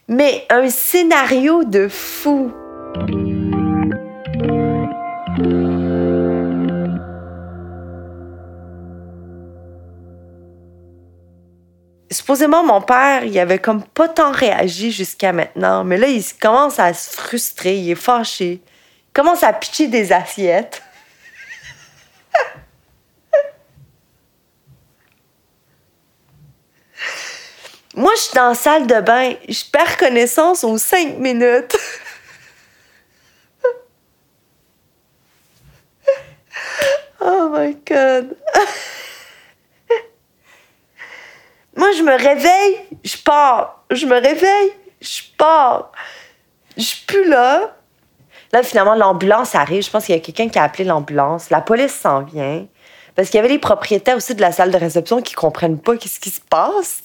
Mais 0.08 0.48
un 0.50 0.68
scénario 0.68 1.64
de 1.64 1.88
fou. 1.88 2.52
Supposément, 12.16 12.64
mon 12.64 12.80
père, 12.82 13.26
il 13.26 13.38
avait 13.38 13.60
comme 13.60 13.84
pas 13.84 14.08
tant 14.08 14.32
réagi 14.32 14.90
jusqu'à 14.94 15.34
maintenant, 15.34 15.84
mais 15.84 15.98
là, 15.98 16.08
il 16.08 16.24
commence 16.42 16.80
à 16.80 16.94
se 16.94 17.10
frustrer, 17.10 17.76
il 17.76 17.92
est 17.92 17.96
fâché, 17.96 18.62
il 18.64 19.12
commence 19.14 19.44
à 19.44 19.52
pitcher 19.52 19.88
des 19.88 20.14
assiettes. 20.14 20.82
Moi, 27.96 28.14
je 28.16 28.22
suis 28.22 28.34
dans 28.34 28.48
la 28.48 28.56
salle 28.56 28.88
de 28.88 29.02
bain, 29.02 29.34
je 29.50 29.64
perds 29.70 29.98
connaissance 29.98 30.64
aux 30.64 30.78
cinq 30.78 31.18
minutes. 31.18 31.76
oh 37.20 37.50
my 37.52 37.76
God. 37.86 38.38
Moi, 41.86 41.94
je 41.94 42.02
me 42.02 42.18
réveille, 42.18 42.78
je 43.04 43.16
pars. 43.16 43.84
Je 43.92 44.08
me 44.08 44.16
réveille, 44.16 44.72
je 45.02 45.22
pars. 45.38 45.92
Je 46.76 46.82
suis 46.82 47.06
plus 47.06 47.30
là. 47.30 47.76
Là, 48.52 48.64
finalement, 48.64 48.96
l'ambulance 48.96 49.54
arrive. 49.54 49.84
Je 49.84 49.92
pense 49.92 50.08
qu'il 50.08 50.16
y 50.16 50.18
a 50.18 50.22
quelqu'un 50.22 50.50
qui 50.50 50.58
a 50.58 50.64
appelé 50.64 50.84
l'ambulance. 50.84 51.52
La 51.52 51.62
police 51.62 51.94
s'en 51.94 52.24
vient. 52.24 52.66
Parce 53.16 53.30
qu'il 53.30 53.38
y 53.38 53.40
avait 53.40 53.50
les 53.50 53.60
propriétaires 53.60 54.18
aussi 54.18 54.34
de 54.34 54.42
la 54.42 54.52
salle 54.52 54.72
de 54.72 54.78
réception 54.78 55.22
qui 55.22 55.36
comprennent 55.36 55.78
pas 55.78 55.96
qu'est-ce 55.96 56.20
qui 56.20 56.32
se 56.32 56.42
passe. 56.42 57.04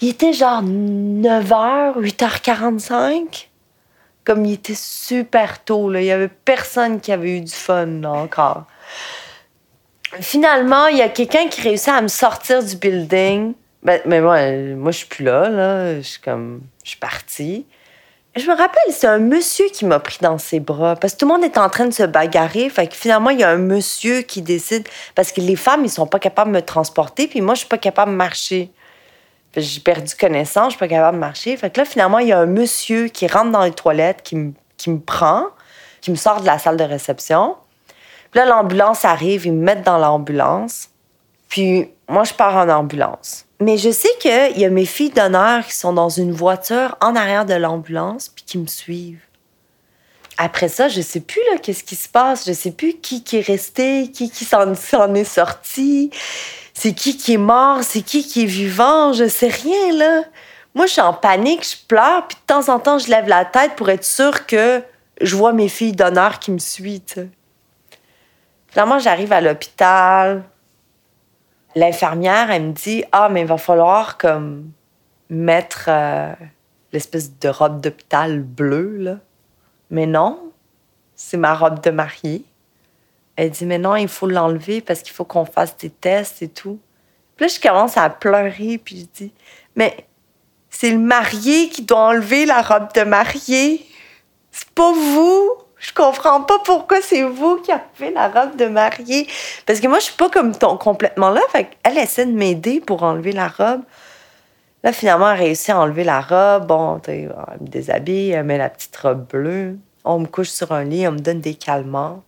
Il 0.00 0.10
était 0.10 0.32
genre 0.32 0.62
9h, 0.62 1.98
8h45. 1.98 3.48
Comme 4.22 4.46
il 4.46 4.52
était 4.52 4.76
super 4.76 5.64
tôt, 5.64 5.90
là. 5.90 6.00
Il 6.00 6.06
y 6.06 6.12
avait 6.12 6.28
personne 6.28 7.00
qui 7.00 7.10
avait 7.10 7.38
eu 7.38 7.40
du 7.40 7.52
fun, 7.52 7.86
là, 7.86 8.12
encore. 8.12 8.66
Finalement, 10.20 10.86
il 10.88 10.98
y 10.98 11.02
a 11.02 11.08
quelqu'un 11.08 11.48
qui 11.48 11.62
réussit 11.62 11.88
à 11.88 12.02
me 12.02 12.08
sortir 12.08 12.62
du 12.62 12.76
building. 12.76 13.54
Ben, 13.82 14.00
mais 14.04 14.20
moi, 14.20 14.52
moi 14.76 14.90
je 14.92 14.98
suis 14.98 15.06
plus 15.06 15.24
là, 15.24 15.48
là. 15.48 15.96
Je 15.96 16.02
suis 16.02 16.20
comme... 16.20 16.62
Je 16.84 16.90
suis 16.90 16.98
partie. 16.98 17.66
Je 18.34 18.46
me 18.50 18.56
rappelle, 18.56 18.90
c'est 18.90 19.06
un 19.06 19.18
monsieur 19.18 19.66
qui 19.66 19.84
m'a 19.84 20.00
pris 20.00 20.16
dans 20.22 20.38
ses 20.38 20.58
bras 20.58 20.96
parce 20.96 21.12
que 21.12 21.18
tout 21.18 21.26
le 21.26 21.32
monde 21.34 21.44
est 21.44 21.58
en 21.58 21.68
train 21.68 21.84
de 21.84 21.92
se 21.92 22.02
bagarrer. 22.02 22.70
Fait 22.70 22.86
que 22.86 22.94
finalement, 22.94 23.28
il 23.28 23.40
y 23.40 23.42
a 23.42 23.50
un 23.50 23.58
monsieur 23.58 24.22
qui 24.22 24.40
décide 24.40 24.88
parce 25.14 25.32
que 25.32 25.42
les 25.42 25.56
femmes, 25.56 25.84
ils 25.84 25.90
sont 25.90 26.06
pas 26.06 26.18
capables 26.18 26.50
de 26.50 26.56
me 26.56 26.62
transporter, 26.62 27.28
puis 27.28 27.42
moi, 27.42 27.54
je 27.54 27.60
suis 27.60 27.68
pas 27.68 27.76
capable 27.76 28.12
de 28.12 28.16
marcher. 28.16 28.70
J'ai 29.54 29.80
perdu 29.80 30.14
connaissance, 30.18 30.68
je 30.68 30.70
suis 30.70 30.78
pas 30.78 30.88
capable 30.88 31.18
de 31.18 31.20
marcher. 31.20 31.54
Fait 31.58 31.68
que 31.68 31.80
là, 31.80 31.84
finalement, 31.84 32.20
il 32.20 32.28
y 32.28 32.32
a 32.32 32.38
un 32.38 32.46
monsieur 32.46 33.08
qui 33.08 33.26
rentre 33.26 33.50
dans 33.50 33.64
les 33.64 33.72
toilettes, 33.72 34.22
qui 34.22 34.36
me, 34.36 34.52
qui 34.78 34.88
me 34.88 34.98
prend, 34.98 35.48
qui 36.00 36.10
me 36.10 36.16
sort 36.16 36.40
de 36.40 36.46
la 36.46 36.58
salle 36.58 36.78
de 36.78 36.84
réception. 36.84 37.56
Puis 38.32 38.40
là, 38.40 38.46
l'ambulance 38.46 39.04
arrive, 39.04 39.46
ils 39.46 39.52
me 39.52 39.62
mettent 39.62 39.84
dans 39.84 39.98
l'ambulance. 39.98 40.88
Puis 41.48 41.88
moi, 42.08 42.24
je 42.24 42.34
pars 42.34 42.56
en 42.56 42.68
ambulance. 42.68 43.44
Mais 43.60 43.78
je 43.78 43.90
sais 43.90 44.08
qu'il 44.18 44.58
y 44.58 44.64
a 44.64 44.70
mes 44.70 44.86
filles 44.86 45.10
d'honneur 45.10 45.64
qui 45.64 45.74
sont 45.74 45.92
dans 45.92 46.08
une 46.08 46.32
voiture 46.32 46.96
en 47.00 47.14
arrière 47.14 47.46
de 47.46 47.54
l'ambulance, 47.54 48.28
puis 48.28 48.44
qui 48.44 48.58
me 48.58 48.66
suivent. 48.66 49.22
Après 50.38 50.68
ça, 50.68 50.88
je 50.88 51.00
sais 51.00 51.20
plus 51.20 51.40
là 51.52 51.58
qu'est-ce 51.58 51.84
qui 51.84 51.94
se 51.94 52.08
passe, 52.08 52.46
je 52.46 52.52
sais 52.52 52.72
plus 52.72 52.94
qui 52.94 53.22
qui 53.22 53.36
est 53.36 53.46
resté, 53.46 54.10
qui 54.10 54.30
qui 54.30 54.44
s'en 54.44 55.14
est 55.14 55.24
sorti 55.24 56.10
c'est 56.74 56.92
qui 56.92 57.16
qui 57.16 57.34
est 57.34 57.38
mort, 57.38 57.82
c'est 57.82 58.02
qui 58.02 58.26
qui 58.26 58.42
est 58.42 58.46
vivant, 58.46 59.12
je 59.12 59.28
sais 59.28 59.48
rien, 59.48 59.92
là. 59.92 60.22
Moi, 60.74 60.86
je 60.86 60.92
suis 60.92 61.00
en 61.00 61.12
panique, 61.12 61.64
je 61.64 61.76
pleure, 61.86 62.26
puis 62.26 62.36
de 62.36 62.46
temps 62.46 62.72
en 62.72 62.78
temps, 62.78 62.98
je 62.98 63.08
lève 63.08 63.28
la 63.28 63.44
tête 63.44 63.76
pour 63.76 63.90
être 63.90 64.04
sûre 64.04 64.46
que 64.46 64.82
je 65.20 65.36
vois 65.36 65.52
mes 65.52 65.68
filles 65.68 65.92
d'honneur 65.92 66.38
qui 66.38 66.50
me 66.50 66.58
suivent, 66.58 67.28
Finalement, 68.72 68.98
j'arrive 68.98 69.32
à 69.32 69.42
l'hôpital. 69.42 70.42
L'infirmière, 71.74 72.50
elle 72.50 72.62
me 72.62 72.72
dit 72.72 73.04
Ah, 73.12 73.28
mais 73.28 73.42
il 73.42 73.46
va 73.46 73.58
falloir 73.58 74.16
comme 74.16 74.72
mettre 75.28 75.84
euh, 75.88 76.32
l'espèce 76.92 77.38
de 77.38 77.48
robe 77.48 77.82
d'hôpital 77.82 78.40
bleue, 78.40 78.96
là. 78.96 79.18
Mais 79.90 80.06
non, 80.06 80.52
c'est 81.14 81.36
ma 81.36 81.54
robe 81.54 81.82
de 81.82 81.90
mariée. 81.90 82.44
Elle 83.36 83.50
dit, 83.50 83.66
mais 83.66 83.78
non, 83.78 83.94
il 83.94 84.08
faut 84.08 84.26
l'enlever 84.26 84.80
parce 84.80 85.02
qu'il 85.02 85.12
faut 85.12 85.24
qu'on 85.24 85.44
fasse 85.44 85.76
des 85.76 85.90
tests 85.90 86.40
et 86.40 86.48
tout. 86.48 86.78
Puis 87.36 87.46
là, 87.46 87.52
je 87.54 87.60
commence 87.60 87.98
à 87.98 88.08
pleurer, 88.08 88.78
puis 88.78 89.00
je 89.00 89.24
dis, 89.24 89.32
mais 89.76 90.06
c'est 90.70 90.90
le 90.90 90.98
marié 90.98 91.68
qui 91.68 91.82
doit 91.82 92.08
enlever 92.08 92.46
la 92.46 92.62
robe 92.62 92.92
de 92.94 93.02
mariée. 93.02 93.86
C'est 94.50 94.70
pas 94.70 94.92
vous. 94.92 95.50
Je 95.82 95.92
comprends 95.92 96.42
pas 96.42 96.60
pourquoi 96.64 97.02
c'est 97.02 97.24
vous 97.24 97.56
qui 97.56 97.72
enlevez 97.72 98.14
la 98.14 98.28
robe 98.28 98.56
de 98.56 98.66
mariée. 98.66 99.26
Parce 99.66 99.80
que 99.80 99.88
moi, 99.88 99.98
je 99.98 100.04
suis 100.04 100.16
pas 100.16 100.30
comme 100.30 100.56
ton 100.56 100.76
complètement 100.76 101.30
là. 101.30 101.40
Fait 101.50 101.68
elle 101.82 101.98
essaie 101.98 102.24
de 102.24 102.30
m'aider 102.30 102.80
pour 102.80 103.02
enlever 103.02 103.32
la 103.32 103.48
robe. 103.48 103.82
Là, 104.84 104.92
finalement, 104.92 105.32
elle 105.32 105.40
réussit 105.40 105.70
à 105.70 105.80
enlever 105.80 106.04
la 106.04 106.20
robe. 106.20 106.68
Bon, 106.68 107.00
elle 107.08 107.32
me 107.60 107.66
déshabille, 107.66 108.30
elle 108.30 108.44
met 108.44 108.58
la 108.58 108.70
petite 108.70 108.96
robe 108.96 109.26
bleue. 109.28 109.76
On 110.04 110.20
me 110.20 110.26
couche 110.26 110.50
sur 110.50 110.70
un 110.70 110.84
lit, 110.84 111.06
on 111.08 111.12
me 111.12 111.18
donne 111.18 111.40
des 111.40 111.54
calmants. 111.54 112.22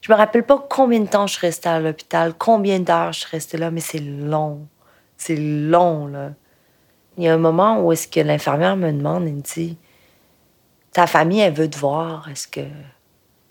Je 0.00 0.10
me 0.10 0.16
rappelle 0.16 0.44
pas 0.44 0.66
combien 0.68 1.00
de 1.00 1.06
temps 1.06 1.26
je 1.26 1.34
suis 1.34 1.46
restée 1.46 1.68
à 1.68 1.80
l'hôpital, 1.80 2.32
combien 2.38 2.80
d'heures 2.80 3.12
je 3.12 3.20
suis 3.20 3.30
restée 3.30 3.58
là, 3.58 3.70
mais 3.70 3.80
c'est 3.80 4.00
long. 4.00 4.66
C'est 5.18 5.36
long, 5.36 6.06
là. 6.06 6.30
Il 7.18 7.24
y 7.24 7.28
a 7.28 7.34
un 7.34 7.38
moment 7.38 7.80
où 7.80 7.92
est-ce 7.92 8.08
que 8.08 8.20
l'infirmière 8.20 8.76
me 8.76 8.90
demande, 8.90 9.26
elle 9.26 9.34
me 9.34 9.40
dit 9.42 9.76
Ta 10.92 11.06
famille, 11.06 11.40
elle 11.40 11.52
veut 11.52 11.68
te 11.68 11.78
voir, 11.78 12.28
est-ce 12.30 12.48
que 12.48 12.60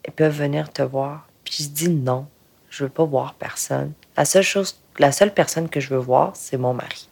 elles 0.03 0.13
peuvent 0.13 0.35
venir 0.35 0.71
te 0.71 0.81
voir? 0.81 1.27
Puis 1.43 1.63
je 1.63 1.69
dis 1.69 1.89
non, 1.89 2.27
je 2.69 2.83
veux 2.83 2.89
pas 2.89 3.05
voir 3.05 3.33
personne. 3.35 3.93
La 4.17 4.25
seule 4.25 4.43
chose, 4.43 4.81
la 4.99 5.11
seule 5.11 5.33
personne 5.33 5.69
que 5.69 5.79
je 5.79 5.89
veux 5.89 5.99
voir, 5.99 6.35
c'est 6.35 6.57
mon 6.57 6.73
mari. 6.73 7.07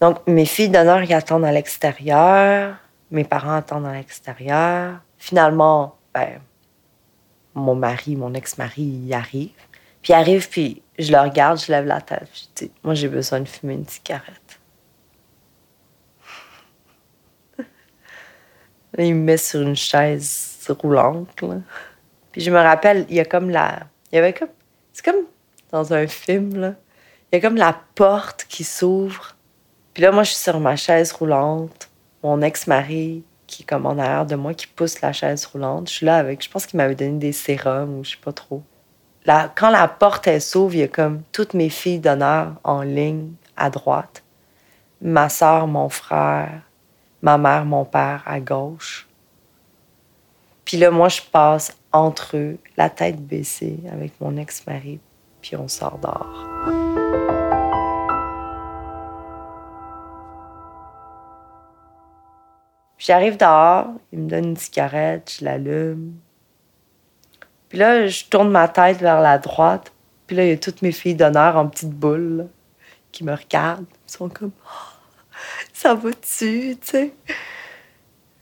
Donc, 0.00 0.18
mes 0.26 0.46
filles 0.46 0.68
d'honneur, 0.68 1.02
ils 1.02 1.14
attendent 1.14 1.44
à 1.44 1.52
l'extérieur. 1.52 2.76
Mes 3.10 3.24
parents 3.24 3.54
attendent 3.54 3.86
à 3.86 3.92
l'extérieur. 3.92 4.98
Finalement, 5.16 5.96
ben, 6.12 6.40
mon 7.54 7.74
mari, 7.74 8.16
mon 8.16 8.34
ex-mari, 8.34 8.82
il 8.82 9.14
arrive. 9.14 9.50
Puis 10.02 10.12
il 10.12 10.14
arrive, 10.14 10.48
puis 10.48 10.82
je 10.98 11.12
le 11.12 11.18
regarde, 11.20 11.60
je 11.60 11.70
lève 11.70 11.86
la 11.86 12.00
tête. 12.00 12.28
Je 12.34 12.64
dis, 12.64 12.72
moi, 12.82 12.94
j'ai 12.94 13.08
besoin 13.08 13.40
de 13.40 13.48
fumer 13.48 13.74
une 13.74 13.86
cigarette. 13.86 14.60
il 18.98 19.14
me 19.14 19.22
met 19.22 19.36
sur 19.36 19.60
une 19.60 19.76
chaise 19.76 20.66
roulante. 20.68 21.40
Là. 21.42 21.56
Puis 22.32 22.40
je 22.40 22.50
me 22.50 22.58
rappelle, 22.58 23.06
il 23.08 23.16
y 23.16 23.20
a 23.20 23.24
comme 23.24 23.50
la. 23.50 23.80
Il 24.10 24.16
y 24.16 24.18
avait 24.18 24.32
comme. 24.32 24.48
C'est 24.92 25.04
comme 25.04 25.24
dans 25.70 25.92
un 25.92 26.06
film, 26.06 26.56
là. 26.56 26.74
Il 27.30 27.36
y 27.36 27.38
a 27.38 27.40
comme 27.40 27.56
la 27.56 27.78
porte 27.94 28.46
qui 28.48 28.64
s'ouvre. 28.64 29.36
Puis 29.94 30.02
là, 30.02 30.10
moi, 30.10 30.22
je 30.22 30.30
suis 30.30 30.42
sur 30.42 30.58
ma 30.60 30.76
chaise 30.76 31.12
roulante. 31.12 31.88
Mon 32.22 32.42
ex-mari, 32.42 33.24
qui 33.46 33.62
est 33.62 33.66
comme 33.66 33.86
en 33.86 33.98
arrière 33.98 34.26
de 34.26 34.34
moi, 34.34 34.54
qui 34.54 34.66
pousse 34.66 35.00
la 35.00 35.12
chaise 35.12 35.46
roulante. 35.46 35.88
Je 35.88 35.94
suis 35.94 36.06
là 36.06 36.16
avec. 36.16 36.42
Je 36.42 36.50
pense 36.50 36.66
qu'il 36.66 36.76
m'avait 36.76 36.94
donné 36.94 37.18
des 37.18 37.32
sérums 37.32 37.98
ou 37.98 38.04
je 38.04 38.12
sais 38.12 38.16
pas 38.22 38.32
trop. 38.32 38.62
Quand 39.54 39.70
la 39.70 39.86
porte, 39.88 40.26
elle 40.26 40.42
s'ouvre, 40.42 40.74
il 40.74 40.80
y 40.80 40.82
a 40.82 40.88
comme 40.88 41.22
toutes 41.32 41.54
mes 41.54 41.68
filles 41.68 42.00
d'honneur 42.00 42.54
en 42.64 42.82
ligne 42.82 43.32
à 43.56 43.70
droite. 43.70 44.22
Ma 45.00 45.28
soeur, 45.28 45.66
mon 45.66 45.88
frère, 45.88 46.62
ma 47.22 47.38
mère, 47.38 47.64
mon 47.64 47.84
père 47.84 48.22
à 48.26 48.40
gauche. 48.40 49.08
Puis 50.64 50.76
là, 50.76 50.90
moi, 50.90 51.08
je 51.08 51.20
passe 51.20 51.76
entre 51.92 52.36
eux, 52.36 52.58
la 52.76 52.88
tête 52.88 53.20
baissée, 53.20 53.78
avec 53.90 54.12
mon 54.20 54.36
ex-mari, 54.36 55.00
puis 55.40 55.56
on 55.56 55.68
sort 55.68 55.98
dehors. 55.98 56.46
J'arrive 62.98 63.36
dehors, 63.36 63.88
il 64.12 64.20
me 64.20 64.28
donne 64.28 64.44
une 64.44 64.56
cigarette, 64.56 65.36
je 65.38 65.44
l'allume. 65.44 66.14
Puis 67.68 67.78
là, 67.78 68.06
je 68.06 68.24
tourne 68.26 68.50
ma 68.50 68.68
tête 68.68 68.98
vers 68.98 69.20
la 69.20 69.38
droite, 69.38 69.92
puis 70.26 70.36
là, 70.36 70.44
il 70.44 70.50
y 70.50 70.52
a 70.52 70.56
toutes 70.56 70.82
mes 70.82 70.92
filles 70.92 71.16
d'honneur 71.16 71.56
en 71.56 71.66
petite 71.68 71.90
boule 71.90 72.48
qui 73.10 73.24
me 73.24 73.34
regardent. 73.34 73.86
Ils 74.08 74.12
sont 74.12 74.28
comme 74.28 74.52
ça 75.72 75.94
va-tu, 75.94 76.76
tu 76.80 76.86
sais? 76.86 77.14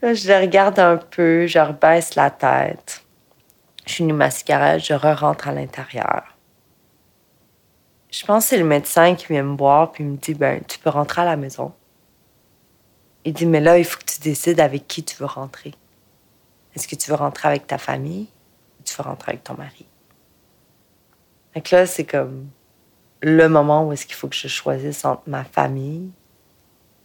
Je 0.01 0.27
les 0.27 0.39
regarde 0.39 0.79
un 0.79 0.97
peu, 0.97 1.45
je 1.45 1.59
rebaisse 1.59 2.15
la 2.15 2.31
tête. 2.31 3.03
Je 3.85 3.93
finis 3.93 4.13
ma 4.13 4.31
cigarette, 4.31 4.83
je 4.83 4.93
re-rentre 4.93 5.47
à 5.47 5.53
l'intérieur. 5.53 6.37
Je 8.09 8.25
pense 8.25 8.45
que 8.45 8.49
c'est 8.49 8.57
le 8.57 8.65
médecin 8.65 9.15
qui 9.15 9.27
vient 9.27 9.43
me 9.43 9.55
voir 9.55 9.91
puis 9.91 10.03
me 10.03 10.17
dit 10.17 10.33
ben 10.33 10.61
tu 10.67 10.79
peux 10.79 10.89
rentrer 10.89 11.21
à 11.21 11.25
la 11.25 11.37
maison. 11.37 11.73
Il 13.23 13.33
dit 13.33 13.45
mais 13.45 13.61
là 13.61 13.77
il 13.77 13.85
faut 13.85 13.99
que 13.99 14.11
tu 14.11 14.19
décides 14.19 14.59
avec 14.59 14.87
qui 14.87 15.03
tu 15.03 15.15
veux 15.17 15.25
rentrer. 15.25 15.73
Est-ce 16.75 16.87
que 16.87 16.95
tu 16.95 17.09
veux 17.09 17.15
rentrer 17.15 17.47
avec 17.47 17.67
ta 17.67 17.77
famille 17.77 18.27
ou 18.79 18.83
tu 18.83 18.95
veux 18.95 19.03
rentrer 19.03 19.33
avec 19.33 19.43
ton 19.43 19.55
mari? 19.55 19.85
Donc 21.55 21.69
là 21.69 21.85
c'est 21.85 22.05
comme 22.05 22.49
le 23.21 23.47
moment 23.47 23.87
où 23.87 23.93
est-ce 23.93 24.05
qu'il 24.05 24.15
faut 24.15 24.27
que 24.27 24.35
je 24.35 24.47
choisisse 24.47 25.05
entre 25.05 25.23
ma 25.27 25.43
famille 25.43 26.11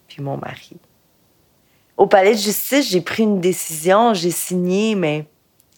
puis 0.09 0.23
mon 0.23 0.39
mari. 0.39 0.79
Au 1.97 2.07
palais 2.07 2.33
de 2.33 2.39
justice, 2.39 2.91
j'ai 2.91 3.01
pris 3.01 3.23
une 3.23 3.41
décision, 3.41 4.13
j'ai 4.13 4.31
signé, 4.31 4.95
mais 4.95 5.27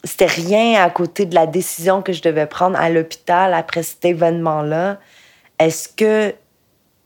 c'était 0.02 0.26
rien 0.26 0.82
à 0.82 0.90
côté 0.90 1.26
de 1.26 1.34
la 1.34 1.46
décision 1.46 2.02
que 2.02 2.12
je 2.12 2.22
devais 2.22 2.46
prendre 2.46 2.78
à 2.78 2.90
l'hôpital 2.90 3.54
après 3.54 3.82
cet 3.82 4.04
événement-là. 4.04 4.98
Est-ce 5.58 5.88
que 5.88 6.34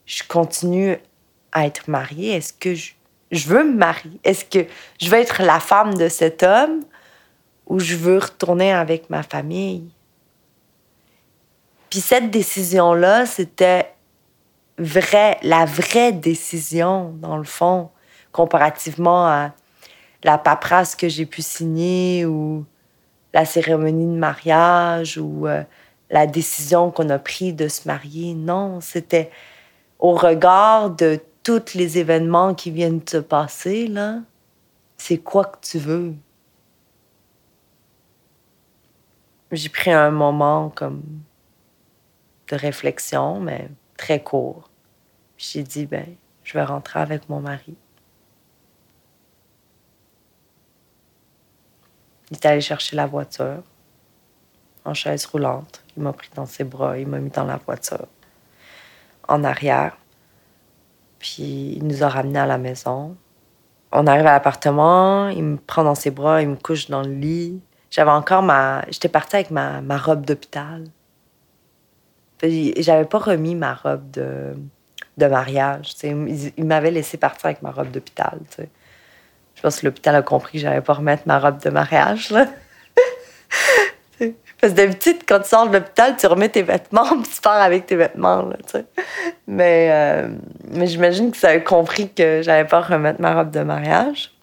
je 0.06 0.22
continue 0.26 0.96
à 1.52 1.66
être 1.66 1.88
mariée? 1.88 2.36
Est-ce 2.36 2.54
que 2.54 2.74
je, 2.74 2.92
veux 3.48 3.64
me 3.64 3.76
marier? 3.76 4.18
Est-ce 4.24 4.44
que 4.44 4.66
je 5.00 5.10
veux 5.10 5.18
être 5.18 5.42
la 5.42 5.60
femme 5.60 5.94
de 5.94 6.08
cet 6.08 6.42
homme 6.42 6.84
ou 7.66 7.78
je 7.78 7.96
veux 7.96 8.18
retourner 8.18 8.72
avec 8.72 9.10
ma 9.10 9.22
famille? 9.22 9.90
Puis 11.90 12.00
cette 12.00 12.30
décision-là, 12.30 13.26
c'était 13.26 13.92
vrai, 14.78 15.38
la 15.42 15.66
vraie 15.66 16.12
décision, 16.12 17.14
dans 17.20 17.36
le 17.36 17.44
fond, 17.44 17.90
comparativement 18.32 19.26
à 19.26 19.52
la 20.24 20.38
paperasse 20.38 20.96
que 20.96 21.08
j'ai 21.08 21.26
pu 21.26 21.42
signer 21.42 22.26
ou 22.26 22.64
la 23.32 23.44
cérémonie 23.44 24.06
de 24.06 24.18
mariage 24.18 25.18
ou 25.18 25.46
euh, 25.46 25.62
la 26.10 26.26
décision 26.26 26.90
qu'on 26.90 27.08
a 27.10 27.18
prise 27.18 27.54
de 27.56 27.68
se 27.68 27.86
marier. 27.88 28.34
Non, 28.34 28.80
c'était 28.80 29.30
au 29.98 30.12
regard 30.14 30.90
de 30.90 31.20
tous 31.42 31.74
les 31.74 31.98
événements 31.98 32.54
qui 32.54 32.70
viennent 32.70 33.00
de 33.00 33.10
se 33.10 33.16
passer, 33.16 33.86
là, 33.86 34.20
c'est 34.96 35.18
quoi 35.18 35.44
que 35.44 35.58
tu 35.60 35.78
veux? 35.78 36.14
J'ai 39.50 39.68
pris 39.68 39.90
un 39.90 40.10
moment 40.10 40.70
comme 40.70 41.02
de 42.48 42.56
réflexion, 42.56 43.40
mais 43.40 43.68
très 43.96 44.22
court. 44.22 44.70
J'ai 45.36 45.62
dit, 45.62 45.86
ben, 45.86 46.06
je 46.44 46.52
vais 46.54 46.64
rentrer 46.64 47.00
avec 47.00 47.28
mon 47.28 47.40
mari. 47.40 47.74
Il 52.32 52.36
est 52.36 52.46
allé 52.46 52.62
chercher 52.62 52.96
la 52.96 53.04
voiture 53.04 53.62
en 54.86 54.94
chaise 54.94 55.26
roulante. 55.26 55.84
Il 55.96 56.02
m'a 56.02 56.14
pris 56.14 56.30
dans 56.34 56.46
ses 56.46 56.64
bras, 56.64 56.98
il 56.98 57.06
m'a 57.06 57.18
mis 57.18 57.28
dans 57.28 57.44
la 57.44 57.58
voiture 57.58 58.06
en 59.28 59.44
arrière. 59.44 59.98
Puis 61.18 61.74
il 61.76 61.86
nous 61.86 62.02
a 62.02 62.08
ramenés 62.08 62.38
à 62.38 62.46
la 62.46 62.56
maison. 62.56 63.14
On 63.92 64.06
arrive 64.06 64.26
à 64.26 64.32
l'appartement, 64.32 65.28
il 65.28 65.44
me 65.44 65.56
prend 65.58 65.84
dans 65.84 65.94
ses 65.94 66.10
bras, 66.10 66.40
il 66.40 66.48
me 66.48 66.56
couche 66.56 66.88
dans 66.88 67.02
le 67.02 67.12
lit. 67.12 67.60
J'avais 67.90 68.10
encore 68.10 68.42
ma. 68.42 68.82
J'étais 68.90 69.10
partie 69.10 69.36
avec 69.36 69.50
ma, 69.50 69.82
robe 69.98 70.24
d'hôpital. 70.24 70.84
J'avais 72.42 73.04
pas 73.04 73.18
remis 73.18 73.54
ma 73.54 73.74
robe 73.74 74.10
de, 74.10 74.54
mariage. 75.18 75.92
Il 76.02 76.64
m'avait 76.64 76.90
laissé 76.90 77.18
partir 77.18 77.44
avec 77.44 77.60
ma 77.60 77.72
robe 77.72 77.90
d'hôpital. 77.90 78.40
Je 79.62 79.68
pense 79.68 79.78
que 79.78 79.86
l'hôpital 79.86 80.16
a 80.16 80.22
compris 80.22 80.54
que 80.54 80.58
j'allais 80.58 80.80
pas 80.80 80.94
remettre 80.94 81.22
ma 81.26 81.38
robe 81.38 81.62
de 81.62 81.70
mariage. 81.70 82.30
Parce 84.18 84.72
que 84.72 84.76
d'habitude, 84.76 85.18
quand 85.24 85.38
tu 85.38 85.50
sors 85.50 85.68
de 85.68 85.72
l'hôpital, 85.72 86.16
tu 86.16 86.26
remets 86.26 86.48
tes 86.48 86.62
vêtements, 86.62 87.22
tu 87.22 87.40
pars 87.40 87.62
avec 87.62 87.86
tes 87.86 87.94
vêtements. 87.94 88.50
Mais 89.46 89.88
euh, 89.92 90.34
mais 90.64 90.88
j'imagine 90.88 91.30
que 91.30 91.36
ça 91.36 91.50
a 91.50 91.60
compris 91.60 92.12
que 92.12 92.42
j'allais 92.42 92.66
pas 92.66 92.80
remettre 92.80 93.20
ma 93.20 93.36
robe 93.36 93.52
de 93.52 93.60
mariage. 93.60 94.34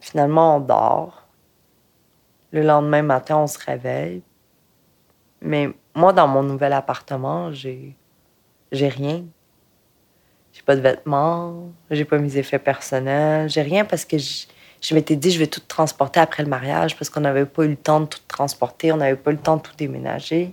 Finalement, 0.00 0.58
on 0.58 0.60
dort. 0.60 1.26
Le 2.52 2.62
lendemain 2.62 3.02
matin, 3.02 3.38
on 3.38 3.48
se 3.48 3.58
réveille. 3.58 4.22
Mais 5.42 5.68
moi, 5.96 6.12
dans 6.12 6.28
mon 6.28 6.44
nouvel 6.44 6.74
appartement, 6.74 7.50
j'ai, 7.50 7.96
j'ai 8.70 8.88
rien. 8.88 9.24
Pas 10.68 10.76
de 10.76 10.82
vêtements, 10.82 11.72
j'ai 11.90 12.04
pas 12.04 12.18
mes 12.18 12.36
effets 12.36 12.58
personnels, 12.58 13.48
j'ai 13.48 13.62
rien 13.62 13.86
parce 13.86 14.04
que 14.04 14.18
je, 14.18 14.94
m'étais 14.94 15.16
dit 15.16 15.30
je 15.30 15.38
vais 15.38 15.46
tout 15.46 15.62
transporter 15.66 16.20
après 16.20 16.42
le 16.42 16.50
mariage 16.50 16.94
parce 16.94 17.08
qu'on 17.08 17.22
n'avait 17.22 17.46
pas 17.46 17.64
eu 17.64 17.68
le 17.68 17.76
temps 17.76 18.00
de 18.00 18.04
tout 18.04 18.20
transporter, 18.28 18.92
on 18.92 18.98
n'avait 18.98 19.16
pas 19.16 19.30
eu 19.30 19.36
le 19.36 19.40
temps 19.40 19.56
de 19.56 19.62
tout 19.62 19.74
déménager. 19.78 20.52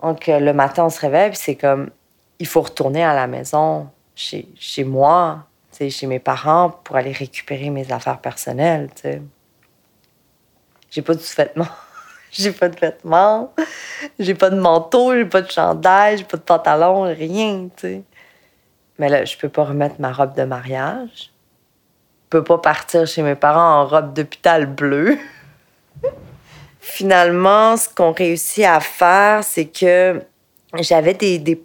Donc 0.00 0.28
euh, 0.28 0.38
le 0.38 0.52
matin, 0.52 0.84
on 0.84 0.88
se 0.88 1.00
réveille, 1.00 1.34
c'est 1.34 1.56
comme 1.56 1.90
il 2.38 2.46
faut 2.46 2.60
retourner 2.60 3.02
à 3.02 3.12
la 3.12 3.26
maison 3.26 3.88
chez, 4.14 4.46
chez 4.54 4.84
moi, 4.84 5.48
chez 5.76 6.06
mes 6.06 6.20
parents 6.20 6.70
pour 6.70 6.94
aller 6.94 7.10
récupérer 7.10 7.70
mes 7.70 7.90
affaires 7.90 8.20
personnelles. 8.20 8.88
J'ai 10.92 11.02
pas 11.02 11.14
de 11.14 11.20
sous-vêtements. 11.20 11.66
j'ai 12.30 12.52
pas 12.52 12.68
de 12.68 12.78
vêtements, 12.78 13.52
j'ai 14.20 14.36
pas 14.36 14.50
de 14.50 14.60
manteau, 14.60 15.12
j'ai 15.12 15.24
pas 15.24 15.42
de 15.42 15.50
chandail, 15.50 16.18
j'ai 16.18 16.24
pas 16.24 16.36
de 16.36 16.42
pantalon, 16.42 17.02
rien, 17.02 17.68
tu 17.76 17.80
sais. 17.80 18.02
Mais 19.02 19.08
là, 19.08 19.24
je 19.24 19.36
peux 19.36 19.48
pas 19.48 19.64
remettre 19.64 19.96
ma 19.98 20.12
robe 20.12 20.36
de 20.36 20.44
mariage. 20.44 21.32
Je 22.22 22.28
peux 22.30 22.44
pas 22.44 22.58
partir 22.58 23.04
chez 23.04 23.22
mes 23.22 23.34
parents 23.34 23.80
en 23.80 23.84
robe 23.84 24.14
d'hôpital 24.14 24.66
bleue. 24.66 25.18
Finalement, 26.80 27.76
ce 27.76 27.88
qu'on 27.88 28.12
réussit 28.12 28.64
à 28.64 28.78
faire, 28.78 29.42
c'est 29.42 29.64
que 29.64 30.22
j'avais 30.78 31.14
des, 31.14 31.58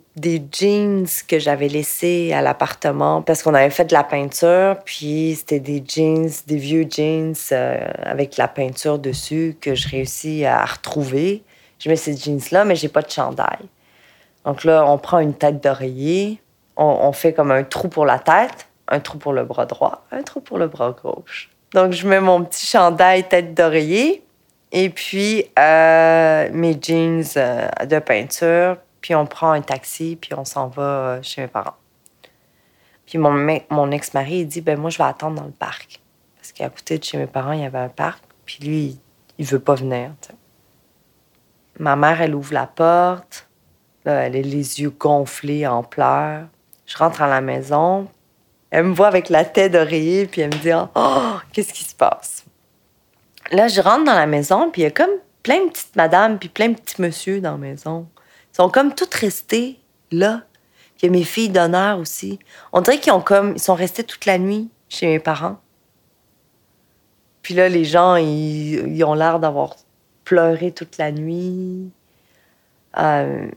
jeans 0.52 1.06
que 1.28 1.38
j'avais 1.38 1.68
laissés 1.68 2.34
à 2.34 2.42
l'appartement 2.42 3.22
parce 3.22 3.44
qu'on 3.44 3.54
avait 3.54 3.70
fait 3.70 3.86
de 3.86 3.94
la 3.94 4.04
peinture, 4.04 4.76
puis 4.84 5.36
c'était 5.38 5.60
des 5.60 5.84
jeans, 5.88 6.32
des 6.48 6.58
vieux 6.58 6.88
jeans 6.90 7.36
euh, 7.52 7.88
avec 8.02 8.38
la 8.38 8.48
peinture 8.48 8.98
dessus 8.98 9.56
que 9.62 9.76
je 9.76 9.88
réussis 9.88 10.44
à 10.44 10.66
retrouver. 10.66 11.44
Je 11.78 11.88
mets 11.88 11.98
ces 11.98 12.18
jeans-là, 12.18 12.66
mais 12.66 12.76
j'ai 12.76 12.90
pas 12.90 13.04
de 13.04 13.12
chandail. 13.12 13.60
Donc 14.44 14.64
là, 14.64 14.84
on 14.90 14.98
prend 14.98 15.20
une 15.20 15.36
tête 15.36 15.64
d'oreiller, 15.64 16.42
on, 16.78 17.12
fait 17.12 17.34
comme 17.34 17.52
un 17.52 17.64
trou 17.64 17.88
pour 17.88 18.06
la 18.06 18.20
tête, 18.20 18.68
un 18.88 19.00
trou 19.00 19.18
pour 19.18 19.34
le 19.34 19.44
bras 19.44 19.66
droit, 19.66 20.06
un 20.12 20.22
trou 20.22 20.40
pour 20.40 20.58
le 20.58 20.68
bras 20.68 20.92
gauche. 20.92 21.50
Donc 21.74 21.92
je 21.92 22.08
mets 22.08 22.22
mon 22.22 22.44
petit 22.44 22.66
chandail 22.66 23.28
tête 23.28 23.54
d'oreiller 23.54 24.24
et 24.72 24.90
puis 24.90 25.46
euh, 25.58 26.50
mes 26.52 26.78
jeans 26.82 27.24
euh, 27.38 27.68
de 27.86 28.00
peinture, 28.00 28.78
puis 29.02 29.16
on 29.16 29.26
prend 29.26 29.52
un 29.52 29.62
taxi, 29.62 30.18
puis 30.20 30.34
on 30.34 30.46
s'en 30.46 30.68
va 30.68 30.84
euh, 30.84 31.20
chez 31.22 31.42
mes 31.42 31.48
parents. 31.48 31.76
Puis 33.06 33.18
mon, 33.18 33.92
ex-mari, 33.92 34.40
il 34.40 34.48
dit, 34.48 34.60
ben 34.60 34.78
moi, 34.78 34.90
je 34.90 34.98
vais 34.98 35.06
attendre 35.06 35.40
dans 35.40 35.46
le 35.46 35.52
parc. 35.52 36.02
Parce 36.36 36.52
qu'à 36.52 36.70
côté 36.70 36.98
de 36.98 37.04
chez 37.06 37.18
mes 37.18 37.26
parents, 37.26 37.54
il 37.54 37.62
y 37.62 37.66
avait 37.66 37.78
un 37.78 37.90
parc. 37.90 38.22
Puis 38.46 38.58
lui, 38.62 39.00
il, 39.38 39.46
veut 39.46 39.60
pas 39.60 39.76
venir. 39.76 40.12
Ma 41.80 41.96
mère, 41.96 42.22
elle 42.22 42.36
ouvre 42.36 42.54
la 42.54 42.68
porte. 42.68 43.48
Elle 44.04 44.12
a 44.12 44.30
les 44.30 44.82
yeux 44.82 44.90
gonflés 44.90 45.66
en 45.66 45.84
pleurs. 45.84 46.48
Je 46.88 46.98
rentre 46.98 47.22
à 47.22 47.28
la 47.28 47.42
maison. 47.42 48.08
Elle 48.72 48.86
me 48.86 48.94
voit 48.94 49.08
avec 49.08 49.30
la 49.30 49.46
tête 49.46 49.74
d'oreiller, 49.74 50.26
puis 50.26 50.42
elle 50.42 50.54
me 50.54 50.60
dit 50.60 50.72
Oh, 50.96 51.36
qu'est-ce 51.54 51.74
qui 51.74 51.84
se 51.84 51.94
passe? 51.94 52.46
Là, 53.52 53.68
je 53.68 53.80
rentre 53.80 54.06
dans 54.06 54.16
la 54.16 54.26
maison, 54.26 54.72
puis 54.72 54.82
il 54.82 54.86
y 54.86 54.88
a 54.88 54.92
comme 54.92 55.12
plein 55.44 55.64
de 55.66 55.70
petites 55.70 55.96
madames, 55.96 56.40
puis 56.40 56.50
plein 56.50 56.70
de 56.70 56.76
petits 56.76 57.02
monsieur 57.02 57.40
dans 57.40 57.52
la 57.52 57.58
maison. 57.58 58.08
Ils 58.54 58.56
sont 58.56 58.70
comme 58.70 58.96
toutes 58.96 59.14
restées 59.14 59.80
là. 60.12 60.42
Il 61.02 61.06
y 61.06 61.10
a 61.10 61.12
mes 61.12 61.24
filles 61.24 61.50
d'honneur 61.50 62.00
aussi. 62.00 62.40
On 62.74 62.82
dirait 62.82 63.00
qu'ils 63.00 63.14
ont 63.14 63.22
comme, 63.22 63.54
ils 63.56 63.62
sont 63.62 63.76
restés 63.76 64.04
toute 64.04 64.26
la 64.26 64.40
nuit 64.40 64.70
chez 64.90 65.08
mes 65.08 65.20
parents. 65.20 65.60
Puis 67.44 67.54
là, 67.54 67.70
les 67.70 67.86
gens, 67.86 68.16
ils, 68.16 69.04
ont 69.04 69.14
l'air 69.14 69.40
d'avoir 69.40 69.76
pleuré 70.24 70.72
toute 70.72 70.98
la 70.98 71.12
nuit. 71.12 71.92
Euh, 72.98 73.48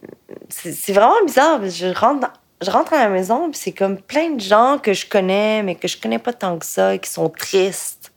c'est 0.48 0.92
vraiment 0.92 1.24
bizarre. 1.24 1.64
Je 1.64 1.86
rentre, 1.98 2.28
je 2.62 2.70
rentre 2.70 2.92
à 2.92 2.98
la 2.98 3.08
maison, 3.08 3.50
puis 3.50 3.58
c'est 3.58 3.72
comme 3.72 3.98
plein 3.98 4.30
de 4.30 4.40
gens 4.40 4.78
que 4.78 4.92
je 4.92 5.06
connais, 5.06 5.62
mais 5.62 5.74
que 5.74 5.88
je 5.88 5.98
connais 5.98 6.18
pas 6.18 6.32
tant 6.32 6.58
que 6.58 6.66
ça, 6.66 6.98
qui 6.98 7.10
sont 7.10 7.28
tristes, 7.28 8.12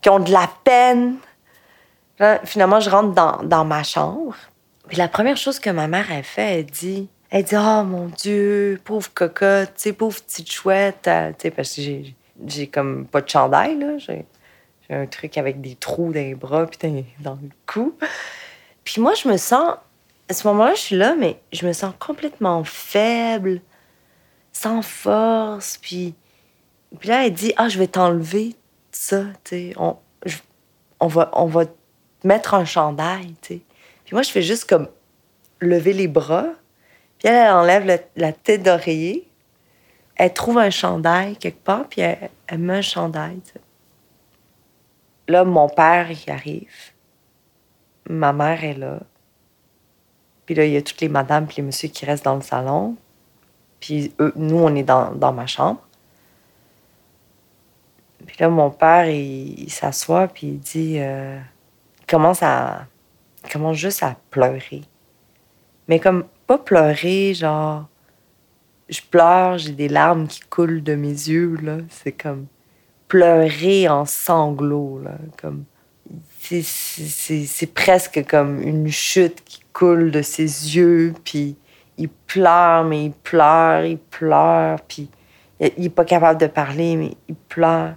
qui 0.00 0.08
ont 0.08 0.18
de 0.18 0.32
la 0.32 0.48
peine. 0.64 1.16
finalement, 2.44 2.80
je 2.80 2.90
rentre 2.90 3.42
dans, 3.42 3.64
ma 3.64 3.82
chambre. 3.82 4.34
Puis 4.88 4.96
la 4.96 5.08
première 5.08 5.36
chose 5.36 5.58
que 5.58 5.70
ma 5.70 5.88
mère 5.88 6.10
a 6.10 6.22
fait, 6.22 6.60
elle 6.60 6.66
dit 6.66 7.08
elle 7.30 7.44
dit 7.44 7.54
Oh 7.56 7.84
mon 7.84 8.06
Dieu, 8.06 8.80
pauvre 8.84 9.08
cocotte, 9.14 9.74
tu 9.76 9.82
sais, 9.82 9.92
pauvre 9.92 10.20
petite 10.20 10.50
chouette. 10.50 11.06
Euh, 11.06 11.30
tu 11.30 11.42
sais, 11.42 11.50
parce 11.52 11.76
que 11.76 11.82
j'ai, 11.82 12.14
j'ai 12.44 12.66
comme 12.66 13.06
pas 13.06 13.20
de 13.20 13.28
chandail, 13.28 13.78
là. 13.78 13.98
J'ai, 13.98 14.26
j'ai 14.88 14.96
un 14.96 15.06
truc 15.06 15.38
avec 15.38 15.60
des 15.60 15.76
trous 15.76 16.12
dans 16.12 16.18
les 16.18 16.34
bras, 16.34 16.66
puis 16.66 17.04
dans 17.20 17.38
le 17.40 17.48
cou. 17.66 17.94
Puis 18.82 19.00
moi, 19.00 19.14
je 19.14 19.28
me 19.28 19.36
sens. 19.36 19.74
À 20.30 20.32
ce 20.32 20.46
moment-là, 20.46 20.74
je 20.74 20.80
suis 20.80 20.96
là, 20.96 21.16
mais 21.16 21.40
je 21.52 21.66
me 21.66 21.72
sens 21.72 21.92
complètement 21.98 22.62
faible, 22.62 23.60
sans 24.52 24.80
force. 24.80 25.76
Puis, 25.82 26.14
là, 27.02 27.26
elle 27.26 27.32
dit 27.32 27.52
Ah, 27.56 27.68
je 27.68 27.80
vais 27.80 27.88
t'enlever 27.88 28.54
ça, 28.92 29.24
tu 29.42 29.72
sais. 29.72 29.74
On, 31.00 31.06
va, 31.08 31.32
on 31.32 31.46
va 31.46 31.66
te 31.66 31.72
mettre 32.22 32.54
un 32.54 32.64
chandail, 32.64 33.34
tu 33.42 33.54
sais. 33.54 33.60
Puis 34.04 34.14
moi, 34.14 34.22
je 34.22 34.30
fais 34.30 34.42
juste 34.42 34.70
comme 34.70 34.86
lever 35.60 35.92
les 35.92 36.06
bras. 36.06 36.46
Puis 37.18 37.26
elle, 37.26 37.34
elle 37.34 37.52
enlève 37.52 38.00
la 38.14 38.32
tête 38.32 38.62
d'oreiller. 38.62 39.28
Elle 40.14 40.32
trouve 40.32 40.58
un 40.58 40.70
chandail 40.70 41.38
quelque 41.38 41.64
part, 41.64 41.88
puis 41.88 42.02
elle, 42.02 42.30
met 42.56 42.74
un 42.74 42.82
chandail. 42.82 43.40
Là, 45.26 45.42
mon 45.42 45.68
père, 45.68 46.08
il 46.08 46.30
arrive. 46.30 46.92
Ma 48.08 48.32
mère 48.32 48.62
est 48.62 48.74
là. 48.74 49.00
Puis 50.50 50.56
là, 50.56 50.64
il 50.66 50.72
y 50.72 50.76
a 50.76 50.82
toutes 50.82 51.00
les 51.00 51.08
madames 51.08 51.46
puis 51.46 51.58
les 51.58 51.62
messieurs 51.62 51.90
qui 51.90 52.04
restent 52.04 52.24
dans 52.24 52.34
le 52.34 52.40
salon. 52.40 52.96
Puis 53.78 54.12
eux, 54.18 54.32
nous, 54.34 54.56
on 54.56 54.74
est 54.74 54.82
dans, 54.82 55.32
ma 55.32 55.46
chambre. 55.46 55.80
Puis 58.26 58.36
là, 58.40 58.48
mon 58.48 58.68
père, 58.68 59.08
il, 59.08 59.70
s'assoit, 59.70 60.26
puis 60.26 60.48
il 60.48 60.58
dit... 60.58 60.96
Euh, 60.98 61.38
il 62.00 62.06
commence 62.06 62.42
à... 62.42 62.88
Commence 63.52 63.76
juste 63.76 64.02
à 64.02 64.16
pleurer. 64.30 64.82
Mais 65.86 66.00
comme 66.00 66.24
pas 66.48 66.58
pleurer, 66.58 67.32
genre, 67.32 67.86
je 68.88 69.02
pleure, 69.08 69.56
j'ai 69.56 69.70
des 69.70 69.88
larmes 69.88 70.26
qui 70.26 70.40
coulent 70.40 70.82
de 70.82 70.96
mes 70.96 71.10
yeux. 71.10 71.58
C'est 71.90 72.10
comme 72.10 72.46
pleurer 73.06 73.88
en 73.88 74.04
sanglots. 74.04 75.00
Comme, 75.40 75.62
c'est 76.42 77.74
presque 77.74 78.24
comme 78.26 78.62
une 78.62 78.88
chute 78.88 79.44
qui 79.44 79.60
coule 79.72 80.10
de 80.10 80.22
ses 80.22 80.76
yeux, 80.76 81.14
puis 81.24 81.56
il 81.98 82.08
pleure, 82.08 82.84
mais 82.84 83.06
il 83.06 83.12
pleure, 83.12 83.84
il 83.84 83.98
pleure, 83.98 84.80
puis 84.82 85.10
il 85.60 85.84
est 85.84 85.90
pas 85.90 86.04
capable 86.04 86.40
de 86.40 86.46
parler, 86.46 86.96
mais 86.96 87.14
il 87.28 87.34
pleure. 87.34 87.94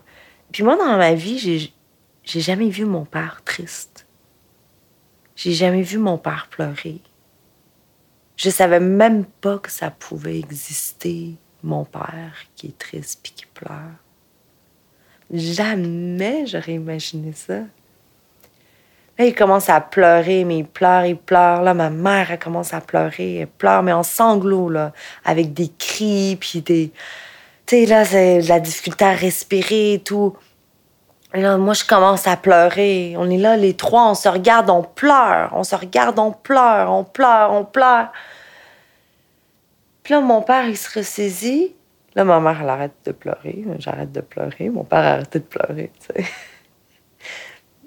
Puis 0.51 0.63
moi, 0.63 0.75
dans 0.75 0.97
ma 0.97 1.13
vie, 1.13 1.71
j'ai 2.23 2.41
jamais 2.41 2.69
vu 2.69 2.85
mon 2.85 3.05
père 3.05 3.41
triste. 3.45 4.05
J'ai 5.35 5.53
jamais 5.53 5.81
vu 5.81 5.97
mon 5.97 6.17
père 6.17 6.47
pleurer. 6.51 7.01
Je 8.35 8.49
savais 8.49 8.79
même 8.79 9.25
pas 9.25 9.57
que 9.57 9.71
ça 9.71 9.89
pouvait 9.89 10.37
exister, 10.37 11.35
mon 11.63 11.85
père 11.85 12.35
qui 12.55 12.67
est 12.67 12.77
triste 12.77 13.21
puis 13.23 13.31
qui 13.31 13.45
pleure. 13.45 13.95
Jamais 15.31 16.45
j'aurais 16.45 16.73
imaginé 16.73 17.31
ça. 17.31 17.61
Là, 19.19 19.25
il 19.25 19.35
commence 19.35 19.69
à 19.69 19.79
pleurer, 19.79 20.43
mais 20.43 20.59
il 20.59 20.65
pleure, 20.65 21.05
il 21.05 21.17
pleure. 21.17 21.61
Là, 21.61 21.73
ma 21.73 21.91
mère, 21.91 22.31
elle 22.31 22.39
commence 22.39 22.73
à 22.73 22.81
pleurer. 22.81 23.35
Elle 23.37 23.47
pleure, 23.47 23.83
mais 23.83 23.93
en 23.93 24.01
sanglots, 24.01 24.69
là, 24.69 24.91
avec 25.23 25.53
des 25.53 25.71
cris, 25.77 26.37
puis 26.39 26.61
des... 26.61 26.91
Tu 27.65 27.75
sais, 27.77 27.85
là, 27.85 28.05
c'est 28.05 28.41
la 28.41 28.59
difficulté 28.59 29.05
à 29.05 29.13
respirer 29.13 29.93
et 29.93 29.99
tout. 29.99 30.35
Et 31.35 31.41
là, 31.41 31.57
moi, 31.57 31.73
je 31.73 31.85
commence 31.85 32.27
à 32.27 32.37
pleurer. 32.37 33.15
On 33.17 33.29
est 33.29 33.37
là, 33.37 33.55
les 33.55 33.75
trois, 33.75 34.09
on 34.09 34.15
se 34.15 34.27
regarde, 34.27 34.69
on 34.69 34.83
pleure. 34.83 35.51
On 35.53 35.63
se 35.63 35.75
regarde, 35.75 36.17
on 36.19 36.31
pleure, 36.31 36.91
on 36.91 37.03
pleure, 37.03 37.51
on 37.51 37.65
pleure. 37.65 38.11
Puis 40.03 40.13
là, 40.13 40.21
mon 40.21 40.41
père, 40.41 40.67
il 40.67 40.77
se 40.77 40.99
ressaisit. 40.99 41.75
Là, 42.15 42.23
ma 42.23 42.39
mère, 42.39 42.59
elle 42.61 42.69
arrête 42.69 42.93
de 43.05 43.11
pleurer. 43.11 43.63
J'arrête 43.79 44.11
de 44.11 44.21
pleurer. 44.21 44.69
Mon 44.69 44.83
père 44.83 44.99
a 44.99 45.11
arrêté 45.13 45.39
de 45.39 45.45
pleurer, 45.45 45.91
tu 45.99 46.23
sais. 46.23 46.29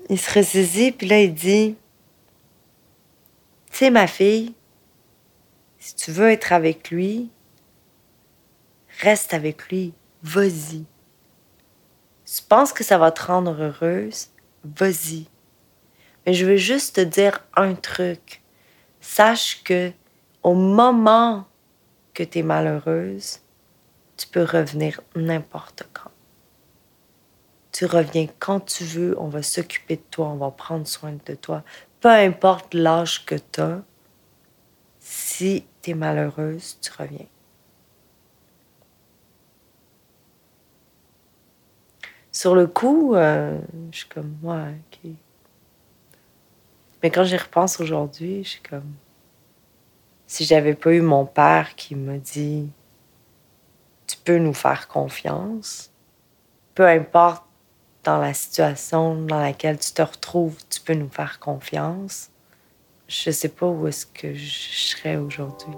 Il 0.09 0.19
se 0.19 0.33
ressaisit, 0.39 0.93
puis 0.93 1.07
là, 1.07 1.21
il 1.21 1.35
dit 1.35 1.77
Tu 3.71 3.79
sais, 3.79 3.91
ma 3.91 4.07
fille, 4.07 4.55
si 5.79 5.95
tu 5.95 6.11
veux 6.11 6.31
être 6.31 6.53
avec 6.53 6.91
lui, 6.91 7.31
reste 9.01 9.35
avec 9.35 9.69
lui. 9.69 9.95
Vas-y. 10.23 10.85
Tu 12.25 12.43
penses 12.49 12.73
que 12.73 12.83
ça 12.83 12.99
va 12.99 13.13
te 13.13 13.23
rendre 13.23 13.57
heureuse? 13.63 14.29
Vas-y. 14.65 15.29
Mais 16.25 16.35
je 16.35 16.45
veux 16.45 16.57
juste 16.57 16.97
te 16.97 17.01
dire 17.01 17.45
un 17.55 17.75
truc. 17.75 18.43
Sache 19.01 19.63
que 19.63 19.93
au 20.43 20.55
moment 20.55 21.47
que 22.15 22.25
tu 22.25 22.41
es 22.41 22.43
malheureuse, 22.43 23.41
tu 24.17 24.27
peux 24.27 24.43
revenir 24.43 25.01
n'importe 25.15 25.85
quand. 25.93 26.11
Tu 27.77 27.85
reviens 27.85 28.27
quand 28.39 28.61
tu 28.61 28.85
veux, 28.85 29.14
on 29.20 29.29
va 29.29 29.43
s'occuper 29.43 29.97
de 29.97 30.03
toi, 30.11 30.29
on 30.29 30.37
va 30.37 30.51
prendre 30.51 30.87
soin 30.87 31.12
de 31.27 31.35
toi. 31.35 31.62
Peu 32.01 32.09
importe 32.09 32.72
l'âge 32.72 33.27
que 33.27 33.35
tu 33.35 33.61
as, 33.61 33.83
si 34.99 35.66
tu 35.83 35.91
es 35.91 35.95
malheureuse, 35.95 36.79
tu 36.81 36.91
reviens. 36.99 37.27
Sur 42.33 42.55
le 42.55 42.66
coup, 42.66 43.14
euh, 43.14 43.61
je 43.93 43.99
suis 43.99 44.09
comme, 44.09 44.39
ouais, 44.43 44.79
ok. 44.95 45.11
Mais 47.03 47.11
quand 47.11 47.24
j'y 47.24 47.37
repense 47.37 47.79
aujourd'hui, 47.79 48.43
je 48.43 48.49
suis 48.49 48.62
comme, 48.62 48.95
si 50.27 50.47
j'avais 50.47 50.74
pas 50.74 50.95
eu 50.95 51.03
mon 51.03 51.27
père 51.27 51.74
qui 51.74 51.95
m'a 51.95 52.16
dit, 52.16 52.70
tu 54.07 54.16
peux 54.16 54.39
nous 54.39 54.55
faire 54.55 54.89
confiance, 54.89 55.91
peu 56.74 56.87
importe 56.89 57.46
dans 58.07 58.19
la 58.19 58.33
situation 58.33 59.17
dans 59.17 59.41
laquelle 59.41 59.79
tu 59.79 59.91
te 59.93 60.01
retrouves, 60.01 60.57
tu 60.71 60.81
peux 60.81 60.95
nous 60.95 61.11
faire 61.11 61.41
confiance, 61.41 62.31
je 63.09 63.33
sais 63.33 63.49
pas 63.49 63.67
où 63.67 63.89
est-ce 63.89 64.07
que 64.07 64.33
je 64.33 64.47
serais 64.47 65.17
aujourd'hui. 65.17 65.75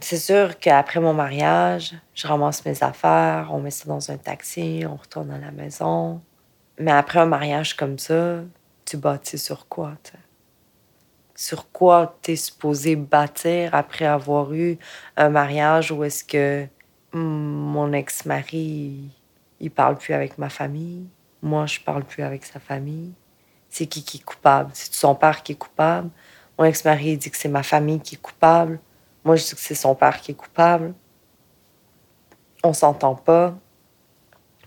C'est 0.00 0.18
sûr 0.18 0.58
qu'après 0.58 1.00
mon 1.00 1.14
mariage, 1.14 1.94
je 2.14 2.26
ramasse 2.26 2.64
mes 2.64 2.82
affaires, 2.82 3.48
on 3.52 3.60
met 3.60 3.70
ça 3.70 3.86
dans 3.86 4.10
un 4.10 4.16
taxi, 4.16 4.84
on 4.88 4.96
retourne 4.96 5.30
à 5.30 5.38
la 5.38 5.52
maison. 5.52 6.20
Mais 6.78 6.92
après 6.92 7.20
un 7.20 7.26
mariage 7.26 7.74
comme 7.74 7.98
ça, 7.98 8.40
tu 8.84 8.96
bâtis 8.96 9.38
sur 9.38 9.68
quoi? 9.68 9.92
Sur 11.36 11.70
quoi 11.70 12.16
tu 12.22 12.32
es 12.32 12.36
supposé 12.36 12.96
bâtir 12.96 13.74
après 13.74 14.06
avoir 14.06 14.52
eu 14.52 14.78
un 15.16 15.28
mariage 15.28 15.92
où 15.92 16.02
est-ce 16.02 16.24
que 16.24 16.66
mon 17.12 17.92
ex-mari, 17.92 19.10
il 19.60 19.70
parle 19.70 19.96
plus 19.96 20.14
avec 20.14 20.38
ma 20.38 20.48
famille, 20.48 21.06
moi 21.42 21.66
je 21.66 21.78
parle 21.80 22.04
plus 22.04 22.22
avec 22.22 22.44
sa 22.44 22.58
famille. 22.58 23.12
C'est 23.68 23.86
qui 23.86 24.02
qui 24.02 24.18
est 24.18 24.24
coupable? 24.24 24.70
C'est 24.72 24.92
son 24.94 25.14
père 25.14 25.42
qui 25.42 25.52
est 25.52 25.56
coupable? 25.56 26.08
Mon 26.58 26.64
ex-mari 26.64 27.18
dit 27.18 27.30
que 27.30 27.36
c'est 27.36 27.48
ma 27.48 27.62
famille 27.62 28.00
qui 28.00 28.14
est 28.14 28.22
coupable. 28.22 28.80
Moi, 29.24 29.36
je 29.36 29.44
dis 29.44 29.54
que 29.54 29.60
c'est 29.60 29.74
son 29.74 29.94
père 29.94 30.20
qui 30.20 30.30
est 30.30 30.34
coupable. 30.34 30.94
On 32.64 32.72
s'entend 32.72 33.14
pas. 33.14 33.54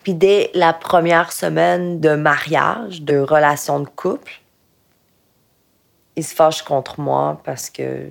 Puis 0.04 0.14
dès 0.14 0.52
la 0.54 0.74
première 0.74 1.32
semaine 1.32 2.00
de 2.00 2.16
mariage, 2.16 3.02
de 3.02 3.18
relation 3.18 3.80
de 3.80 3.88
couple, 3.88 4.42
il 6.16 6.24
se 6.24 6.36
fâche 6.36 6.64
contre 6.64 7.00
moi 7.00 7.42
parce 7.44 7.70
que 7.70 8.10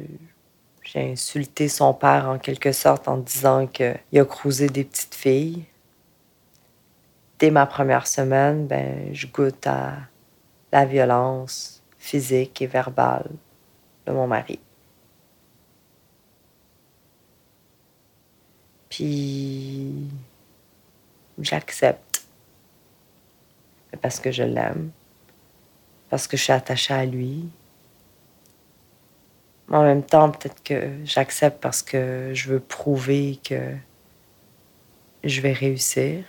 j'ai 0.83 1.13
insulté 1.13 1.69
son 1.69 1.93
père 1.93 2.29
en 2.29 2.39
quelque 2.39 2.73
sorte 2.73 3.09
en 3.09 3.19
disant 3.19 3.67
qu'il 3.67 3.99
a 4.15 4.25
crousé 4.25 4.69
des 4.69 4.85
petites 4.85 5.15
filles. 5.15 5.65
Dès 7.39 7.51
ma 7.51 7.67
première 7.67 8.07
semaine, 8.07 8.67
ben, 8.67 9.15
je 9.15 9.27
goûte 9.27 9.67
à 9.67 9.97
la 10.73 10.85
violence 10.85 11.83
physique 11.99 12.63
et 12.63 12.67
verbale 12.67 13.29
de 14.07 14.13
mon 14.13 14.27
mari. 14.27 14.59
Puis 18.89 20.09
j'accepte 21.39 22.25
parce 24.01 24.21
que 24.21 24.31
je 24.31 24.43
l'aime, 24.43 24.91
parce 26.09 26.27
que 26.27 26.37
je 26.37 26.45
suis 26.45 26.53
attachée 26.53 26.95
à 26.95 27.05
lui. 27.05 27.49
Mais 29.69 29.77
en 29.77 29.83
même 29.83 30.03
temps, 30.03 30.31
peut-être 30.31 30.63
que 30.63 30.91
j'accepte 31.05 31.61
parce 31.61 31.83
que 31.83 32.31
je 32.33 32.49
veux 32.49 32.61
prouver 32.61 33.39
que 33.47 33.75
je 35.25 35.41
vais 35.41 35.53
réussir. 35.53 36.25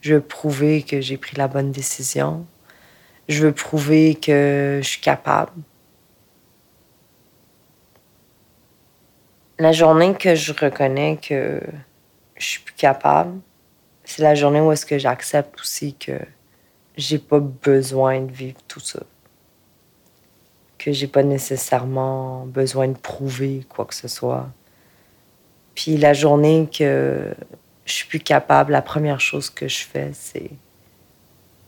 Je 0.00 0.14
veux 0.14 0.20
prouver 0.20 0.82
que 0.82 1.00
j'ai 1.00 1.16
pris 1.16 1.36
la 1.36 1.48
bonne 1.48 1.72
décision. 1.72 2.46
Je 3.28 3.42
veux 3.42 3.52
prouver 3.52 4.14
que 4.14 4.80
je 4.82 4.88
suis 4.88 5.00
capable. 5.00 5.52
La 9.58 9.72
journée 9.72 10.14
que 10.14 10.34
je 10.34 10.52
reconnais 10.52 11.18
que 11.20 11.60
je 12.36 12.44
suis 12.44 12.60
plus 12.60 12.74
capable, 12.74 13.40
c'est 14.04 14.22
la 14.22 14.34
journée 14.34 14.60
où 14.60 14.70
est-ce 14.70 14.86
que 14.86 14.98
j'accepte 14.98 15.60
aussi 15.60 15.94
que 15.94 16.18
j'ai 16.96 17.18
pas 17.18 17.40
besoin 17.40 18.20
de 18.20 18.30
vivre 18.30 18.60
tout 18.68 18.80
ça. 18.80 19.00
Que 20.78 20.92
j'ai 20.92 21.06
pas 21.06 21.22
nécessairement 21.22 22.44
besoin 22.46 22.88
de 22.88 22.96
prouver 22.96 23.64
quoi 23.68 23.84
que 23.86 23.94
ce 23.94 24.08
soit. 24.08 24.48
Puis 25.74 25.96
la 25.96 26.12
journée 26.12 26.68
que 26.72 27.34
je 27.84 27.92
suis 27.92 28.08
plus 28.08 28.20
capable, 28.20 28.72
la 28.72 28.82
première 28.82 29.20
chose 29.20 29.50
que 29.50 29.68
je 29.68 29.84
fais, 29.84 30.10
c'est 30.12 30.50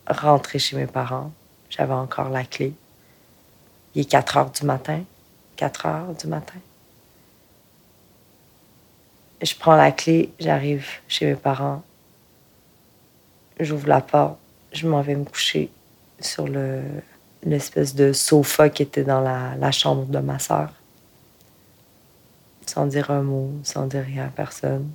rentrer 0.07 0.59
chez 0.59 0.77
mes 0.77 0.87
parents. 0.87 1.33
J'avais 1.71 1.95
encore 1.95 2.31
la 2.31 2.45
clé. 2.45 2.73
Il 3.95 4.03
est 4.03 4.05
4 4.05 4.37
heures 4.37 4.51
du 4.51 4.65
matin. 4.65 5.03
4 5.57 5.87
heures 5.87 6.15
du 6.15 6.27
matin. 6.27 6.59
Je 9.41 9.55
prends 9.55 9.77
la 9.77 9.93
clé, 9.93 10.33
j'arrive 10.41 10.87
chez 11.07 11.27
mes 11.27 11.37
parents. 11.37 11.83
J'ouvre 13.61 13.89
la 13.89 14.01
porte, 14.01 14.39
je 14.73 14.89
m'en 14.89 15.01
vais 15.01 15.15
me 15.15 15.25
coucher 15.25 15.71
sur 16.21 16.49
le, 16.49 16.83
l'espèce 17.45 17.95
de 17.95 18.13
sofa 18.13 18.69
qui 18.69 18.83
était 18.83 19.05
dans 19.05 19.21
la, 19.21 19.71
chambre 19.71 20.07
de 20.07 20.19
ma 20.19 20.39
sœur. 20.39 20.71
Sans 22.67 22.87
dire 22.87 23.11
un 23.11 23.23
mot, 23.23 23.51
sans 23.63 23.87
dire 23.87 24.05
rien 24.05 24.27
à 24.27 24.29
personne. 24.29 24.91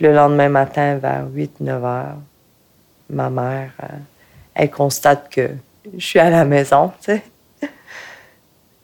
le 0.00 0.12
lendemain 0.12 0.48
matin, 0.48 0.96
vers 0.96 1.26
8-9 1.26 1.68
heures, 1.84 2.18
ma 3.08 3.30
mère, 3.30 3.72
euh, 3.82 3.86
elle 4.54 4.70
constate 4.70 5.28
que 5.30 5.50
je 5.96 6.04
suis 6.04 6.18
à 6.18 6.30
la 6.30 6.44
maison, 6.44 6.92
tu 7.00 7.12
sais. 7.12 7.22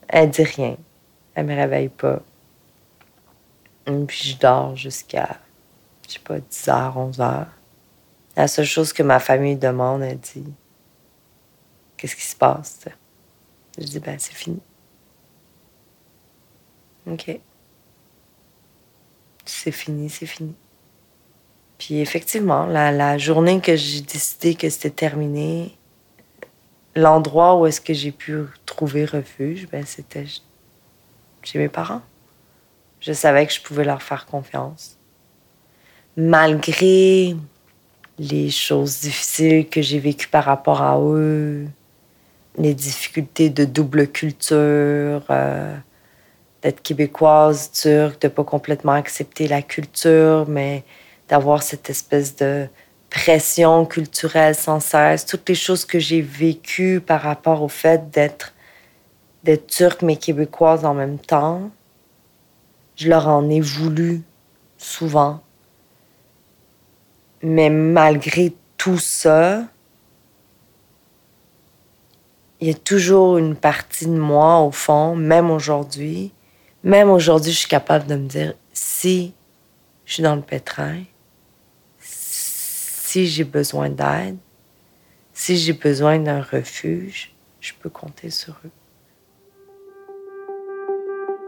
Elle 0.08 0.30
dit 0.30 0.44
rien. 0.44 0.76
Elle 1.34 1.46
me 1.46 1.54
réveille 1.54 1.88
pas. 1.88 2.20
Puis 3.84 4.28
je 4.28 4.38
dors 4.38 4.76
jusqu'à, 4.76 5.38
je 6.06 6.14
sais 6.14 6.20
pas, 6.20 6.38
10 6.38 6.68
h 6.68 6.92
11 6.96 7.18
h 7.18 7.44
La 8.36 8.46
seule 8.46 8.66
chose 8.66 8.92
que 8.92 9.02
ma 9.02 9.18
famille 9.18 9.56
demande, 9.56 10.02
elle 10.02 10.18
dit 10.18 10.44
Qu'est-ce 12.02 12.16
qui 12.16 12.24
se 12.24 12.34
passe 12.34 12.80
Je 13.78 13.84
dis 13.84 14.00
Ben, 14.00 14.18
c'est 14.18 14.34
fini. 14.34 14.58
OK. 17.06 17.38
C'est 19.44 19.70
fini, 19.70 20.10
c'est 20.10 20.26
fini. 20.26 20.56
Puis 21.78 22.00
effectivement, 22.00 22.66
la, 22.66 22.90
la 22.90 23.18
journée 23.18 23.60
que 23.60 23.76
j'ai 23.76 24.00
décidé 24.00 24.56
que 24.56 24.68
c'était 24.68 24.90
terminé, 24.90 25.78
l'endroit 26.96 27.54
où 27.54 27.66
est-ce 27.66 27.80
que 27.80 27.94
j'ai 27.94 28.10
pu 28.10 28.46
trouver 28.66 29.04
refuge, 29.04 29.68
ben, 29.68 29.86
c'était 29.86 30.26
chez 31.44 31.58
mes 31.60 31.68
parents. 31.68 32.02
Je 32.98 33.12
savais 33.12 33.46
que 33.46 33.52
je 33.52 33.62
pouvais 33.62 33.84
leur 33.84 34.02
faire 34.02 34.26
confiance. 34.26 34.98
Malgré 36.16 37.36
les 38.18 38.50
choses 38.50 39.02
difficiles 39.02 39.68
que 39.68 39.80
j'ai 39.80 40.00
vécues 40.00 40.26
par 40.26 40.42
rapport 40.42 40.82
à 40.82 40.98
eux, 40.98 41.68
les 42.58 42.74
difficultés 42.74 43.50
de 43.50 43.64
double 43.64 44.08
culture, 44.08 45.24
euh, 45.30 45.76
d'être 46.62 46.82
québécoise, 46.82 47.72
turque, 47.72 48.20
de 48.22 48.28
pas 48.28 48.44
complètement 48.44 48.92
accepter 48.92 49.48
la 49.48 49.62
culture, 49.62 50.46
mais 50.48 50.84
d'avoir 51.28 51.62
cette 51.62 51.90
espèce 51.90 52.36
de 52.36 52.66
pression 53.10 53.84
culturelle 53.84 54.54
sans 54.54 54.80
cesse, 54.80 55.26
toutes 55.26 55.48
les 55.48 55.54
choses 55.54 55.84
que 55.84 55.98
j'ai 55.98 56.22
vécues 56.22 57.00
par 57.04 57.20
rapport 57.20 57.62
au 57.62 57.68
fait 57.68 58.10
d'être 58.10 58.54
d'être 59.44 59.66
turque 59.66 60.02
mais 60.02 60.16
québécoise 60.16 60.84
en 60.84 60.94
même 60.94 61.18
temps. 61.18 61.70
Je 62.96 63.08
leur 63.08 63.26
en 63.26 63.50
ai 63.50 63.60
voulu 63.60 64.22
souvent. 64.78 65.40
Mais 67.42 67.68
malgré 67.70 68.54
tout 68.76 68.98
ça, 68.98 69.64
il 72.62 72.68
y 72.68 72.70
a 72.70 72.74
toujours 72.74 73.38
une 73.38 73.56
partie 73.56 74.06
de 74.06 74.16
moi 74.16 74.60
au 74.60 74.70
fond, 74.70 75.16
même 75.16 75.50
aujourd'hui. 75.50 76.30
Même 76.84 77.10
aujourd'hui, 77.10 77.50
je 77.50 77.58
suis 77.58 77.68
capable 77.68 78.06
de 78.06 78.14
me 78.14 78.28
dire 78.28 78.54
si 78.72 79.34
je 80.04 80.12
suis 80.14 80.22
dans 80.22 80.36
le 80.36 80.42
pétrin, 80.42 81.02
si 81.98 83.26
j'ai 83.26 83.42
besoin 83.42 83.90
d'aide, 83.90 84.36
si 85.32 85.56
j'ai 85.56 85.72
besoin 85.72 86.20
d'un 86.20 86.40
refuge, 86.40 87.34
je 87.60 87.72
peux 87.80 87.90
compter 87.90 88.30
sur 88.30 88.54
eux. 88.64 88.70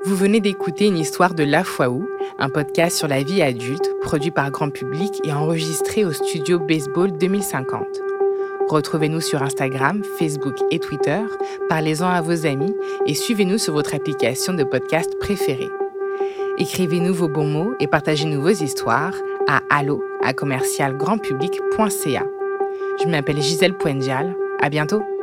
Vous 0.04 0.16
venez 0.16 0.40
d'écouter 0.40 0.86
une 0.86 0.98
histoire 0.98 1.34
de 1.34 1.44
La 1.44 1.62
Foi 1.62 1.90
Où, 1.90 2.08
un 2.40 2.48
podcast 2.48 2.98
sur 2.98 3.06
la 3.06 3.22
vie 3.22 3.40
adulte 3.40 3.88
produit 4.02 4.32
par 4.32 4.50
grand 4.50 4.70
public 4.70 5.12
et 5.22 5.32
enregistré 5.32 6.04
au 6.04 6.12
studio 6.12 6.58
Baseball 6.58 7.16
2050. 7.16 8.13
Retrouvez-nous 8.68 9.20
sur 9.20 9.42
Instagram, 9.42 10.02
Facebook 10.18 10.54
et 10.70 10.78
Twitter, 10.78 11.20
parlez-en 11.68 12.08
à 12.08 12.20
vos 12.20 12.46
amis 12.46 12.74
et 13.06 13.14
suivez-nous 13.14 13.58
sur 13.58 13.74
votre 13.74 13.94
application 13.94 14.54
de 14.54 14.64
podcast 14.64 15.12
préférée. 15.20 15.70
Écrivez-nous 16.58 17.12
vos 17.12 17.28
bons 17.28 17.46
mots 17.46 17.74
et 17.80 17.86
partagez-nous 17.86 18.40
vos 18.40 18.48
histoires 18.48 19.14
à 19.48 19.60
allo 19.70 20.02
à 20.22 20.32
commercialgrandpublic.ca. 20.32 22.26
Je 23.02 23.08
m'appelle 23.08 23.42
Gisèle 23.42 23.76
Poendial. 23.76 24.34
À 24.60 24.70
bientôt! 24.70 25.13